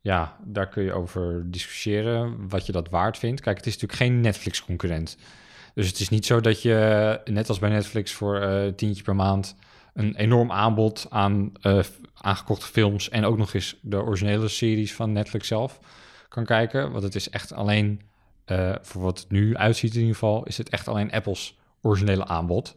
Ja, 0.00 0.36
daar 0.44 0.68
kun 0.68 0.82
je 0.82 0.92
over 0.92 1.42
discussiëren 1.50 2.48
wat 2.48 2.66
je 2.66 2.72
dat 2.72 2.88
waard 2.88 3.18
vindt. 3.18 3.40
Kijk, 3.40 3.56
het 3.56 3.66
is 3.66 3.72
natuurlijk 3.72 4.00
geen 4.00 4.20
Netflix-concurrent. 4.20 5.16
Dus 5.74 5.86
het 5.86 6.00
is 6.00 6.08
niet 6.08 6.26
zo 6.26 6.40
dat 6.40 6.62
je, 6.62 7.20
net 7.24 7.48
als 7.48 7.58
bij 7.58 7.70
Netflix, 7.70 8.12
voor 8.12 8.40
eh 8.40 8.72
tientje 8.72 9.02
per 9.02 9.14
maand... 9.14 9.54
een 9.92 10.14
enorm 10.14 10.52
aanbod 10.52 11.06
aan 11.10 11.52
eh, 11.60 11.78
aangekochte 12.14 12.66
films... 12.66 13.08
en 13.08 13.24
ook 13.24 13.36
nog 13.36 13.54
eens 13.54 13.76
de 13.80 14.02
originele 14.02 14.48
series 14.48 14.94
van 14.94 15.12
Netflix 15.12 15.48
zelf 15.48 15.78
kan 16.28 16.44
kijken. 16.44 16.90
Want 16.90 17.02
het 17.02 17.14
is 17.14 17.30
echt 17.30 17.52
alleen, 17.52 18.00
eh, 18.44 18.74
voor 18.82 19.02
wat 19.02 19.18
het 19.18 19.30
nu 19.30 19.56
uitziet 19.56 19.92
in 19.94 20.00
ieder 20.00 20.14
geval... 20.14 20.44
is 20.44 20.58
het 20.58 20.68
echt 20.68 20.88
alleen 20.88 21.12
Apple's 21.12 21.58
originele 21.80 22.26
aanbod. 22.26 22.74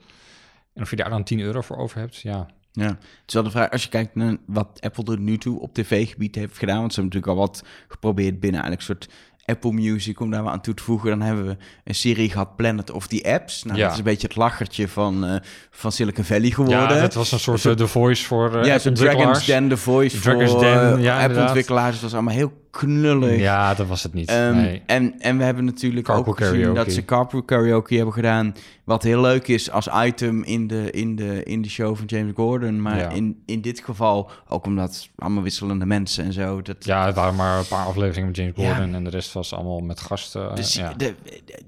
En 0.73 0.82
of 0.82 0.89
je 0.89 0.95
daar 0.95 1.10
dan 1.10 1.23
10 1.23 1.39
euro 1.39 1.62
voor 1.62 1.78
over 1.78 1.99
hebt, 1.99 2.15
ja. 2.15 2.47
Ja, 2.71 2.88
het 2.88 3.23
is 3.28 3.34
wel 3.34 3.43
de 3.43 3.51
vraag, 3.51 3.69
als 3.71 3.84
je 3.84 3.89
kijkt 3.89 4.15
naar 4.15 4.38
wat 4.45 4.82
Apple 4.82 5.04
tot 5.04 5.19
nu 5.19 5.38
toe 5.38 5.60
op 5.60 5.73
tv-gebied 5.73 6.36
heeft 6.36 6.58
gedaan, 6.58 6.80
want 6.80 6.93
ze 6.93 6.99
hebben 6.99 7.19
natuurlijk 7.19 7.41
al 7.41 7.47
wat 7.47 7.67
geprobeerd 7.88 8.39
binnen 8.39 8.62
eigenlijk 8.62 8.89
een 8.89 8.95
soort 8.95 9.13
Apple 9.45 9.71
Music 9.71 10.19
om 10.19 10.31
daar 10.31 10.43
wat 10.43 10.53
aan 10.53 10.62
toe 10.62 10.73
te 10.73 10.84
voegen. 10.84 11.10
Dan 11.10 11.21
hebben 11.21 11.45
we 11.47 11.58
een 11.84 11.95
serie 11.95 12.29
gehad, 12.29 12.55
Planet 12.55 12.91
of 12.91 13.08
the 13.08 13.23
Apps. 13.34 13.63
Nou, 13.63 13.77
Ja. 13.77 13.84
dat 13.84 13.91
is 13.91 13.97
een 13.97 14.03
beetje 14.03 14.27
het 14.27 14.36
lachertje 14.36 14.88
van, 14.88 15.25
eh, 15.25 15.36
van 15.71 15.91
Silicon 15.91 16.23
Valley 16.23 16.49
geworden. 16.49 16.95
Ja, 16.95 17.01
dat 17.01 17.13
was 17.13 17.31
een 17.31 17.39
soort 17.39 17.55
Een 17.55 17.62
soort- 17.62 17.79
uh, 17.79 17.86
The 17.86 17.91
Voice 17.91 18.25
voor 18.25 18.55
uh, 18.58 18.65
ja, 18.65 18.79
zo'n 18.79 18.93
Dragon's 18.93 19.45
Den, 19.45 19.69
The 19.69 19.77
Voice 19.77 20.19
Dragon's 20.19 20.51
voor 20.51 20.60
Den, 20.60 20.73
eh, 20.73 20.79
ja, 20.81 20.91
inderdaad. 20.93 21.21
Apple-ontwikkelaars. 21.23 21.93
Het 21.93 22.01
was 22.03 22.13
allemaal 22.13 22.34
heel 22.34 22.51
knullig. 22.79 23.39
Ja, 23.39 23.73
dat 23.73 23.88
was 23.88 24.03
het 24.03 24.13
niet. 24.13 24.29
Ehm, 24.29 24.55
nee. 24.55 24.81
en, 24.85 25.19
en 25.19 25.38
we 25.38 25.43
hebben 25.43 25.65
natuurlijk 25.65 26.05
Carpool 26.05 26.25
ook 26.33 26.38
gezien 26.38 26.53
karaoke. 26.59 26.83
dat 26.83 26.91
ze 26.91 27.05
carpool 27.05 27.43
karaoke 27.43 27.95
hebben 27.95 28.13
gedaan. 28.13 28.55
Wat 28.83 29.03
heel 29.03 29.21
leuk 29.21 29.47
is 29.47 29.71
als 29.71 29.88
item 30.03 30.43
in 30.43 30.67
de, 30.67 30.91
in 30.91 31.15
de, 31.15 31.43
in 31.43 31.61
de 31.61 31.69
show 31.69 31.95
van 31.95 32.05
James 32.05 32.31
Gordon. 32.35 32.81
Maar 32.81 32.97
Ja. 32.97 33.09
in, 33.09 33.41
in 33.45 33.61
dit 33.61 33.79
geval, 33.85 34.29
ook 34.47 34.65
omdat 34.65 35.09
allemaal 35.17 35.43
wisselende 35.43 35.85
mensen 35.85 36.23
en 36.23 36.33
zo. 36.33 36.61
Dat, 36.61 36.85
Ja, 36.85 37.05
het 37.05 37.15
waren 37.15 37.35
maar 37.35 37.57
een 37.59 37.67
paar 37.67 37.85
afleveringen 37.85 38.27
met 38.27 38.35
James 38.38 38.53
Ja. 38.55 38.75
Gordon 38.75 38.95
en 38.95 39.03
de 39.03 39.09
rest 39.09 39.33
was 39.33 39.53
allemaal 39.53 39.79
met 39.79 39.99
gasten. 39.99 40.49
eh, 40.49 40.55
Dus 40.55 40.73
ja. 40.73 40.93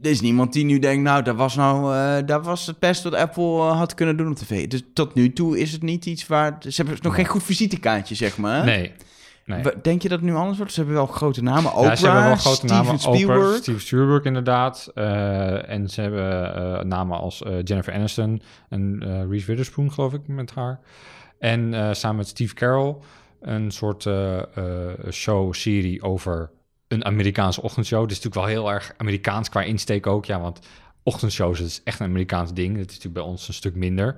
er 0.02 0.10
is 0.10 0.22
niemand 0.22 0.54
die 0.54 0.66
nu 0.66 0.80
denkt, 0.80 1.04
nou, 1.04 1.24
dat 1.24 1.36
was 1.36 1.56
nou 1.56 1.96
eh, 1.96 2.28
dat 2.28 2.46
was 2.46 2.66
het 2.68 2.80
beste 2.80 3.10
wat 3.10 3.20
Apple 3.20 3.44
eh, 3.44 3.78
had 3.78 3.94
kunnen 3.94 4.18
doen 4.18 4.28
op 4.30 4.36
tv. 4.36 4.68
Dus 4.68 4.82
tot 4.94 5.14
nu 5.14 5.34
toe 5.34 5.60
is 5.60 5.72
het 5.72 5.82
niet 5.82 6.06
iets 6.06 6.28
waar... 6.28 6.56
Ze 6.60 6.70
hebben 6.76 6.96
nog 7.02 7.16
geen 7.16 7.26
goed 7.26 7.44
visitekaartje, 7.44 8.16
zeg 8.16 8.38
maar. 8.38 8.66
Nee, 8.66 8.92
nee. 9.48 9.64
Denk 9.82 10.02
je 10.02 10.10
dat 10.10 10.20
het 10.20 10.30
nu 10.30 10.36
anders 10.36 10.58
wordt? 10.58 10.74
Ze 10.74 10.80
hebben 10.80 10.98
wel 10.98 11.08
grote 11.08 11.44
namen. 11.44 11.72
Oprah, 11.72 11.84
ja, 11.84 11.96
ze 11.96 12.06
hebben 12.06 12.24
wel 12.24 12.36
grote 12.36 12.56
Steven 12.56 12.76
namen. 12.76 13.00
Spielberg. 13.00 13.40
Oprah, 13.40 13.62
Steven 13.62 13.82
Spielberg 13.82 14.24
inderdaad. 14.24 14.92
Eh, 14.94 15.70
en 15.70 15.90
ze 15.90 16.02
hebben 16.02 16.56
eh, 16.56 16.84
namen 16.84 17.18
als 17.18 17.44
eh, 17.44 17.54
Jennifer 17.64 17.94
Aniston 17.94 18.42
en 18.70 19.04
Reese 19.30 19.46
Witherspoon, 19.46 19.92
geloof 19.92 20.14
ik, 20.14 20.28
met 20.28 20.54
haar. 20.54 20.80
En 21.40 21.96
samen 21.96 22.18
met 22.18 22.28
Steve 22.28 22.54
Carell 22.54 22.96
een 23.42 23.72
soort 23.72 24.10
show-serie 25.12 26.04
over 26.04 26.50
een 26.88 27.06
Amerikaanse 27.06 27.62
ochtendshow. 27.62 28.02
Het 28.02 28.12
is 28.12 28.24
natuurlijk 28.24 28.46
wel 28.46 28.56
heel 28.56 28.74
erg 28.74 28.94
Amerikaans 28.98 29.50
qua 29.50 29.62
insteek 29.62 30.08
ook. 30.08 30.26
Ja, 30.26 30.40
want 30.40 30.60
ochtendshows 31.04 31.60
is 31.60 31.82
echt 31.84 32.00
een 32.00 32.06
Amerikaans 32.06 32.54
ding. 32.54 32.70
Dat 32.70 32.90
is 32.90 32.96
natuurlijk 32.96 33.14
bij 33.14 33.24
ons 33.24 33.48
een 33.48 33.54
stuk 33.54 33.76
minder. 33.76 34.16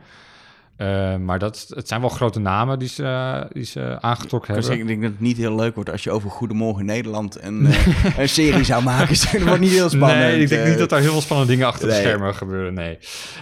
Eh, 0.80 1.16
maar 1.16 1.40
dat, 1.40 1.66
het 1.70 1.88
zijn 1.88 2.02
wel 2.02 2.10
grote 2.10 2.40
namen 2.40 2.80
die 2.80 2.88
ze, 2.88 3.48
die 3.52 3.64
ze 3.64 3.98
aangetrokken 4.02 4.54
hebben. 4.54 4.70
zeggen, 4.70 4.82
ik 4.82 4.88
denk 4.88 5.02
dat 5.02 5.12
het 5.12 5.20
niet 5.20 5.38
heel 5.38 5.56
leuk 5.56 5.76
wordt 5.76 5.92
als 5.92 6.04
je 6.04 6.12
over 6.12 6.30
Goedemorgen 6.30 6.86
Nederland 6.86 7.42
een, 7.44 7.66
eh, 7.66 8.18
een 8.18 8.30
serie 8.30 8.64
zou 8.64 8.84
maken. 8.84 9.16
dat 9.32 9.42
wordt 9.42 9.60
niet 9.60 9.72
heel 9.72 9.90
spannend. 9.90 10.20
Nee, 10.20 10.42
ik 10.42 10.50
denk 10.50 10.62
eh. 10.62 10.70
niet 10.70 10.78
dat 10.78 10.90
daar 10.90 11.00
heel 11.00 11.12
veel 11.12 11.22
spannende 11.22 11.52
dingen 11.52 11.68
achter 11.68 11.88
nee. 11.88 11.96
de 11.96 12.02
schermen 12.02 12.36
gebeuren. 12.36 12.74
Nee. 12.74 12.98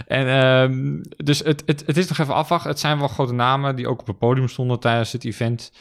En 0.08 0.28
ehm, 0.28 1.04
dus 1.24 1.40
het, 1.40 1.64
het, 1.66 1.84
het 1.86 1.98
is 1.98 2.08
nog 2.08 2.18
even 2.18 2.34
afwachten. 2.34 2.70
Het 2.70 2.80
zijn 2.80 3.00
wel 3.00 3.08
grote 3.08 3.34
namen 3.34 3.76
die 3.76 3.88
ook 3.88 4.00
op 4.00 4.08
het 4.08 4.18
podium 4.18 4.48
stonden 4.48 4.80
tijdens 4.80 5.12
het 5.12 5.26
event. 5.26 5.72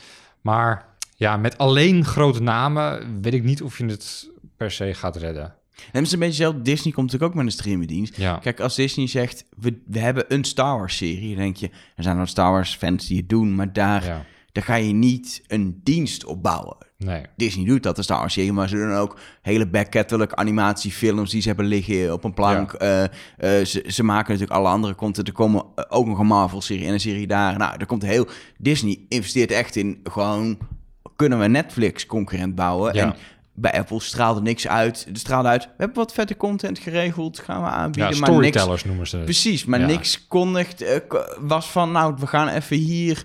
Maar 0.41 0.85
ja, 1.15 1.37
met 1.37 1.59
alleen 1.59 2.05
grote 2.05 2.43
namen 2.43 3.21
weet 3.23 3.35
ik 3.35 3.45
niet 3.45 3.63
of 3.63 3.79
je 3.79 3.87
het 3.87 4.31
per 4.57 4.71
se 4.71 4.95
gaat 4.95 5.17
redden. 5.17 5.55
En 5.77 5.99
het 5.99 6.07
is 6.07 6.13
een 6.13 6.19
beetje 6.19 6.35
zelf. 6.35 6.55
Disney 6.55 6.93
komt 6.93 7.07
natuurlijk 7.07 7.33
ook 7.33 7.37
met 7.39 7.47
een 7.47 7.59
streamingdienst. 7.59 8.17
Ja, 8.17 8.37
Kijk, 8.37 8.61
als 8.61 8.75
Disney 8.75 9.07
zegt, 9.07 9.45
we, 9.57 9.83
we 9.87 9.99
hebben 9.99 10.25
een 10.29 10.45
Star 10.45 10.79
Wars 10.79 10.97
serie, 10.97 11.35
dan 11.35 11.45
denk 11.45 11.57
je, 11.57 11.71
er 11.97 12.03
zijn 12.03 12.17
wel 12.17 12.27
Star 12.27 12.51
Wars 12.51 12.75
fans 12.75 13.07
die 13.07 13.17
het 13.17 13.29
doen, 13.29 13.55
maar 13.55 13.73
daar, 13.73 14.05
ja. 14.05 14.25
daar 14.53 14.65
ga 14.65 14.75
je 14.75 14.93
niet 14.93 15.43
een 15.47 15.81
dienst 15.83 16.25
op 16.25 16.43
bouwen. 16.43 16.77
Nee. 16.99 17.23
Disney 17.37 17.65
doet 17.65 17.83
dat, 17.83 17.97
de 17.97 18.03
Star 18.03 18.19
Wars 18.19 18.33
serie, 18.33 18.53
maar 18.53 18.69
ze 18.69 18.77
doen 18.77 18.95
ook 18.95 19.19
hele 19.43 19.67
back-catalog 19.67 20.35
animatiefilms 20.35 21.31
die 21.31 21.41
ze 21.41 21.49
hebben 21.49 21.67
liggen 21.67 22.13
op 22.13 22.25
een 22.25 22.35
plank. 22.35 22.73
Eh, 22.73 23.05
eh, 23.05 23.11
ze, 23.39 23.85
ze 23.87 24.03
maken 24.03 24.33
natuurlijk 24.33 24.59
alle 24.59 24.69
andere 24.69 24.95
content. 24.95 25.29
Er 25.29 25.35
komen 25.35 25.65
eh, 25.75 25.85
ook 25.89 26.07
nog 26.07 26.19
een 26.19 26.27
Marvel-serie 26.27 26.87
en 26.87 26.93
een 26.93 27.01
serie 27.01 27.27
daar. 27.27 27.59
Nou, 27.59 27.75
er 27.79 27.87
komt 27.87 28.03
heel... 28.03 28.29
Disney 28.59 28.99
investeert 29.09 29.51
echt 29.51 29.77
in 29.77 30.01
gewoon... 30.05 30.59
Kunnen 31.17 31.39
we 31.39 31.47
Netflix-concurrent 31.47 32.55
bouwen? 32.55 32.95
Ja. 32.95 33.05
En 33.05 33.17
bij 33.57 33.73
Apple 33.73 34.01
straalde 34.01 34.41
niks 34.41 34.69
uit. 34.69 35.05
Het 35.09 35.19
straalde 35.19 35.49
uit, 35.49 35.63
we 35.65 35.71
hebben 35.77 35.97
wat 35.97 36.13
vette 36.13 36.37
content 36.37 36.79
geregeld, 36.79 37.39
gaan 37.39 37.63
we 37.63 37.67
Ja, 37.69 37.73
aanbieden. 37.73 38.03
maar 38.03 38.31
niks, 38.31 38.31
storytellers 38.31 38.85
noemen 38.85 39.07
ze 39.07 39.17
het. 39.17 39.25
precies, 39.25 39.65
maar 39.65 39.81
Ja. 39.81 39.87
niks 39.87 40.27
kondigt, 40.27 40.83
eh, 40.83 40.97
was 41.41 41.67
van, 41.71 41.93
nou, 41.93 42.15
we 42.19 42.27
gaan 42.27 42.49
even 42.49 42.77
hier 42.77 43.25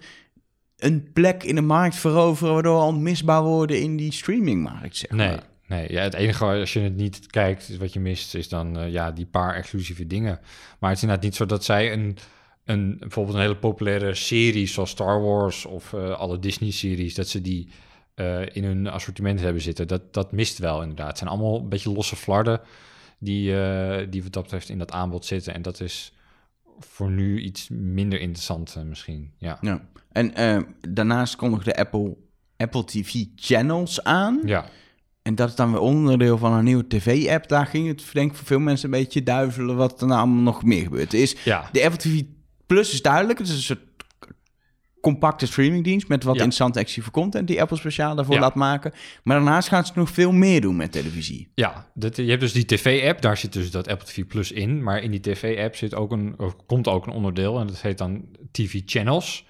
een 0.78 1.10
plek 1.14 1.44
in 1.44 1.56
de 1.56 1.62
markt 1.62 1.96
veroveren... 1.96 2.54
waardoor 2.54 2.78
we 2.80 2.84
onmisbaar 2.86 3.44
worden 3.44 3.82
in 3.82 3.98
die 3.98 4.12
streamingmarkt, 4.14 4.98
zeg 4.98 5.10
Nee, 5.12 5.28
maar. 5.30 5.44
nee. 5.68 5.92
Ja, 5.92 6.02
het 6.02 6.14
enige 6.14 6.46
als 6.46 6.74
je 6.74 6.80
het 6.80 6.96
niet 6.96 7.28
kijkt, 7.28 7.78
wat 7.78 7.94
je 7.94 8.00
mist, 8.00 8.36
is 8.36 8.50
dan 8.50 8.78
eh, 8.78 8.92
ja, 8.92 9.12
die 9.12 9.26
paar 9.26 9.56
exclusieve 9.56 10.08
dingen. 10.08 10.40
Maar 10.80 10.90
het 10.90 10.98
is 10.98 11.04
inderdaad 11.04 11.26
niet 11.26 11.36
zo 11.36 11.46
dat 11.46 11.64
zij 11.64 11.94
een, 11.94 12.18
een 12.66 12.96
bijvoorbeeld 13.00 13.36
een 13.36 13.42
hele 13.42 13.58
populaire 13.58 14.16
serie 14.16 14.68
zoals 14.68 14.90
Star 14.90 15.22
Wars 15.22 15.66
of 15.66 15.94
eh, 15.94 16.12
alle 16.12 16.40
Disney-series, 16.40 17.16
dat 17.16 17.28
ze 17.28 17.42
die 17.42 17.70
eh, 18.16 18.56
in 18.56 18.64
hun 18.64 18.88
assortiment 18.88 19.40
hebben 19.40 19.62
zitten. 19.62 19.88
Dat, 19.88 20.14
dat 20.14 20.32
mist 20.32 20.58
wel 20.58 20.82
inderdaad. 20.82 21.08
Het 21.08 21.18
zijn 21.18 21.30
allemaal 21.30 21.60
een 21.60 21.70
beetje 21.70 21.92
losse 21.92 22.16
flarden 22.16 22.62
die, 23.20 23.62
eh, 23.62 24.08
die 24.10 24.24
wat 24.24 24.34
dat 24.34 24.44
betreft 24.44 24.70
in 24.70 24.78
dat 24.78 24.92
aanbod 24.92 25.26
zitten. 25.26 25.54
En 25.54 25.62
dat 25.62 25.80
is 25.80 26.14
voor 26.80 27.12
nu 27.12 27.40
iets 27.40 27.70
minder 27.70 28.20
interessant 28.20 28.76
eh, 28.76 28.84
misschien. 28.84 29.32
Ja. 29.38 29.58
Ja. 29.62 29.90
En 30.12 30.34
daarnaast 30.90 31.36
kondigde 31.36 31.76
Apple 31.76 32.18
Apple 32.58 32.84
TV 32.84 33.26
channels 33.36 34.04
aan. 34.04 34.40
ja. 34.46 34.66
En 35.22 35.36
dat 35.36 35.50
is 35.50 35.56
dan 35.56 35.72
weer 35.72 35.82
onderdeel 35.82 36.38
van 36.38 36.54
een 36.54 36.64
nieuwe 36.64 36.88
tv-app. 36.88 37.48
Daar 37.48 37.66
ging 37.66 37.88
het 37.88 38.10
denk 38.14 38.32
ik 38.32 38.38
voor 38.38 38.46
veel 38.46 38.60
mensen 38.60 38.86
een 38.86 39.00
beetje 39.00 39.24
duizelen 39.24 39.76
wat 39.76 40.02
er 40.02 40.08
nou 40.08 40.20
allemaal 40.20 40.42
nog 40.42 40.64
meer 40.64 40.84
gebeurd 40.84 41.14
is. 41.14 41.44
Ja. 41.44 41.70
De 41.72 41.84
Apple 41.84 41.98
TV 42.00 42.22
Plus 42.66 42.94
is 42.94 43.02
duidelijk. 43.02 43.40
Het 43.40 43.48
is 43.48 43.54
een 43.54 43.62
soort 43.62 43.91
compacte 45.02 45.46
streamingdienst 45.46 46.08
met 46.08 46.24
wat 46.24 46.36
Ja. 46.36 46.42
interessante 46.42 46.80
exclusieve 46.80 47.12
content 47.12 47.48
die 47.48 47.62
Apple 47.62 47.78
speciaal 47.78 48.16
daarvoor 48.16 48.34
Ja. 48.36 48.40
laat 48.42 48.56
maken. 48.56 48.92
Maar 49.24 49.36
daarnaast 49.36 49.68
gaan 49.68 49.86
ze 49.86 49.92
nog 49.96 50.10
veel 50.10 50.32
meer 50.32 50.62
doen 50.62 50.76
met 50.76 50.92
televisie. 50.92 51.52
Ja, 51.56 51.90
dat, 51.94 52.16
je 52.16 52.24
hebt 52.30 52.42
dus 52.42 52.54
die 52.54 52.66
tv-app, 52.66 53.22
daar 53.22 53.38
zit 53.38 53.54
dus 53.54 53.72
dat 53.72 53.88
Apple 53.88 54.08
TV 54.08 54.26
Plus 54.28 54.52
in. 54.52 54.84
Maar 54.84 55.04
in 55.04 55.12
die 55.12 55.20
tv-app 55.20 55.76
zit 55.76 55.96
ook 55.96 56.12
een, 56.12 56.34
of 56.38 56.56
komt 56.66 56.88
ook 56.88 57.06
een 57.08 57.14
onderdeel 57.14 57.60
en 57.60 57.68
dat 57.68 57.82
heet 57.82 57.98
dan 57.98 58.26
TV 58.52 58.82
Channels. 58.86 59.46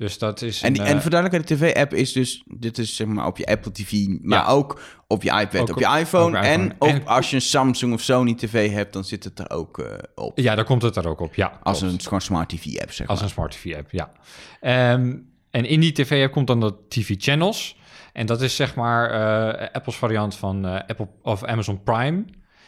Dus 0.00 0.18
dat 0.18 0.42
is. 0.42 0.62
En, 0.62 0.74
een, 0.80 0.86
en 0.86 0.94
eh, 0.96 1.00
voor 1.00 1.10
duidelijkheid, 1.10 1.60
de 1.60 1.66
tv-app 1.66 1.94
is 1.94 2.12
dus, 2.12 2.42
dit 2.46 2.78
is 2.78 2.96
zeg 2.96 3.06
maar 3.06 3.26
op 3.26 3.36
je 3.38 3.46
Apple 3.46 3.72
TV, 3.72 3.92
maar 4.22 4.38
Ja. 4.38 4.46
ook 4.46 4.80
op 5.06 5.22
je 5.22 5.30
iPad, 5.30 5.60
Ook 5.60 5.70
op 5.70 5.78
je 5.78 5.98
iPhone. 5.98 6.24
ook 6.24 6.36
op 6.36 6.42
je 6.42 6.48
en 6.50 6.74
ook 6.78 6.88
En- 6.88 7.06
als 7.06 7.30
je 7.30 7.36
een 7.36 7.42
Samsung 7.42 7.92
of 7.92 8.00
Sony 8.00 8.34
TV 8.34 8.70
hebt, 8.72 8.92
dan 8.92 9.04
zit 9.04 9.24
het 9.24 9.38
er 9.38 9.50
ook 9.50 9.78
eh, 9.78 9.98
op. 10.14 10.38
ja, 10.38 10.54
daar 10.54 10.64
komt 10.64 10.82
het 10.82 10.96
er 10.96 11.08
ook 11.08 11.20
op. 11.20 11.34
Ja, 11.34 11.58
Als 11.62 11.78
klopt. 11.78 11.92
een 11.94 12.00
gewoon 12.00 12.20
smart 12.20 12.48
TV-app, 12.48 12.92
zeg 12.92 13.06
Als 13.06 13.18
maar. 13.18 13.28
een 13.28 13.34
smart 13.34 13.50
TV-app, 13.52 13.90
ja. 13.90 14.12
Ehm, 14.60 15.16
en 15.50 15.64
in 15.64 15.80
die 15.80 15.92
tv-app 15.92 16.32
komt 16.32 16.46
dan 16.46 16.60
dat 16.60 16.74
TV 16.88 17.14
Channels. 17.18 17.76
En 18.12 18.26
dat 18.26 18.40
is 18.42 18.56
zeg 18.56 18.74
maar 18.74 19.10
eh, 19.10 19.68
Apple's 19.72 19.96
variant 19.96 20.36
van 20.36 20.64
Apple 20.64 21.08
of 21.22 21.44
Amazon 21.44 21.82
Prime. 21.82 22.22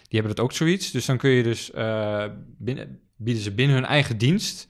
Die 0.09 0.21
hebben 0.21 0.37
dat 0.37 0.41
ook 0.45 0.53
zoiets. 0.53 0.91
Dus 0.91 1.07
dan 1.07 1.17
kun 1.17 1.31
je 1.31 1.43
dus 1.43 1.71
binnen, 2.59 3.01
bieden 3.17 3.43
ze 3.43 3.53
binnen 3.53 3.77
hun 3.77 3.85
eigen 3.87 4.19
dienst 4.19 4.69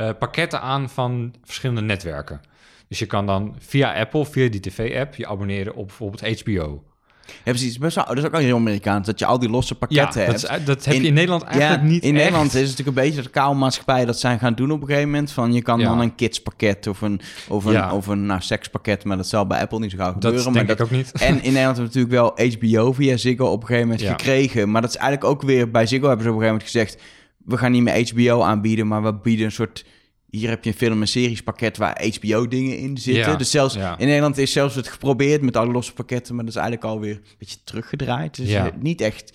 eh, 0.00 0.08
pakketten 0.18 0.60
aan 0.60 0.88
van 0.88 1.34
verschillende 1.44 1.80
netwerken. 1.80 2.40
Dus 2.88 2.98
je 2.98 3.06
kan 3.06 3.26
dan 3.26 3.54
via 3.58 3.94
Apple, 4.00 4.26
via 4.26 4.48
die 4.48 4.60
tv-app, 4.60 5.14
je 5.14 5.26
abonneren 5.26 5.74
op 5.74 5.86
bijvoorbeeld 5.86 6.40
HBO. 6.40 6.82
Ja, 7.26 7.52
precies. 7.52 7.78
Best 7.78 7.94
wel, 7.94 8.04
dat 8.04 8.16
is 8.16 8.24
ook 8.24 8.34
al 8.34 8.40
heel 8.40 8.56
Amerikaans, 8.56 9.06
dat 9.06 9.18
je 9.18 9.26
al 9.26 9.38
die 9.38 9.48
losse 9.48 9.74
pakketten 9.74 10.20
ja, 10.20 10.26
hebt. 10.26 10.40
dat, 10.40 10.58
is, 10.58 10.64
dat 10.64 10.84
heb 10.84 10.94
je 10.94 11.02
in 11.02 11.14
Nederland 11.14 11.42
eigenlijk 11.42 11.82
ja, 11.82 11.88
niet 11.88 12.02
in 12.02 12.14
echt. 12.14 12.22
Nederland 12.22 12.54
is 12.54 12.60
het 12.60 12.70
natuurlijk 12.70 12.96
een 12.96 13.04
beetje 13.04 13.22
de 13.22 13.28
kaalmaatschappij 13.28 14.04
dat 14.04 14.18
zijn 14.18 14.38
gaan 14.38 14.54
doen 14.54 14.70
op 14.70 14.80
een 14.80 14.86
gegeven 14.86 15.10
moment. 15.10 15.32
Van 15.32 15.52
je 15.52 15.62
kan 15.62 15.78
Ja. 15.78 15.88
dan 15.88 16.00
een 16.00 16.14
kidspakket 16.14 16.86
of 16.86 17.00
een, 17.00 17.20
of 17.48 17.64
een, 17.64 17.90
of 17.90 18.06
een 18.06 18.26
nou, 18.26 18.40
sekspakket, 18.40 19.04
maar 19.04 19.16
dat 19.16 19.26
zal 19.26 19.46
bij 19.46 19.60
Apple 19.60 19.78
niet 19.78 19.90
zo 19.90 19.96
gauw 19.96 20.06
Dat 20.06 20.22
gebeuren. 20.22 20.42
denk 20.52 20.54
maar 20.54 20.74
ik 20.74 20.78
dat, 20.78 20.86
ook 20.86 20.92
niet. 20.92 21.12
En 21.28 21.34
in 21.42 21.52
Nederland 21.52 21.76
hebben 21.76 21.92
we 21.92 22.00
natuurlijk 22.00 22.58
wel 22.58 22.80
HBO 22.82 22.92
via 22.92 23.16
Ziggo 23.16 23.46
op 23.46 23.60
een 23.60 23.66
gegeven 23.66 23.88
moment 23.88 24.08
gekregen. 24.08 24.70
Maar 24.70 24.80
dat 24.80 24.90
is 24.90 24.96
eigenlijk 24.96 25.30
ook 25.32 25.42
weer, 25.42 25.70
bij 25.70 25.86
Ziggo 25.86 26.06
hebben 26.06 26.24
ze 26.24 26.30
op 26.32 26.40
een 26.40 26.42
gegeven 26.42 26.66
moment 26.70 26.94
gezegd... 26.94 27.18
we 27.50 27.56
gaan 27.58 27.72
niet 27.72 27.82
meer 27.82 28.08
HBO 28.12 28.42
aanbieden, 28.42 28.86
maar 28.86 29.02
we 29.02 29.14
bieden 29.14 29.44
een 29.44 29.52
soort... 29.52 29.84
Hier 30.30 30.48
heb 30.48 30.64
je 30.64 30.70
een 30.70 30.76
film- 30.76 31.00
en 31.00 31.08
seriespakket 31.08 31.76
waar 31.76 32.04
HBO-dingen 32.20 32.78
in 32.78 32.98
zitten. 32.98 33.30
Ja, 33.32 33.36
Dus 33.36 33.50
zelfs 33.50 33.74
ja. 33.74 33.98
in 33.98 34.06
Nederland 34.06 34.38
is 34.38 34.52
zelfs 34.52 34.74
het 34.74 34.88
geprobeerd 34.88 35.42
met 35.42 35.56
alle 35.56 35.72
losse 35.72 35.92
pakketten... 35.92 36.34
maar 36.34 36.44
dat 36.44 36.54
is 36.54 36.60
eigenlijk 36.60 36.90
alweer 36.92 37.14
een 37.14 37.22
beetje 37.38 37.56
teruggedraaid. 37.64 38.36
Dus 38.36 38.48
Ja. 38.48 38.66
eh, 38.66 38.72
niet 38.80 39.00
echt 39.00 39.32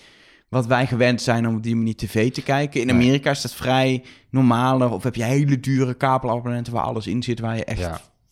wat 0.50 0.66
wij 0.66 0.88
gewend 0.88 1.22
zijn 1.22 1.48
om 1.48 1.56
op 1.56 1.64
die 1.64 1.76
manier 1.76 1.96
tv 1.96 2.32
te 2.32 2.42
kijken. 2.42 2.82
In. 2.82 2.90
Amerika 2.90 3.32
is 3.32 3.42
dat 3.42 3.54
vrij 3.54 4.04
normaler. 4.30 4.92
Of 4.92 5.04
heb 5.04 5.16
je 5.16 5.24
hele 5.24 5.60
dure 5.60 5.94
kabelabonnementen 5.94 6.74
waar 6.74 6.84
alles 6.84 7.08
in 7.08 7.24
zit... 7.24 7.40
waar 7.40 7.56
je 7.58 7.64
echt 7.66 7.80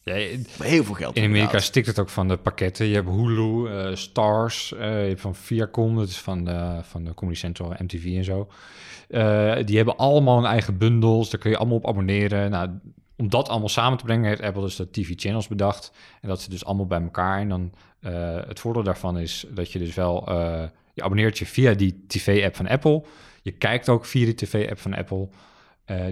Ja. 0.04 0.14
Heel 0.14 0.84
veel 0.84 0.95
geld 0.95 1.16
In 1.16 1.24
Amerika 1.24 1.60
stikt 1.60 1.88
het 1.88 1.99
ook 1.99 2.10
van 2.10 2.28
de 2.28 2.38
pakketten. 2.38 2.86
Je 2.86 2.95
hebt 2.95 3.10
Hulu, 3.10 3.68
eh, 3.68 3.95
Stars, 3.95 4.74
eh, 4.74 5.01
je 5.01 5.08
hebt 5.08 5.22
van 5.22 5.36
Viacom, 5.36 5.95
dat 5.95 6.08
is 6.08 6.18
van 6.18 6.43
de, 6.43 6.80
van 6.82 7.04
de 7.04 7.14
Comedy 7.14 7.38
Central, 7.38 7.76
MTV 7.78 8.06
en 8.06 8.24
zo. 8.24 8.47
Eh, 9.10 9.56
die 9.66 9.76
hebben 9.76 9.97
allemaal 9.97 10.36
hun 10.36 10.51
eigen 10.51 10.78
bundels, 10.78 11.30
daar 11.30 11.39
kun 11.39 11.51
je 11.51 11.58
allemaal 11.58 11.78
op 11.78 11.88
abonneren. 11.88 12.51
Nou, 12.51 12.70
om 13.18 13.30
dat 13.30 13.49
allemaal 13.49 13.70
samen 13.70 13.97
te 13.97 14.04
brengen 14.04 14.28
heeft 14.28 14.41
Apple 14.41 14.62
dus 14.62 14.76
de 14.76 14.89
TV 14.89 15.14
channels 15.16 15.47
bedacht. 15.47 15.91
En 16.22 16.28
dat 16.28 16.41
ze 16.41 16.49
dus 16.49 16.66
allemaal 16.66 16.88
bij 16.88 17.01
elkaar. 17.01 17.39
En 17.39 17.49
dan 17.49 17.74
het 18.47 18.60
voordeel 18.60 18.84
daarvan 18.84 19.18
is 19.18 19.45
dat 19.49 19.72
je 19.72 19.80
dus 19.80 19.95
wel, 19.95 20.24
je 20.93 21.04
abonneert 21.04 21.38
je 21.38 21.45
via 21.45 21.74
die 21.74 22.04
TV-app 22.08 22.56
van 22.56 22.68
Apple. 22.68 23.04
Je 23.41 23.51
kijkt 23.51 23.89
ook 23.89 24.06
via 24.06 24.26
die 24.26 24.36
TV-app 24.36 24.80
van 24.80 24.93
Apple. 24.93 25.30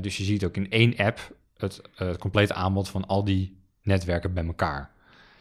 Dus 0.02 0.18
je 0.18 0.24
ziet 0.24 0.46
ook 0.46 0.56
in 0.56 0.70
één 0.70 0.98
app 0.98 1.36
het, 1.58 1.82
het 1.96 2.18
complete 2.18 2.54
aanbod 2.54 2.89
van 2.89 3.08
al 3.08 3.24
die 3.24 3.61
netwerken 3.84 4.34
bij 4.34 4.45
elkaar. 4.45 4.89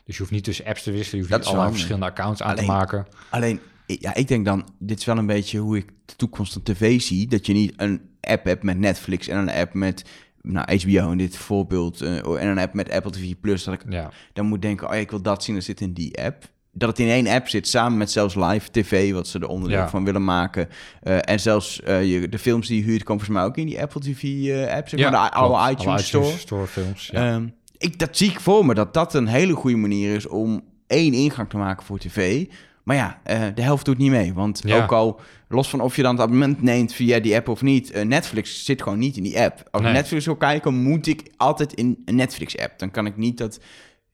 Dus 0.05 0.15
je 0.17 0.21
hoeft 0.23 0.35
niet 0.35 0.45
tussen 0.45 0.65
apps 0.67 0.83
te 0.83 0.91
wisselen, 0.91 1.15
je 1.15 1.19
hoeft 1.19 1.31
Dat 1.31 1.41
niet 1.41 1.49
allerlei 1.49 1.73
verschillende 1.73 2.07
accounts 2.07 2.43
aan 2.43 2.51
Alleen- 2.51 2.65
te 2.65 2.71
maken. 2.71 3.07
Alleen, 3.31 3.61
ja, 3.87 4.15
ik 4.15 4.29
denk 4.29 4.45
dan, 4.45 4.69
dit 4.79 4.99
is 4.99 5.05
wel 5.05 5.19
een 5.19 5.27
beetje 5.27 5.59
hoe 5.59 5.77
ik 5.77 5.87
de 6.05 6.17
toekomst 6.17 6.53
van 6.53 6.63
tv 6.63 7.01
zie. 7.01 7.27
Dat 7.29 7.47
je 7.47 7.53
niet 7.53 7.73
een 7.77 8.01
app 8.21 8.45
hebt 8.45 8.63
met 8.63 8.79
Netflix 8.79 9.29
en 9.29 9.39
een 9.39 9.51
app 9.51 9.75
met 9.75 10.05
nou, 10.43 10.79
HBO 10.79 11.11
in 11.11 11.19
dit 11.19 11.37
voorbeeld. 11.37 12.01
eh, 12.01 12.17
en 12.43 12.47
een 12.49 12.59
app 12.59 12.75
met 12.75 12.91
Apple 12.91 13.11
TV 13.11 13.33
Plus. 13.41 13.65
Dat 13.65 13.75
ik 13.75 13.83
Ja, 13.89 14.11
dan 14.33 14.47
moet 14.47 14.63
denken, 14.63 14.89
oh 14.89 14.95
ja, 14.95 15.01
ik 15.01 15.11
wil 15.11 15.23
dat 15.23 15.45
zien, 15.45 15.55
dat 15.55 15.65
zit 15.65 15.81
in 15.81 15.93
die 15.93 16.23
app. 16.23 16.45
Dat 16.73 16.89
het 16.89 16.99
in 16.99 17.09
één 17.09 17.27
app 17.27 17.49
zit, 17.49 17.69
samen 17.69 17.99
met 17.99 18.11
zelfs 18.11 18.35
live 18.35 18.71
tv, 18.71 19.13
wat 19.13 19.29
ze 19.29 19.39
er 19.39 19.47
onderdeel 19.49 19.79
Ja. 19.79 19.89
van 19.89 20.05
willen 20.05 20.25
maken. 20.25 20.69
Eh, 21.03 21.19
en 21.21 21.41
zelfs 21.41 21.83
eh, 21.83 22.11
je, 22.13 22.29
de 22.29 22.39
films 22.39 22.67
die 22.67 22.77
je 22.79 22.83
huurt, 22.85 23.03
komen 23.03 23.25
volgens 23.25 23.39
mij 23.41 23.45
ook 23.51 23.57
in 23.57 23.67
die 23.67 23.81
Apple 23.83 24.01
TV-app. 24.01 24.89
zeg 24.89 25.01
maar, 25.01 25.11
de 25.11 25.37
oude 25.37 25.73
iTunes 25.73 26.07
Store. 26.07 26.25
Store 26.39 26.67
films. 26.67 27.07
Ja. 27.13 27.43
Ik, 27.81 27.99
dat 27.99 28.17
zie 28.17 28.31
ik 28.31 28.41
voor 28.41 28.67
me, 28.67 28.75
dat 28.75 28.95
dat 28.95 29.15
een 29.15 29.27
hele 29.27 29.53
goede 29.55 29.77
manier 29.77 30.15
is 30.15 30.27
om 30.27 30.61
één 30.87 31.13
ingang 31.13 31.49
te 31.49 31.57
maken 31.57 31.87
voor 31.87 31.99
tv. 31.99 32.47
Maar 32.85 32.97
ja, 32.97 33.21
eh, 33.25 33.41
de 33.55 33.63
helft 33.63 33.85
doet 33.85 33.99
niet 33.99 34.11
mee. 34.11 34.35
Want 34.35 34.61
Ja. 34.65 34.83
ook 34.83 34.93
al, 34.93 35.21
los 35.49 35.69
van 35.69 35.81
of 35.81 35.97
je 35.97 36.03
dan 36.03 36.13
het 36.15 36.21
abonnement 36.23 36.63
neemt 36.63 36.93
via 36.93 37.19
die 37.21 37.35
app 37.37 37.49
of 37.49 37.63
niet... 37.63 37.91
eh, 37.91 38.05
Netflix 38.05 38.65
zit 38.65 38.83
gewoon 38.83 38.99
niet 38.99 39.17
in 39.17 39.23
die 39.23 39.41
app. 39.41 39.63
Als 39.71 39.83
Nee. 39.83 39.91
ik 39.91 39.97
Netflix 39.97 40.25
wil 40.25 40.37
kijken, 40.37 40.75
moet 40.75 41.07
ik 41.07 41.23
altijd 41.37 41.73
in 41.73 42.03
een 42.05 42.15
Netflix-app. 42.15 42.79
Dan 42.79 42.91
kan 42.91 43.07
ik 43.07 43.17
niet 43.17 43.39
dat 43.39 43.61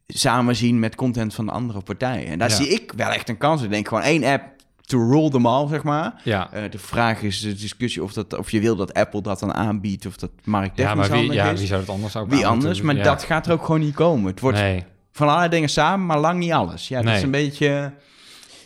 samen 0.06 0.56
zien 0.56 0.78
met 0.78 0.94
content 0.94 1.34
van 1.34 1.46
de 1.46 1.52
andere 1.52 1.80
partijen. 1.80 2.26
En 2.26 2.38
daar 2.38 2.48
Ja. 2.50 2.56
zie 2.56 2.68
ik 2.68 2.92
wel 2.96 3.08
echt 3.10 3.28
een 3.28 3.38
kans. 3.38 3.62
Ik 3.62 3.70
denk 3.70 3.88
gewoon 3.88 4.02
één 4.02 4.24
app 4.24 4.42
to 4.87 4.99
rule 5.11 5.30
them 5.30 5.47
all, 5.47 5.68
zeg 5.68 5.82
maar. 5.82 6.20
ja. 6.24 6.53
Eh, 6.53 6.70
de 6.70 6.78
vraag 6.78 7.22
is 7.22 7.41
de 7.41 7.55
discussie 7.55 8.03
of, 8.03 8.12
dat, 8.12 8.37
of 8.39 8.51
je 8.51 8.61
wil 8.61 8.76
dat 8.76 8.95
Apple 8.95 9.22
dat 9.22 9.39
dan 9.41 9.55
aanbiedt... 9.55 10.07
of 10.07 10.16
dat 10.16 10.30
ja, 10.34 10.41
markttechnisch 10.51 11.09
maar 11.09 11.18
wie, 11.18 11.32
ja, 11.32 11.51
is. 11.51 11.59
wie 11.59 11.68
zou 11.68 11.80
het 11.80 11.91
anders 11.91 12.16
ook 12.16 12.30
Wie 12.30 12.47
anders, 12.47 12.80
maar 12.80 12.95
dat 13.03 13.20
Ja. 13.20 13.26
gaat 13.26 13.47
er 13.47 13.53
ook 13.53 13.64
gewoon 13.64 13.80
niet 13.80 13.95
komen. 13.95 14.30
Het 14.30 14.41
wordt 14.41 14.59
Nee, 14.59 14.84
van 15.12 15.26
allerlei 15.26 15.51
dingen 15.51 15.68
samen, 15.68 16.07
maar 16.07 16.18
lang 16.18 16.39
niet 16.39 16.53
alles. 16.53 16.89
Ja, 16.89 16.97
dat 16.97 17.05
Nee. 17.05 17.16
is 17.16 17.22
een 17.22 17.30
beetje... 17.30 17.93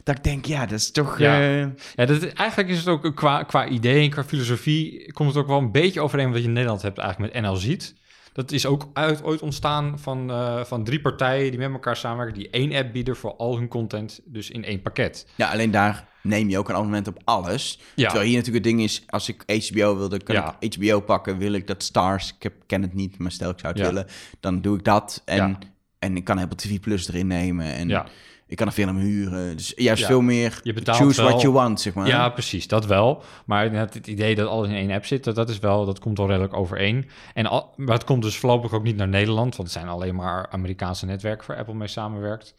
Dat 0.05 0.17
ik 0.17 0.25
denk, 0.25 0.45
ja, 0.45 0.61
dat 0.67 0.79
is 0.79 0.91
toch... 0.93 1.19
Ja. 1.19 1.41
eh, 1.41 1.59
ja 1.95 2.05
dat, 2.07 2.23
is- 2.23 2.33
eigenlijk 2.33 2.69
is 2.69 2.79
het 2.79 2.87
ook 2.89 3.13
qua, 3.15 3.43
qua 3.43 3.67
idee 3.69 4.03
en 4.05 4.11
qua 4.11 4.25
filosofie... 4.25 5.13
komt 5.13 5.29
het 5.29 5.39
ook 5.39 5.47
wel 5.47 5.59
een 5.59 5.73
beetje 5.73 6.01
overeen 6.01 6.31
wat 6.31 6.39
je 6.41 6.45
in 6.45 6.53
Nederland 6.53 6.83
hebt 6.83 6.99
eigenlijk 6.99 7.33
met 7.35 7.43
NL 7.43 7.57
Ziet. 7.57 7.95
Dat 8.33 8.53
is 8.53 8.67
ook 8.67 8.89
uit, 8.93 9.23
ooit 9.23 9.41
ontstaan 9.41 9.99
van, 9.99 10.31
eh, 10.31 10.65
van 10.65 10.85
drie 10.85 11.01
partijen 11.01 11.51
die 11.51 11.61
met 11.61 11.73
elkaar 11.73 11.97
samenwerken... 11.97 12.39
die 12.39 12.51
één 12.51 12.75
app 12.75 12.93
bieden 12.93 13.17
voor 13.17 13.37
al 13.37 13.57
hun 13.57 13.69
content, 13.69 14.21
dus 14.25 14.51
in 14.51 14.65
één 14.65 14.83
pakket. 14.83 15.27
ja, 15.35 15.51
alleen 15.51 15.71
daar 15.71 16.09
neem 16.23 16.49
je 16.49 16.59
ook 16.59 16.69
een 16.69 16.75
abonnement 16.75 17.09
op 17.09 17.21
alles. 17.25 17.79
Ja. 17.95 18.05
Terwijl 18.09 18.29
hier 18.29 18.39
natuurlijk 18.39 18.65
het 18.65 18.75
ding 18.77 18.89
is, 18.89 19.03
als 19.09 19.29
ik 19.29 19.43
HBO 19.69 19.97
wil, 19.97 20.09
dan 20.09 20.19
kan 20.19 20.35
Ja. 20.35 20.57
ik 20.59 20.75
HBO 20.75 21.01
pakken. 21.01 21.39
Wil 21.39 21.53
ik 21.53 21.67
dat 21.67 21.83
Stars, 21.83 22.29
ik 22.37 22.43
heb, 22.43 22.53
ken 22.67 22.83
het 22.83 22.95
niet, 22.95 23.19
maar 23.19 23.31
stel 23.33 23.51
ik 23.51 23.59
zou 23.59 23.73
het 23.73 23.83
willen, 23.87 24.07
dan 24.41 24.61
doe 24.61 24.77
ik 24.77 24.85
dat. 24.85 25.23
En, 25.25 25.59
en 25.99 26.17
ik 26.17 26.25
kan 26.25 26.39
Apple 26.39 26.57
TV 26.57 26.81
Plus 26.81 27.09
erin 27.09 27.27
nemen. 27.27 27.67
En 27.67 27.89
Ja. 27.89 28.07
ik 28.47 28.57
kan 28.57 28.67
een 28.67 28.73
film 28.73 28.97
huren. 28.97 29.57
Dus 29.57 29.73
juist 29.77 30.01
Ja. 30.01 30.07
veel 30.09 30.21
meer 30.21 30.61
Je 30.63 30.73
betaalt 30.73 30.99
choose 30.99 31.21
what 31.23 31.33
wel- 31.33 31.41
you 31.43 31.53
want, 31.53 31.81
zeg 31.81 31.95
maar. 31.95 32.07
Ja, 32.07 32.29
precies, 32.29 32.69
dat 32.69 32.87
wel. 32.87 33.23
Maar 33.47 33.73
het 33.73 34.07
idee 34.07 34.35
dat 34.35 34.49
alles 34.49 34.69
in 34.69 34.75
één 34.75 34.91
app 34.91 35.07
zit, 35.07 35.25
dat, 35.25 35.35
dat 35.35 35.49
is 35.49 35.59
wel, 35.59 35.85
dat 35.85 35.99
komt 35.99 36.19
wel 36.19 36.27
redelijk 36.27 36.55
overeen. 36.55 37.09
En 37.35 37.47
al, 37.47 37.73
maar 37.77 37.95
het 37.95 38.05
komt 38.05 38.23
dus 38.23 38.37
voorlopig 38.37 38.73
ook 38.73 38.83
niet 38.83 38.97
naar 38.97 39.09
Nederland, 39.09 39.57
want 39.57 39.69
het 39.69 39.79
zijn 39.79 39.89
alleen 39.93 40.15
maar 40.15 40.49
Amerikaanse 40.51 41.07
netwerken 41.07 41.47
waar 41.49 41.57
Apple 41.59 41.75
mee 41.75 41.89
samenwerkt. 41.89 42.55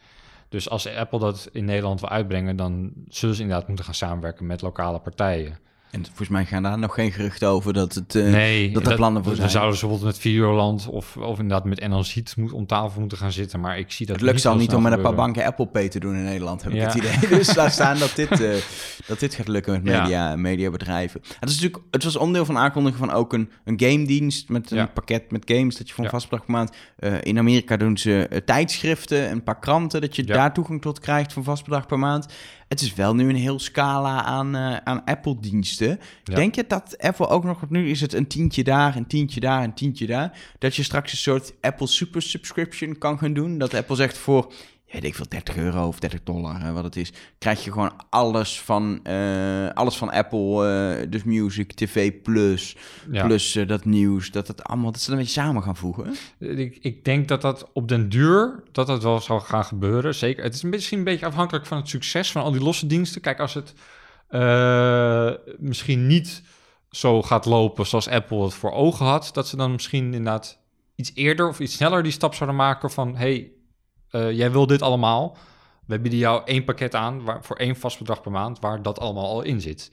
Dus 0.51 0.69
als 0.69 0.95
Apple 0.95 1.19
dat 1.19 1.49
in 1.51 1.65
Nederland 1.65 1.99
wil 1.99 2.09
uitbrengen, 2.09 2.55
dan 2.55 2.91
zullen 3.07 3.35
ze 3.35 3.41
inderdaad 3.41 3.67
moeten 3.67 3.85
gaan 3.85 3.93
samenwerken 3.93 4.45
met 4.45 4.61
lokale 4.61 4.99
partijen. 4.99 5.57
En 5.91 6.05
volgens 6.05 6.29
mij 6.29 6.45
gaan 6.45 6.63
daar 6.63 6.79
nog 6.79 6.93
geen 6.93 7.11
geruchten 7.11 7.47
over 7.47 7.73
dat 7.73 7.93
het... 7.93 8.15
eh, 8.15 8.23
nee, 8.23 8.71
dat 8.71 8.87
er 8.87 8.95
plannen 8.95 9.23
voor 9.23 9.35
zijn. 9.35 9.49
zouden 9.49 9.75
ze 9.77 9.79
bijvoorbeeld 9.81 10.11
met 10.13 10.21
Videoland 10.21 10.87
of, 10.87 11.17
of 11.17 11.39
inderdaad 11.39 11.65
met 11.65 11.87
NL 11.87 12.03
Ziet 12.03 12.33
moet, 12.37 12.51
om 12.51 12.65
tafel 12.65 12.99
moeten 12.99 13.17
gaan 13.17 13.31
zitten. 13.31 13.59
Maar 13.59 13.77
ik 13.77 13.91
zie 13.91 14.05
dat 14.05 14.15
Het 14.15 14.25
lukt 14.25 14.45
al 14.45 14.51
heel 14.51 14.61
niet 14.61 14.73
om 14.73 14.81
met 14.81 14.91
een 14.93 15.01
paar 15.01 15.15
banken 15.15 15.45
Apple 15.45 15.67
Pay 15.67 15.89
te 15.89 15.99
doen 15.99 16.15
in 16.15 16.23
Nederland, 16.23 16.63
heb 16.63 16.73
Ja. 16.73 16.87
ik 16.87 16.93
het 16.93 17.03
idee. 17.19 17.37
Dus 17.37 17.55
laat 17.55 17.71
staan 17.71 17.99
dat 17.99 18.15
dit... 18.15 18.41
eh, 18.41 18.53
dat 19.07 19.19
dit 19.19 19.33
gaat 19.33 19.47
lukken 19.47 19.73
met 19.73 19.93
Ja. 19.93 20.01
media, 20.01 20.35
mediabedrijven. 20.35 21.21
Het, 21.39 21.49
is 21.49 21.55
natuurlijk, 21.55 21.83
het 21.91 22.03
was 22.03 22.15
onderdeel 22.15 22.45
van 22.45 22.57
aankondiging 22.57 22.99
van 23.05 23.11
ook 23.11 23.33
een, 23.33 23.49
een 23.63 23.79
game 23.79 24.05
dienst 24.05 24.49
met 24.49 24.71
een 24.71 24.77
Ja. 24.77 24.85
pakket 24.85 25.31
met 25.31 25.43
games 25.45 25.77
dat 25.77 25.87
je 25.87 25.93
voor 25.93 26.03
een 26.03 26.09
Ja. 26.11 26.17
vast 26.17 26.29
bedrag 26.29 26.45
per 26.45 26.55
maand. 26.55 26.71
eh, 26.97 27.13
in 27.21 27.37
Amerika 27.37 27.77
doen 27.77 27.97
ze 27.97 28.41
tijdschriften, 28.45 29.31
een 29.31 29.43
paar 29.43 29.59
kranten, 29.59 30.01
dat 30.01 30.15
je 30.15 30.23
daar 30.23 30.53
toegang 30.53 30.81
tot 30.81 30.99
krijgt 30.99 31.29
voor 31.33 31.41
een 31.41 31.47
vast 31.47 31.63
bedrag 31.63 31.85
per 31.85 31.99
maand. 31.99 32.25
Het 32.71 32.81
is 32.81 32.93
wel 32.93 33.15
nu 33.15 33.29
een 33.29 33.35
heel 33.35 33.59
scala 33.59 34.23
aan, 34.23 34.55
eh, 34.55 34.75
aan 34.83 35.03
Apple-diensten. 35.05 35.99
Ja. 36.23 36.35
Denk 36.35 36.55
je 36.55 36.65
dat 36.67 36.95
Apple 36.97 37.27
ook 37.27 37.43
nog, 37.43 37.69
nu 37.69 37.89
is 37.89 38.01
het 38.01 38.13
een 38.13 38.27
tientje 38.27 38.63
daar, 38.63 38.95
een 38.95 39.07
tientje 39.07 39.39
daar, 39.39 39.63
een 39.63 39.73
tientje 39.73 40.05
daar, 40.05 40.39
dat 40.59 40.75
je 40.75 40.83
straks 40.83 41.11
een 41.11 41.17
soort 41.17 41.53
Apple 41.61 41.87
Super 41.87 42.21
Subscription 42.21 42.97
kan 42.97 43.17
gaan 43.17 43.33
doen? 43.33 43.57
Dat 43.57 43.73
Apple 43.73 43.95
zegt 43.95 44.17
voor, 44.17 44.53
weet 44.91 45.03
ik 45.03 45.15
veel, 45.15 45.25
30 45.29 45.57
euro 45.57 45.87
of 45.87 45.99
30 45.99 46.23
dollar, 46.23 46.61
eh, 46.61 46.73
wat 46.73 46.83
het 46.83 46.95
is, 46.95 47.11
krijg 47.37 47.63
je 47.63 47.71
gewoon 47.71 47.91
alles 48.09 48.61
van, 48.61 48.99
eh, 49.03 49.69
alles 49.69 49.97
van 49.97 50.11
Apple, 50.11 50.67
eh, 51.01 51.09
dus 51.09 51.23
Music, 51.23 51.73
TV 51.73 52.11
Plus, 52.23 52.75
Ja. 53.11 53.25
plus 53.25 53.55
eh, 53.55 53.67
dat 53.67 53.85
nieuws, 53.85 54.31
dat 54.31 54.47
het 54.47 54.63
allemaal, 54.63 54.91
dat 54.91 55.01
ze 55.01 55.09
dat 55.09 55.17
een 55.19 55.23
beetje 55.23 55.41
samen 55.41 55.63
gaan 55.63 55.75
voegen. 55.75 56.13
Ik, 56.39 56.77
ik 56.81 57.05
denk 57.05 57.27
dat 57.27 57.41
dat 57.41 57.69
op 57.73 57.87
den 57.87 58.09
duur 58.09 58.63
dat 58.71 58.87
dat 58.87 59.03
wel 59.03 59.19
zal 59.19 59.39
gaan 59.39 59.65
gebeuren. 59.65 60.15
Zeker. 60.15 60.43
Het 60.43 60.53
is 60.53 60.61
misschien 60.63 60.97
een 60.97 61.03
beetje 61.03 61.25
afhankelijk 61.25 61.65
van 61.65 61.77
het 61.77 61.87
succes 61.89 62.31
van 62.31 62.43
al 62.43 62.51
die 62.51 62.61
losse 62.63 62.87
diensten. 62.87 63.21
Kijk, 63.21 63.39
als 63.39 63.53
het 63.53 63.73
misschien 65.57 66.07
niet 66.07 66.41
zo 66.91 67.21
gaat 67.21 67.45
lopen 67.45 67.85
zoals 67.87 68.07
Apple 68.07 68.43
het 68.43 68.53
voor 68.53 68.71
ogen 68.71 69.05
had, 69.05 69.29
dat 69.33 69.47
ze 69.47 69.55
dan 69.55 69.71
misschien 69.71 70.03
inderdaad 70.05 70.59
iets 70.95 71.11
eerder 71.13 71.47
of 71.47 71.59
iets 71.59 71.73
sneller 71.73 72.03
die 72.03 72.11
stap 72.11 72.33
zouden 72.35 72.57
maken 72.57 72.91
van 72.91 73.15
hey, 73.15 73.51
eh, 74.11 74.31
jij 74.31 74.51
wil 74.51 74.67
dit 74.67 74.81
allemaal. 74.81 75.37
We 75.85 75.99
bieden 75.99 76.19
jou 76.19 76.41
één 76.45 76.63
pakket 76.63 76.95
aan 76.95 77.23
waar, 77.23 77.43
voor 77.43 77.55
één 77.55 77.75
vast 77.75 77.97
bedrag 77.97 78.21
per 78.21 78.31
maand 78.31 78.59
waar 78.59 78.81
dat 78.81 78.99
allemaal 78.99 79.27
al 79.27 79.41
in 79.41 79.61
zit. 79.61 79.91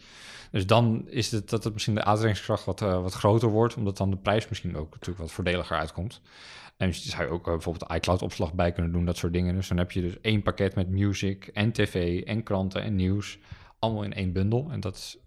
Dus 0.51 0.67
dan 0.67 1.09
is 1.09 1.31
het 1.31 1.51
dat 1.51 1.65
het 1.65 1.73
misschien 1.73 1.95
de 1.95 2.05
aantrekkingskracht 2.05 2.65
wat, 2.65 2.83
eh, 2.83 3.03
wat 3.03 3.15
groter 3.15 3.49
wordt, 3.49 3.75
omdat 3.75 3.97
dan 3.97 4.11
de 4.11 4.17
prijs 4.17 4.49
misschien 4.49 4.77
ook 4.77 4.93
natuurlijk 4.93 5.19
wat 5.19 5.33
voordeliger 5.33 5.77
uitkomt. 5.77 6.21
En 6.77 6.89
dus 6.89 7.07
zou 7.09 7.23
je 7.23 7.31
ook 7.31 7.47
eh, 7.47 7.53
bijvoorbeeld 7.53 7.93
iCloud-opslag 7.93 8.55
bij 8.55 8.73
kunnen 8.73 8.93
doen, 8.93 9.05
dat 9.05 9.17
soort 9.17 9.33
dingen. 9.33 9.55
Dus 9.55 9.69
dan 9.69 9.77
heb 9.79 9.93
je 9.93 10.01
dus 10.01 10.21
één 10.21 10.43
pakket 10.43 10.75
met 10.75 10.89
music 10.89 11.47
en 11.47 11.73
tv 11.73 12.23
en 12.23 12.43
kranten 12.43 12.83
en 12.83 12.97
nieuws, 12.97 13.39
allemaal 13.79 14.03
in 14.03 14.13
één 14.13 14.33
bundel. 14.33 14.69
En 14.71 14.81
dat 14.81 14.95
is 14.95 15.19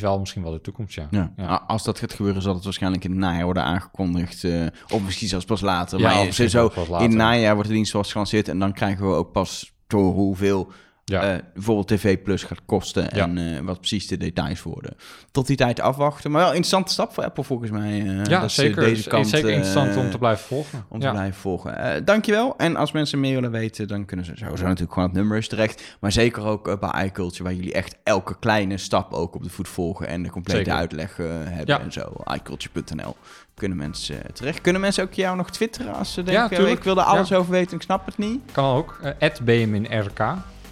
wel 0.00 0.18
misschien 0.18 0.42
wel 0.42 0.52
de 0.52 0.60
toekomst, 0.60 0.94
ja. 0.94 1.06
Ja. 1.10 1.32
Ja. 1.36 1.48
A- 1.50 1.64
Als 1.66 1.84
dat 1.84 1.98
gaat 1.98 2.12
gebeuren, 2.14 2.42
zal 2.42 2.54
het 2.54 2.64
waarschijnlijk 2.64 3.04
in 3.04 3.10
het 3.10 3.18
najaar 3.18 3.44
worden 3.44 3.62
aangekondigd. 3.62 4.44
eh, 4.44 4.66
of 4.92 5.02
misschien 5.04 5.28
zelfs 5.28 5.44
pas 5.44 5.60
later. 5.60 5.98
Ja, 5.98 6.14
maar 6.14 6.24
misschien 6.24 6.50
sowieso, 6.50 6.84
pas 6.86 7.00
in 7.02 7.08
het 7.08 7.18
najaar 7.18 7.54
wordt 7.54 7.68
de 7.68 7.74
dienst 7.74 7.90
zoals 7.90 8.10
gelanceerd. 8.12 8.48
En 8.48 8.58
dan 8.58 8.72
krijgen 8.72 9.08
we 9.08 9.14
ook 9.14 9.32
pas 9.32 9.72
horen 9.86 10.12
hoeveel 10.12 10.72
Ja. 11.08 11.22
eh, 11.34 11.38
bijvoorbeeld 11.54 11.88
TV 11.88 12.22
Plus 12.22 12.42
gaat 12.42 12.60
kosten. 12.66 13.02
Ja. 13.14 13.22
En 13.24 13.38
eh, 13.38 13.60
wat 13.60 13.78
precies 13.78 14.06
de 14.06 14.16
details 14.16 14.62
worden. 14.62 14.96
Tot 15.30 15.46
die 15.46 15.56
tijd 15.56 15.80
afwachten. 15.80 16.30
Maar 16.30 16.40
wel 16.40 16.48
een 16.50 16.56
interessante 16.56 16.92
stap 16.92 17.12
voor 17.14 17.24
Apple 17.24 17.44
volgens 17.44 17.70
mij. 17.70 18.00
eh, 18.00 18.24
ja, 18.24 18.40
dat 18.40 18.50
ze 18.52 18.60
zeker. 18.60 18.76
Deze 18.76 18.88
Het 18.90 18.98
is 18.98 19.06
kant, 19.06 19.28
zeker 19.28 19.50
interessant 19.50 19.96
om 19.96 20.10
te 20.10 20.18
blijven 20.18 20.46
volgen. 20.46 20.84
om 20.88 21.00
te 21.00 21.10
blijven 21.10 21.40
volgen. 21.40 22.04
Dankjewel. 22.04 22.54
En 22.56 22.76
als 22.76 22.92
mensen 22.92 23.20
meer 23.20 23.34
willen 23.34 23.50
weten, 23.50 23.88
dan 23.88 24.04
kunnen 24.04 24.26
ze 24.26 24.32
sowieso 24.36 24.62
natuurlijk 24.64 24.92
gewoon 24.92 25.08
op 25.08 25.14
nummers 25.14 25.48
terecht. 25.48 25.96
Maar 26.00 26.12
zeker 26.12 26.44
ook 26.44 26.80
bij 26.80 27.04
iCulture, 27.06 27.42
waar 27.44 27.54
jullie 27.54 27.72
echt 27.72 27.96
elke 28.02 28.38
kleine 28.38 28.76
stap 28.78 29.12
ook 29.12 29.34
op 29.34 29.42
de 29.42 29.50
voet 29.50 29.68
volgen 29.68 30.06
en 30.08 30.22
de 30.22 30.30
complete 30.30 30.58
Zeker. 30.58 30.72
uitleg 30.72 31.16
hebben 31.16 31.80
en 31.80 31.92
zo. 31.92 32.12
iCulture.nl 32.34 33.16
kunnen 33.54 33.78
mensen 33.78 34.32
terecht. 34.32 34.60
Kunnen 34.60 34.80
mensen 34.80 35.04
ook 35.04 35.12
jou 35.12 35.36
nog 35.36 35.50
twitteren 35.50 35.94
als 35.94 36.12
ze 36.12 36.22
denken, 36.22 36.48
tuurlijk. 36.48 36.78
ik 36.78 36.84
wil 36.84 36.96
er 36.98 37.02
alles 37.04 37.32
over 37.32 37.52
weten, 37.52 37.76
ik 37.76 37.82
snap 37.82 38.06
het 38.06 38.18
niet? 38.18 38.40
Kan 38.52 38.74
ook. 38.74 39.00
@bminrk. 39.44 40.20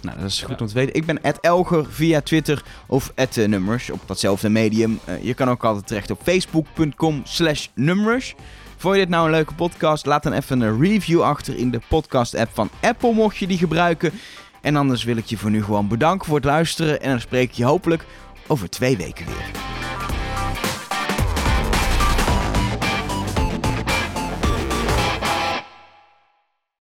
Nou, 0.01 0.17
dat 0.19 0.29
is 0.29 0.39
goed 0.41 0.49
Ja. 0.59 0.61
om 0.61 0.67
te 0.67 0.73
weten. 0.73 0.93
Ik 0.95 1.05
ben 1.05 1.19
Elger 1.41 1.85
via 1.89 2.21
Twitter 2.21 2.63
of 2.85 3.11
nummers 3.35 3.89
op 3.89 3.99
datzelfde 4.05 4.49
medium. 4.49 4.99
Eh, 5.05 5.23
je 5.23 5.33
kan 5.33 5.49
ook 5.49 5.65
altijd 5.65 5.87
terecht 5.87 6.11
op 6.11 6.19
facebook.com 6.23 7.21
slash 7.23 7.67
nummers. 7.73 8.35
Vond 8.77 8.93
je 8.95 8.99
dit 9.01 9.09
nou 9.09 9.25
een 9.25 9.31
leuke 9.31 9.53
podcast? 9.53 10.05
Laat 10.05 10.23
dan 10.23 10.33
even 10.33 10.61
een 10.61 10.79
review 10.81 11.21
achter 11.21 11.57
in 11.57 11.71
de 11.71 11.79
podcast-app 11.87 12.51
van 12.53 12.69
Apple, 12.81 13.13
mocht 13.13 13.37
je 13.37 13.47
die 13.47 13.57
gebruiken. 13.57 14.11
En 14.61 14.75
anders 14.75 15.03
wil 15.03 15.17
ik 15.17 15.25
je 15.25 15.37
voor 15.37 15.49
nu 15.49 15.63
gewoon 15.63 15.87
bedanken 15.87 16.25
voor 16.27 16.35
het 16.35 16.45
luisteren. 16.45 17.01
En 17.01 17.09
dan 17.09 17.19
spreek 17.19 17.49
ik 17.49 17.55
je 17.55 17.65
hopelijk 17.65 18.05
over 18.47 18.69
twee 18.69 18.97
weken 18.97 19.25
weer. 19.25 19.51